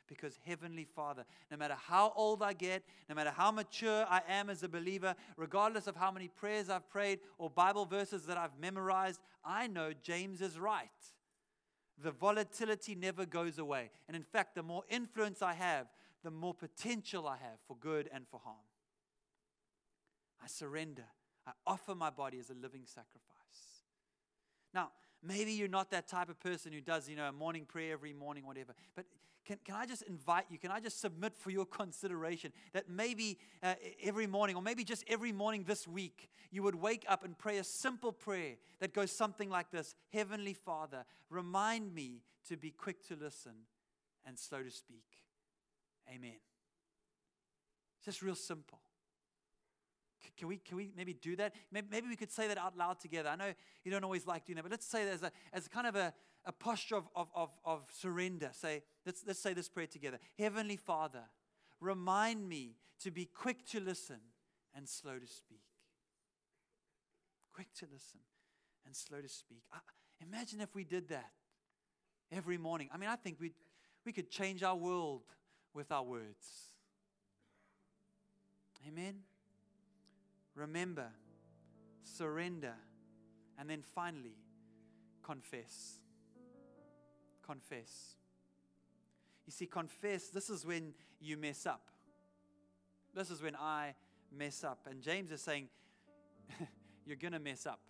because 0.09 0.39
Heavenly 0.45 0.85
Father, 0.85 1.25
no 1.51 1.57
matter 1.57 1.77
how 1.79 2.13
old 2.17 2.43
I 2.43 2.53
get, 2.53 2.83
no 3.09 3.15
matter 3.15 3.31
how 3.31 3.51
mature 3.51 4.07
I 4.09 4.23
am 4.29 4.51
as 4.51 4.63
a 4.63 4.69
believer, 4.69 5.15
regardless 5.37 5.87
of 5.87 5.97
how 5.97 6.11
many 6.11 6.29
prayers 6.29 6.69
I've 6.71 6.89
prayed 6.89 7.21
or 7.39 7.51
Bible 7.51 7.85
verses 7.87 8.27
that 8.27 8.37
I've 8.37 8.59
memorized, 8.61 9.21
I 9.45 9.67
know 9.67 9.93
James 10.03 10.41
is 10.41 10.59
right. 10.59 10.89
The 12.03 12.11
volatility 12.11 12.95
never 12.95 13.25
goes 13.25 13.59
away. 13.59 13.91
And 14.07 14.17
in 14.17 14.23
fact, 14.23 14.55
the 14.55 14.63
more 14.63 14.83
influence 14.89 15.43
I 15.43 15.55
have, 15.55 15.87
the 16.23 16.31
more 16.31 16.55
potential 16.55 17.27
I 17.27 17.37
have 17.37 17.59
for 17.67 17.77
good 17.77 18.09
and 18.13 18.27
for 18.29 18.41
harm. 18.43 18.57
I 20.43 20.49
surrender. 20.49 21.05
I 21.47 21.53
offer 21.67 21.95
my 21.95 22.11
body 22.11 22.39
as 22.39 22.51
a 22.51 22.55
living 22.55 22.83
sacrifice. 22.85 23.23
Now, 24.75 24.91
maybe 25.27 25.53
you're 25.53 25.69
not 25.69 25.91
that 25.91 26.09
type 26.09 26.29
of 26.29 26.39
person 26.41 26.73
who 26.73 26.81
does, 26.81 27.09
you 27.09 27.17
know, 27.17 27.29
a 27.29 27.33
morning 27.33 27.65
prayer 27.65 27.93
every 27.93 28.13
morning, 28.13 28.47
whatever. 28.47 28.75
But 28.95 29.07
can, 29.45 29.59
can 29.65 29.75
I 29.77 29.87
just 29.87 30.03
invite 30.03 30.47
you? 30.51 30.59
Can 30.59 30.71
I 30.71 30.81
just 30.81 31.01
submit 31.01 31.37
for 31.37 31.51
your 31.51 31.67
consideration 31.81 32.53
that 32.73 32.89
maybe 32.89 33.39
uh, 33.63 33.75
every 34.03 34.27
morning, 34.27 34.57
or 34.57 34.63
maybe 34.63 34.85
just 34.85 35.05
every 35.07 35.33
morning 35.33 35.65
this 35.67 35.87
week, 35.87 36.29
you 36.51 36.63
would 36.63 36.75
wake 36.75 37.05
up 37.09 37.25
and 37.25 37.37
pray 37.37 37.59
a 37.59 37.65
simple 37.65 38.13
prayer 38.13 38.55
that 38.81 38.93
goes 38.93 39.11
something 39.11 39.51
like 39.51 39.71
this 39.71 39.95
Heavenly 40.13 40.55
Father, 40.55 41.05
remind 41.31 41.95
me 41.95 42.23
to 42.49 42.57
be 42.57 42.71
quick 42.71 43.07
to 43.09 43.17
listen 43.17 43.53
and 44.25 44.39
slow 44.39 44.63
to 44.63 44.71
speak. 44.71 45.05
Amen. 46.09 46.39
It's 47.97 48.07
just 48.07 48.23
real 48.23 48.35
simple. 48.35 48.79
Can 50.37 50.49
we, 50.49 50.59
can 50.59 50.77
we 50.77 50.91
maybe 50.97 51.15
do 51.15 51.37
that? 51.37 51.55
Maybe 51.71 52.09
we 52.09 52.17
could 52.17 52.31
say 52.31 52.49
that 52.49 52.59
out 52.59 52.77
loud 52.77 53.01
together. 53.01 53.29
I 53.29 53.37
know 53.37 53.53
you 53.85 53.91
don't 53.91 54.05
always 54.05 54.27
like 54.27 54.45
doing 54.45 54.57
that, 54.57 54.63
but 54.63 54.71
let's 54.71 54.87
say 54.87 55.05
that 55.05 55.15
as, 55.15 55.23
a, 55.23 55.33
as 55.53 55.69
kind 55.69 55.87
of 55.87 55.97
a, 55.97 56.13
a 56.45 56.53
posture 56.53 56.97
of, 56.97 57.09
of, 57.15 57.29
of, 57.35 57.51
of 57.65 57.83
surrender. 57.93 58.51
Say, 58.53 58.83
let's, 59.05 59.25
let's 59.27 59.41
say 59.41 59.53
this 59.53 59.69
prayer 59.69 59.87
together. 59.87 60.19
Heavenly 60.39 60.77
Father, 60.77 61.25
remind 61.81 62.49
me 62.49 62.77
to 63.01 63.11
be 63.11 63.27
quick 63.27 63.67
to 63.69 63.81
listen 63.81 64.21
and 64.75 64.89
slow 64.89 65.19
to 65.19 65.27
speak. 65.27 65.63
Quick 67.53 67.73
to 67.79 67.87
listen 67.93 68.21
and 68.85 68.95
slow 68.95 69.21
to 69.21 69.29
speak. 69.29 69.63
I, 69.73 69.79
imagine 70.23 70.61
if 70.61 70.75
we 70.75 70.85
did 70.85 71.09
that 71.09 71.31
every 72.31 72.59
morning. 72.59 72.89
I 72.93 72.99
mean, 72.99 73.09
I 73.09 73.17
think 73.17 73.39
we 73.41 73.53
we 74.07 74.13
could 74.13 74.31
change 74.31 74.63
our 74.63 74.77
world 74.77 75.23
with 75.75 75.91
our 75.91 76.05
words. 76.05 76.77
Amen. 78.87 79.17
Remember, 80.57 81.09
surrender, 82.03 82.75
and 83.59 83.71
then 83.71 83.83
finally, 83.95 84.37
confess 85.23 86.01
confess. 87.47 88.17
You 89.47 89.53
see, 89.53 89.67
confess, 89.67 90.29
this 90.29 90.51
is 90.51 90.67
when 90.67 90.93
you 91.21 91.37
mess 91.37 91.67
up. 91.67 91.83
This 93.15 93.31
is 93.31 93.41
when 93.41 93.55
I 93.57 93.95
mess 94.37 94.65
up. 94.65 94.87
And 94.91 95.01
James 95.01 95.31
is 95.31 95.41
saying, 95.41 95.69
you're 97.07 97.17
going 97.17 97.33
to 97.33 97.39
mess 97.39 97.65
up. 97.65 97.81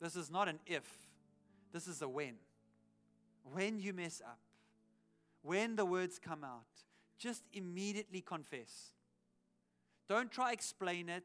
This 0.00 0.16
is 0.16 0.30
not 0.30 0.48
an 0.48 0.60
if, 0.66 0.86
this 1.72 1.86
is 1.88 2.00
a 2.00 2.08
when. 2.08 2.34
When 3.52 3.80
you 3.80 3.92
mess 3.92 4.22
up, 4.24 4.38
when 5.42 5.76
the 5.76 5.84
words 5.84 6.18
come 6.18 6.44
out, 6.44 6.64
just 7.18 7.42
immediately 7.52 8.20
confess. 8.20 8.92
Don't 10.10 10.32
try 10.32 10.50
explain 10.50 11.08
it. 11.08 11.22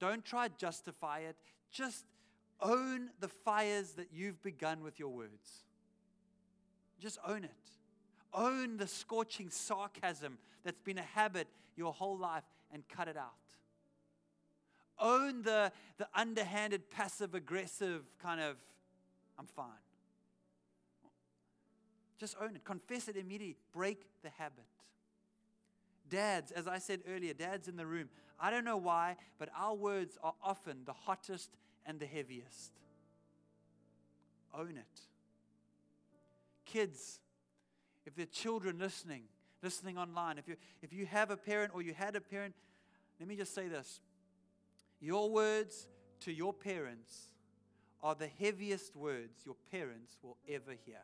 Don't 0.00 0.24
try 0.24 0.48
justify 0.48 1.20
it. 1.20 1.36
Just 1.70 2.04
own 2.60 3.10
the 3.20 3.28
fires 3.28 3.92
that 3.92 4.08
you've 4.12 4.42
begun 4.42 4.82
with 4.82 4.98
your 4.98 5.10
words. 5.10 5.62
Just 6.98 7.16
own 7.24 7.44
it. 7.44 7.50
Own 8.32 8.76
the 8.76 8.88
scorching 8.88 9.50
sarcasm 9.50 10.38
that's 10.64 10.80
been 10.80 10.98
a 10.98 11.02
habit 11.02 11.46
your 11.76 11.92
whole 11.92 12.18
life 12.18 12.42
and 12.72 12.82
cut 12.88 13.06
it 13.06 13.16
out. 13.16 13.30
Own 14.98 15.42
the, 15.42 15.70
the 15.98 16.08
underhanded, 16.12 16.90
passive 16.90 17.36
aggressive 17.36 18.02
kind 18.20 18.40
of, 18.40 18.56
I'm 19.38 19.46
fine. 19.46 19.68
Just 22.18 22.34
own 22.40 22.56
it. 22.56 22.64
Confess 22.64 23.06
it 23.06 23.16
immediately. 23.16 23.58
Break 23.72 24.04
the 24.24 24.30
habit. 24.30 24.64
Dads, 26.14 26.52
as 26.52 26.68
I 26.68 26.78
said 26.78 27.00
earlier, 27.08 27.34
dads 27.34 27.66
in 27.66 27.76
the 27.76 27.86
room, 27.86 28.08
I 28.38 28.52
don't 28.52 28.64
know 28.64 28.76
why, 28.76 29.16
but 29.36 29.48
our 29.58 29.74
words 29.74 30.16
are 30.22 30.34
often 30.44 30.82
the 30.84 30.92
hottest 30.92 31.50
and 31.84 31.98
the 31.98 32.06
heaviest. 32.06 32.70
Own 34.56 34.76
it. 34.76 35.00
Kids, 36.66 37.18
if 38.06 38.14
there 38.14 38.22
are 38.22 38.26
children 38.26 38.78
listening, 38.78 39.22
listening 39.60 39.98
online, 39.98 40.38
if 40.38 40.46
you, 40.46 40.54
if 40.82 40.92
you 40.92 41.04
have 41.04 41.32
a 41.32 41.36
parent 41.36 41.72
or 41.74 41.82
you 41.82 41.94
had 41.94 42.14
a 42.14 42.20
parent, 42.20 42.54
let 43.18 43.28
me 43.28 43.34
just 43.34 43.52
say 43.52 43.66
this. 43.66 43.98
Your 45.00 45.28
words 45.28 45.88
to 46.20 46.32
your 46.32 46.54
parents 46.54 47.30
are 48.04 48.14
the 48.14 48.28
heaviest 48.38 48.94
words 48.94 49.40
your 49.44 49.56
parents 49.72 50.16
will 50.22 50.36
ever 50.48 50.74
hear. 50.86 51.02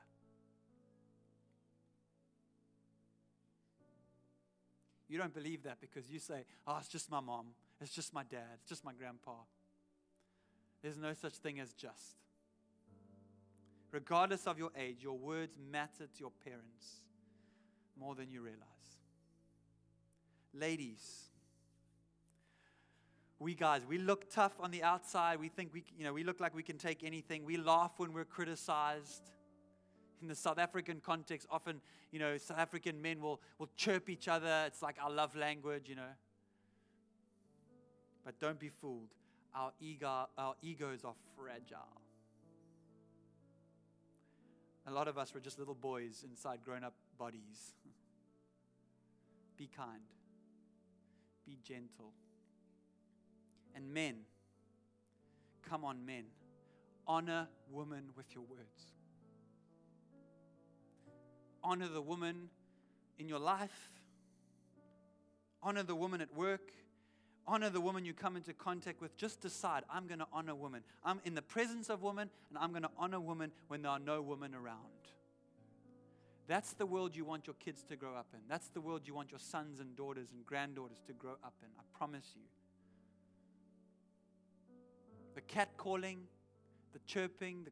You 5.11 5.19
don't 5.19 5.35
believe 5.35 5.65
that 5.65 5.81
because 5.81 6.09
you 6.09 6.21
say, 6.21 6.45
oh, 6.69 6.77
it's 6.79 6.87
just 6.87 7.11
my 7.11 7.19
mom, 7.19 7.47
it's 7.81 7.91
just 7.91 8.15
my 8.15 8.23
dad, 8.23 8.59
it's 8.61 8.69
just 8.69 8.85
my 8.85 8.93
grandpa. 8.93 9.33
There's 10.83 10.97
no 10.97 11.13
such 11.15 11.35
thing 11.35 11.59
as 11.59 11.73
just. 11.73 12.15
Regardless 13.91 14.47
of 14.47 14.57
your 14.57 14.71
age, 14.79 14.99
your 15.03 15.19
words 15.19 15.59
matter 15.71 16.07
to 16.07 16.21
your 16.21 16.31
parents 16.45 17.01
more 17.99 18.15
than 18.15 18.31
you 18.31 18.41
realize. 18.41 18.61
Ladies, 20.55 21.25
we 23.41 23.55
guys, 23.55 23.83
we 23.89 23.99
look 23.99 24.31
tough 24.31 24.53
on 24.61 24.71
the 24.71 24.85
outside. 24.85 25.41
We 25.41 25.49
think 25.49 25.75
we, 25.75 25.83
you 25.99 26.05
know, 26.05 26.13
we 26.13 26.23
look 26.23 26.39
like 26.39 26.55
we 26.55 26.63
can 26.63 26.79
take 26.79 27.03
anything. 27.03 27.45
We 27.45 27.57
laugh 27.57 27.93
when 27.97 28.13
we're 28.13 28.25
criticized 28.25 29.29
in 30.23 30.29
the 30.29 30.35
South 30.35 30.59
African 30.59 31.01
context, 31.01 31.47
often, 31.51 31.81
you 32.11 32.19
know, 32.19 32.37
South 32.37 32.59
African 32.59 33.01
men 33.01 33.21
will, 33.21 33.41
will 33.59 33.71
chirp 33.77 34.09
each 34.09 34.29
other. 34.29 34.65
It's 34.67 34.83
like 34.83 34.97
our 35.03 35.11
love 35.11 35.35
language, 35.37 35.89
you 35.89 35.95
know. 35.95 36.13
But 38.25 38.39
don't 38.39 38.59
be 38.59 38.69
fooled. 38.69 39.09
Our, 39.55 39.73
ego, 39.81 40.29
our 40.39 40.55
egos 40.63 41.05
are 41.05 41.15
fragile. 41.37 42.01
A 44.87 44.91
lot 44.91 45.09
of 45.09 45.19
us 45.19 45.35
were 45.35 45.41
just 45.41 45.59
little 45.59 45.75
boys 45.75 46.25
inside 46.29 46.61
grown 46.65 46.85
up 46.85 46.95
bodies. 47.19 47.75
be 49.57 49.69
kind, 49.77 50.03
be 51.47 51.59
gentle. 51.63 52.13
And 53.75 53.93
men, 53.93 54.17
come 55.69 55.85
on, 55.85 56.05
men, 56.05 56.25
honor 57.07 57.49
women 57.71 58.05
with 58.17 58.27
your 58.35 58.45
words 58.45 59.00
honor 61.63 61.89
the 61.89 62.03
woman 62.03 62.49
in 63.19 63.29
your 63.29 63.39
life, 63.39 63.91
honor 65.63 65.83
the 65.83 65.95
woman 65.95 66.21
at 66.21 66.35
work, 66.35 66.73
honor 67.47 67.71
the 67.71 67.81
woman 67.81 68.05
you 68.05 68.15
come 68.15 68.37
into 68.37 68.53
contact 68.53 69.01
with. 69.01 69.17
Just 69.17 69.41
decide, 69.41 69.83
I'm 69.91 70.07
going 70.07 70.21
to 70.21 70.27
honor 70.33 70.55
women. 70.55 70.83
I'm 71.05 71.21
in 71.25 71.35
the 71.35 71.43
presence 71.43 71.91
of 71.91 72.03
women, 72.03 72.31
and 72.49 72.59
I'm 72.59 72.71
going 72.71 72.83
to 72.83 72.91
honor 72.97 73.21
women 73.21 73.53
when 73.69 73.83
there 73.83 73.91
are 73.91 73.99
no 73.99 74.23
women 74.23 74.55
around. 74.55 74.79
That's 76.47 76.73
the 76.73 76.87
world 76.87 77.15
you 77.15 77.25
want 77.25 77.47
your 77.47 77.55
kids 77.55 77.85
to 77.85 77.97
grow 77.97 78.15
up 78.17 78.27
in. 78.35 78.41
That's 78.49 78.69
the 78.69 78.81
world 78.81 79.03
you 79.05 79.15
want 79.15 79.31
your 79.31 79.39
sons 79.39 79.79
and 79.79 79.95
daughters 79.95 80.29
and 80.33 80.45
granddaughters 80.45 80.99
to 81.07 81.13
grow 81.13 81.37
up 81.45 81.55
in. 81.63 81.69
I 81.79 81.83
promise 81.97 82.27
you. 82.35 82.43
The 85.37 85.43
cat 85.43 85.69
calling, 85.77 86.23
the 86.93 86.99
chirping, 87.07 87.65
the, 87.65 87.71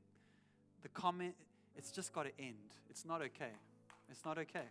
the 0.82 0.88
comment, 0.90 1.34
it's 1.76 1.90
just 1.90 2.12
got 2.12 2.24
to 2.24 2.32
end. 2.38 2.54
It's 2.88 3.04
not 3.04 3.20
okay. 3.20 3.50
It's 4.10 4.24
not 4.24 4.38
okay. 4.38 4.68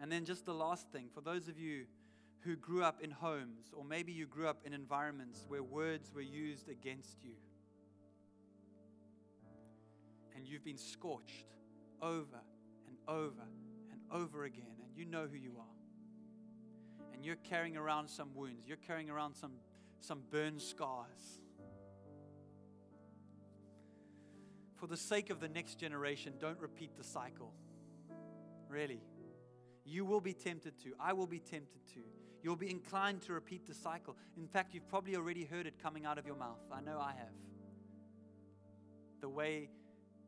And 0.00 0.12
then, 0.12 0.24
just 0.24 0.46
the 0.46 0.54
last 0.54 0.86
thing 0.92 1.08
for 1.12 1.20
those 1.20 1.48
of 1.48 1.58
you 1.58 1.84
who 2.40 2.56
grew 2.56 2.84
up 2.84 3.02
in 3.02 3.10
homes, 3.10 3.72
or 3.72 3.84
maybe 3.84 4.12
you 4.12 4.26
grew 4.26 4.46
up 4.46 4.60
in 4.64 4.72
environments 4.72 5.44
where 5.48 5.62
words 5.62 6.12
were 6.14 6.20
used 6.20 6.68
against 6.68 7.24
you, 7.24 7.34
and 10.36 10.46
you've 10.46 10.64
been 10.64 10.78
scorched 10.78 11.46
over 12.00 12.38
and 12.86 12.96
over 13.08 13.42
and 13.90 14.00
over 14.12 14.44
again, 14.44 14.76
and 14.84 14.96
you 14.96 15.04
know 15.04 15.26
who 15.30 15.36
you 15.36 15.52
are, 15.58 17.12
and 17.12 17.24
you're 17.24 17.36
carrying 17.36 17.76
around 17.76 18.08
some 18.08 18.28
wounds, 18.36 18.68
you're 18.68 18.76
carrying 18.76 19.10
around 19.10 19.34
some, 19.34 19.52
some 20.00 20.22
burned 20.30 20.62
scars. 20.62 21.40
For 24.78 24.86
the 24.86 24.96
sake 24.96 25.30
of 25.30 25.40
the 25.40 25.48
next 25.48 25.78
generation, 25.78 26.34
don't 26.38 26.58
repeat 26.60 26.96
the 26.96 27.04
cycle. 27.04 27.52
Really. 28.68 29.00
You 29.84 30.04
will 30.04 30.20
be 30.20 30.34
tempted 30.34 30.78
to. 30.84 30.92
I 31.00 31.12
will 31.12 31.26
be 31.26 31.38
tempted 31.38 31.86
to. 31.94 32.00
You'll 32.42 32.56
be 32.56 32.70
inclined 32.70 33.22
to 33.22 33.32
repeat 33.32 33.66
the 33.66 33.74
cycle. 33.74 34.16
In 34.36 34.46
fact, 34.46 34.74
you've 34.74 34.88
probably 34.88 35.16
already 35.16 35.44
heard 35.44 35.66
it 35.66 35.82
coming 35.82 36.06
out 36.06 36.18
of 36.18 36.26
your 36.26 36.36
mouth. 36.36 36.60
I 36.72 36.80
know 36.80 36.98
I 37.00 37.12
have. 37.12 37.32
The 39.20 39.28
way 39.28 39.70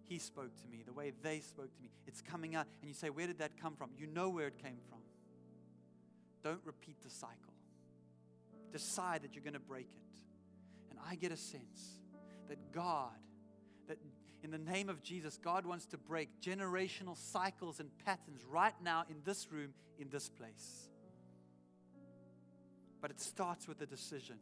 he 0.09 0.19
spoke 0.19 0.57
to 0.63 0.69
me, 0.69 0.83
the 0.85 0.93
way 0.93 1.13
they 1.23 1.41
spoke 1.41 1.73
to 1.77 1.83
me, 1.83 1.91
it's 2.07 2.21
coming 2.21 2.57
out. 2.57 2.67
And 2.81 2.89
you 2.89 2.95
say, 2.95 3.11
Where 3.11 3.29
did 3.29 3.39
that 3.39 3.53
come 3.61 3.77
from? 3.77 3.91
You 3.97 4.09
know 4.09 4.29
where 4.29 4.49
it 4.49 4.59
came 4.59 4.79
from. 4.89 4.99
Don't 6.43 6.61
repeat 6.65 7.01
the 7.03 7.11
cycle. 7.11 7.37
Decide 8.73 9.23
that 9.23 9.35
you're 9.35 9.45
going 9.45 9.55
to 9.55 9.61
break 9.61 9.89
it. 9.93 10.21
And 10.91 10.99
I 11.09 11.15
get 11.15 11.31
a 11.31 11.37
sense 11.37 12.01
that 12.49 12.73
God, 12.73 13.13
in 14.43 14.51
the 14.51 14.59
name 14.59 14.89
of 14.89 15.03
Jesus, 15.03 15.37
God 15.37 15.67
wants 15.67 15.87
to 15.87 15.99
break 15.99 16.41
generational 16.41 17.17
cycles 17.17 17.81
and 17.81 17.91
patterns 18.05 18.45
right 18.49 18.75
now 18.83 19.05
in 19.09 19.17
this 19.25 19.49
room, 19.51 19.75
in 19.99 20.09
this 20.09 20.29
place. 20.29 20.89
But 23.01 23.11
it 23.11 23.21
starts 23.21 23.69
with 23.69 23.81
a 23.81 23.87
decision. 23.87 24.37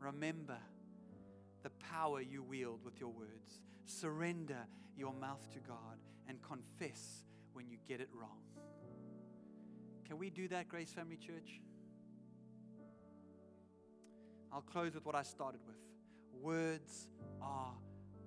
Remember 0.00 0.58
the 1.62 1.70
power 1.70 2.20
you 2.20 2.42
wield 2.42 2.84
with 2.84 3.00
your 3.00 3.10
words. 3.10 3.60
Surrender 3.86 4.66
your 4.96 5.12
mouth 5.12 5.46
to 5.52 5.58
God 5.60 5.98
and 6.28 6.40
confess 6.42 7.24
when 7.52 7.68
you 7.68 7.78
get 7.88 8.00
it 8.00 8.08
wrong. 8.12 8.38
Can 10.06 10.18
we 10.18 10.30
do 10.30 10.48
that, 10.48 10.68
Grace 10.68 10.92
Family 10.92 11.16
Church? 11.16 11.60
I'll 14.52 14.62
close 14.62 14.94
with 14.94 15.04
what 15.04 15.14
I 15.14 15.22
started 15.22 15.60
with. 15.66 15.76
Words 16.42 17.08
are 17.42 17.72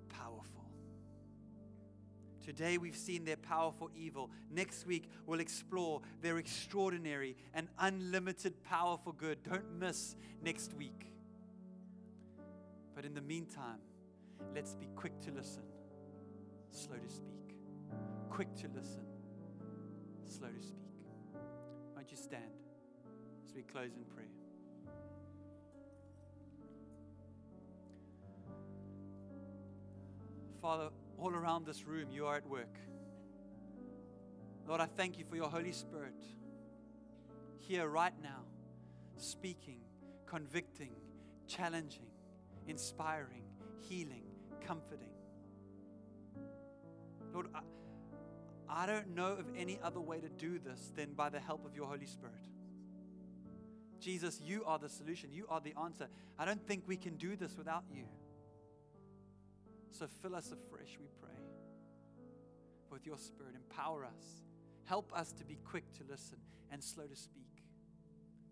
powerful. 0.08 0.64
Today 2.44 2.78
we've 2.78 2.96
seen 2.96 3.24
their 3.24 3.36
powerful 3.36 3.90
evil. 3.94 4.30
Next 4.50 4.86
week 4.86 5.08
we'll 5.26 5.40
explore 5.40 6.00
their 6.20 6.38
extraordinary 6.38 7.36
and 7.54 7.68
unlimited 7.78 8.62
power 8.64 8.98
for 9.02 9.12
good. 9.12 9.38
Don't 9.42 9.78
miss 9.78 10.16
next 10.42 10.74
week. 10.74 11.12
But 12.94 13.04
in 13.04 13.14
the 13.14 13.22
meantime, 13.22 13.78
let's 14.54 14.74
be 14.74 14.88
quick 14.96 15.20
to 15.20 15.30
listen, 15.30 15.62
slow 16.70 16.96
to 16.96 17.08
speak. 17.08 17.56
Quick 18.28 18.54
to 18.56 18.68
listen, 18.74 19.04
slow 20.24 20.48
to 20.48 20.62
speak. 20.62 20.76
Won't 21.94 22.10
you 22.10 22.16
stand 22.16 22.42
as 23.46 23.54
we 23.54 23.62
close 23.62 23.94
in 23.96 24.04
prayer? 24.04 24.39
Father, 30.60 30.90
all 31.18 31.34
around 31.34 31.64
this 31.64 31.86
room, 31.86 32.10
you 32.10 32.26
are 32.26 32.36
at 32.36 32.46
work. 32.46 32.78
Lord, 34.68 34.80
I 34.80 34.86
thank 34.86 35.18
you 35.18 35.24
for 35.24 35.36
your 35.36 35.48
Holy 35.48 35.72
Spirit 35.72 36.14
here 37.56 37.88
right 37.88 38.12
now, 38.22 38.44
speaking, 39.16 39.80
convicting, 40.26 40.92
challenging, 41.46 42.06
inspiring, 42.66 43.44
healing, 43.88 44.24
comforting. 44.66 45.12
Lord, 47.32 47.46
I, 47.54 47.60
I 48.68 48.86
don't 48.86 49.14
know 49.14 49.32
of 49.32 49.46
any 49.56 49.78
other 49.82 50.00
way 50.00 50.20
to 50.20 50.28
do 50.28 50.58
this 50.58 50.92
than 50.94 51.14
by 51.14 51.30
the 51.30 51.40
help 51.40 51.64
of 51.64 51.74
your 51.74 51.86
Holy 51.86 52.06
Spirit. 52.06 52.34
Jesus, 53.98 54.40
you 54.42 54.64
are 54.64 54.78
the 54.78 54.88
solution. 54.88 55.30
You 55.32 55.46
are 55.48 55.60
the 55.60 55.74
answer. 55.82 56.08
I 56.38 56.44
don't 56.44 56.66
think 56.66 56.84
we 56.86 56.96
can 56.96 57.16
do 57.16 57.36
this 57.36 57.56
without 57.56 57.84
you. 57.92 58.04
So 59.90 60.06
fill 60.22 60.34
us 60.34 60.52
afresh, 60.52 60.96
we 60.98 61.08
pray, 61.20 61.36
with 62.90 63.06
your 63.06 63.18
Spirit. 63.18 63.54
Empower 63.54 64.04
us. 64.04 64.42
Help 64.84 65.12
us 65.14 65.32
to 65.32 65.44
be 65.44 65.58
quick 65.64 65.92
to 65.94 66.04
listen 66.08 66.38
and 66.72 66.82
slow 66.82 67.04
to 67.04 67.16
speak, 67.16 67.62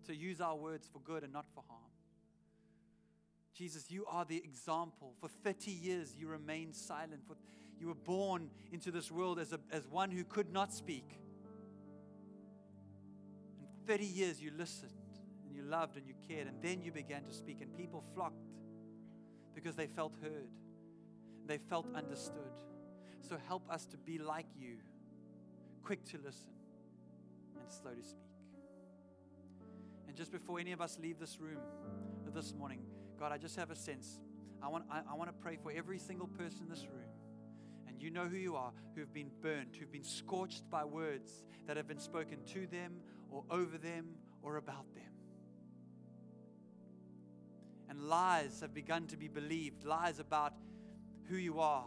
to 0.07 0.15
use 0.15 0.41
our 0.41 0.55
words 0.55 0.87
for 0.91 0.99
good 0.99 1.23
and 1.23 1.33
not 1.33 1.45
for 1.53 1.63
harm. 1.67 1.81
Jesus, 3.53 3.91
you 3.91 4.05
are 4.05 4.23
the 4.23 4.37
example. 4.37 5.15
For 5.19 5.27
30 5.27 5.71
years, 5.71 6.15
you 6.17 6.27
remained 6.27 6.75
silent. 6.75 7.21
For, 7.27 7.35
you 7.77 7.87
were 7.87 7.93
born 7.93 8.49
into 8.71 8.91
this 8.91 9.11
world 9.11 9.39
as, 9.39 9.51
a, 9.51 9.59
as 9.71 9.87
one 9.87 10.11
who 10.11 10.23
could 10.23 10.53
not 10.53 10.73
speak. 10.73 11.19
And 13.59 13.67
30 13.85 14.05
years, 14.05 14.41
you 14.41 14.51
listened 14.57 14.91
and 15.45 15.53
you 15.53 15.63
loved 15.63 15.97
and 15.97 16.07
you 16.07 16.13
cared. 16.27 16.47
And 16.47 16.61
then 16.61 16.81
you 16.81 16.93
began 16.93 17.23
to 17.23 17.33
speak, 17.33 17.59
and 17.61 17.75
people 17.75 18.03
flocked 18.13 18.47
because 19.53 19.75
they 19.75 19.87
felt 19.87 20.13
heard, 20.21 20.49
they 21.49 21.57
felt 21.57 21.87
understood. 21.95 22.53
So 23.27 23.35
help 23.47 23.63
us 23.69 23.85
to 23.87 23.97
be 23.97 24.19
like 24.19 24.45
you, 24.55 24.75
quick 25.83 26.05
to 26.05 26.17
listen 26.17 26.51
and 27.59 27.71
slow 27.71 27.91
to 27.91 28.03
speak. 28.03 28.19
And 30.07 30.15
just 30.15 30.31
before 30.31 30.59
any 30.59 30.71
of 30.73 30.79
us 30.79 30.99
leave 31.01 31.19
this 31.19 31.39
room 31.39 31.57
this 32.33 32.53
morning, 32.53 32.81
God, 33.19 33.31
I 33.31 33.39
just 33.39 33.55
have 33.55 33.71
a 33.71 33.75
sense. 33.75 34.19
I 34.61 34.67
want, 34.67 34.85
I, 34.91 35.01
I 35.11 35.15
want 35.15 35.29
to 35.29 35.33
pray 35.41 35.57
for 35.61 35.71
every 35.71 35.97
single 35.97 36.27
person 36.27 36.61
in 36.63 36.69
this 36.69 36.83
room. 36.83 37.09
And 37.87 37.99
you 37.99 38.11
know 38.11 38.27
who 38.27 38.37
you 38.37 38.55
are, 38.55 38.71
who've 38.95 39.11
been 39.11 39.31
burned, 39.41 39.75
who've 39.75 39.91
been 39.91 40.03
scorched 40.03 40.69
by 40.69 40.85
words 40.85 41.43
that 41.65 41.77
have 41.77 41.87
been 41.87 41.99
spoken 41.99 42.37
to 42.53 42.67
them 42.67 42.93
or 43.31 43.43
over 43.49 43.79
them 43.79 44.09
or 44.43 44.57
about 44.57 44.85
them. 44.93 45.03
And 47.89 48.07
lies 48.07 48.61
have 48.61 48.73
begun 48.73 49.07
to 49.07 49.17
be 49.17 49.27
believed 49.27 49.83
lies 49.83 50.19
about 50.19 50.53
who 51.29 51.37
you 51.37 51.59
are 51.59 51.85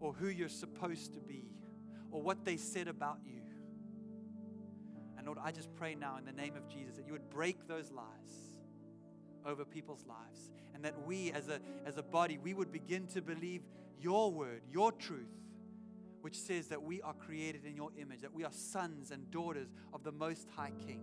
or 0.00 0.12
who 0.12 0.28
you're 0.28 0.48
supposed 0.48 1.14
to 1.14 1.20
be 1.20 1.44
or 2.10 2.22
what 2.22 2.44
they 2.44 2.56
said 2.56 2.88
about 2.88 3.18
you. 3.24 3.40
And 5.16 5.26
Lord, 5.26 5.38
I 5.42 5.52
just 5.52 5.74
pray 5.74 5.94
now 5.94 6.16
in 6.18 6.24
the 6.24 6.32
name 6.32 6.56
of 6.56 6.68
Jesus 6.68 6.96
that 6.96 7.06
you 7.06 7.12
would 7.12 7.30
break 7.30 7.68
those 7.68 7.90
lies 7.90 8.06
over 9.44 9.64
people's 9.64 10.04
lives 10.06 10.50
and 10.74 10.84
that 10.84 11.06
we 11.06 11.32
as 11.32 11.48
a, 11.48 11.60
as 11.86 11.96
a 11.96 12.02
body, 12.02 12.38
we 12.38 12.54
would 12.54 12.72
begin 12.72 13.06
to 13.08 13.22
believe 13.22 13.62
your 14.00 14.32
word, 14.32 14.62
your 14.70 14.92
truth, 14.92 15.30
which 16.20 16.38
says 16.38 16.68
that 16.68 16.82
we 16.82 17.00
are 17.02 17.14
created 17.14 17.64
in 17.64 17.76
your 17.76 17.90
image, 17.96 18.20
that 18.20 18.32
we 18.32 18.44
are 18.44 18.52
sons 18.52 19.10
and 19.10 19.30
daughters 19.30 19.68
of 19.92 20.04
the 20.04 20.12
Most 20.12 20.48
High 20.56 20.72
King, 20.86 21.02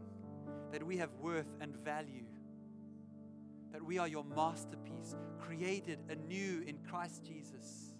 that 0.72 0.84
we 0.84 0.98
have 0.98 1.12
worth 1.22 1.48
and 1.60 1.76
value, 1.78 2.26
that 3.72 3.84
we 3.84 3.98
are 3.98 4.08
your 4.08 4.24
masterpiece, 4.24 5.16
created 5.40 6.00
anew 6.10 6.64
in 6.66 6.80
Christ 6.90 7.24
Jesus. 7.24 7.94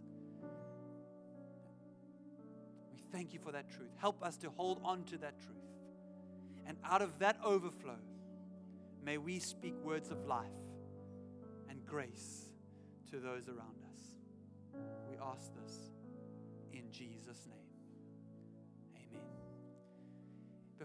We 2.92 3.02
thank 3.12 3.34
you 3.34 3.40
for 3.40 3.52
that 3.52 3.70
truth. 3.70 3.92
Help 3.98 4.24
us 4.24 4.38
to 4.38 4.50
hold 4.52 4.82
on 4.84 5.04
to 5.06 5.18
that 5.20 5.40
truth. 5.40 5.56
And 6.66 6.78
out 6.84 7.02
of 7.02 7.20
that 7.20 7.38
overflow, 7.44 7.98
may 9.04 9.18
we 9.18 9.40
speak 9.40 9.76
words 9.84 10.12
of 10.12 10.26
life 10.26 10.46
and 11.70 11.86
grace 11.86 12.50
to 13.12 13.20
those 13.20 13.48
around 13.48 13.84
us. 13.92 14.00
We 15.10 15.18
ask 15.18 15.52
this 15.64 15.92
in 16.74 16.92
Jesus' 16.92 17.48
name. 17.48 17.59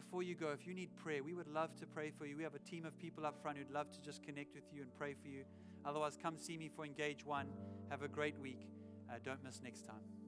Before 0.05 0.23
you 0.23 0.35
go, 0.35 0.51
if 0.51 0.67
you 0.67 0.75
need 0.75 0.95
prayer, 0.97 1.25
we 1.25 1.35
would 1.35 1.49
love 1.49 1.75
to 1.77 1.87
pray 1.87 2.13
for 2.17 2.27
you. 2.27 2.37
We 2.37 2.43
have 2.43 2.55
a 2.55 2.59
team 2.61 2.85
of 2.85 2.97
people 2.99 3.27
up 3.27 3.41
front 3.43 3.59
who'd 3.59 3.71
love 3.71 3.91
to 3.93 4.01
just 4.01 4.23
connect 4.23 4.55
with 4.55 4.65
you 4.73 4.83
and 4.83 4.95
pray 4.97 5.15
for 5.15 5.29
you. 5.29 5.45
Otherwise, 5.85 6.17
come 6.21 6.37
see 6.39 6.57
me 6.57 6.71
for 6.75 6.85
Engage 6.85 7.25
One. 7.25 7.49
Have 7.91 8.03
a 8.03 8.09
great 8.09 8.39
week. 8.39 8.69
Uh, 9.11 9.15
don't 9.25 9.43
miss 9.43 9.61
next 9.63 9.85
time. 9.87 10.24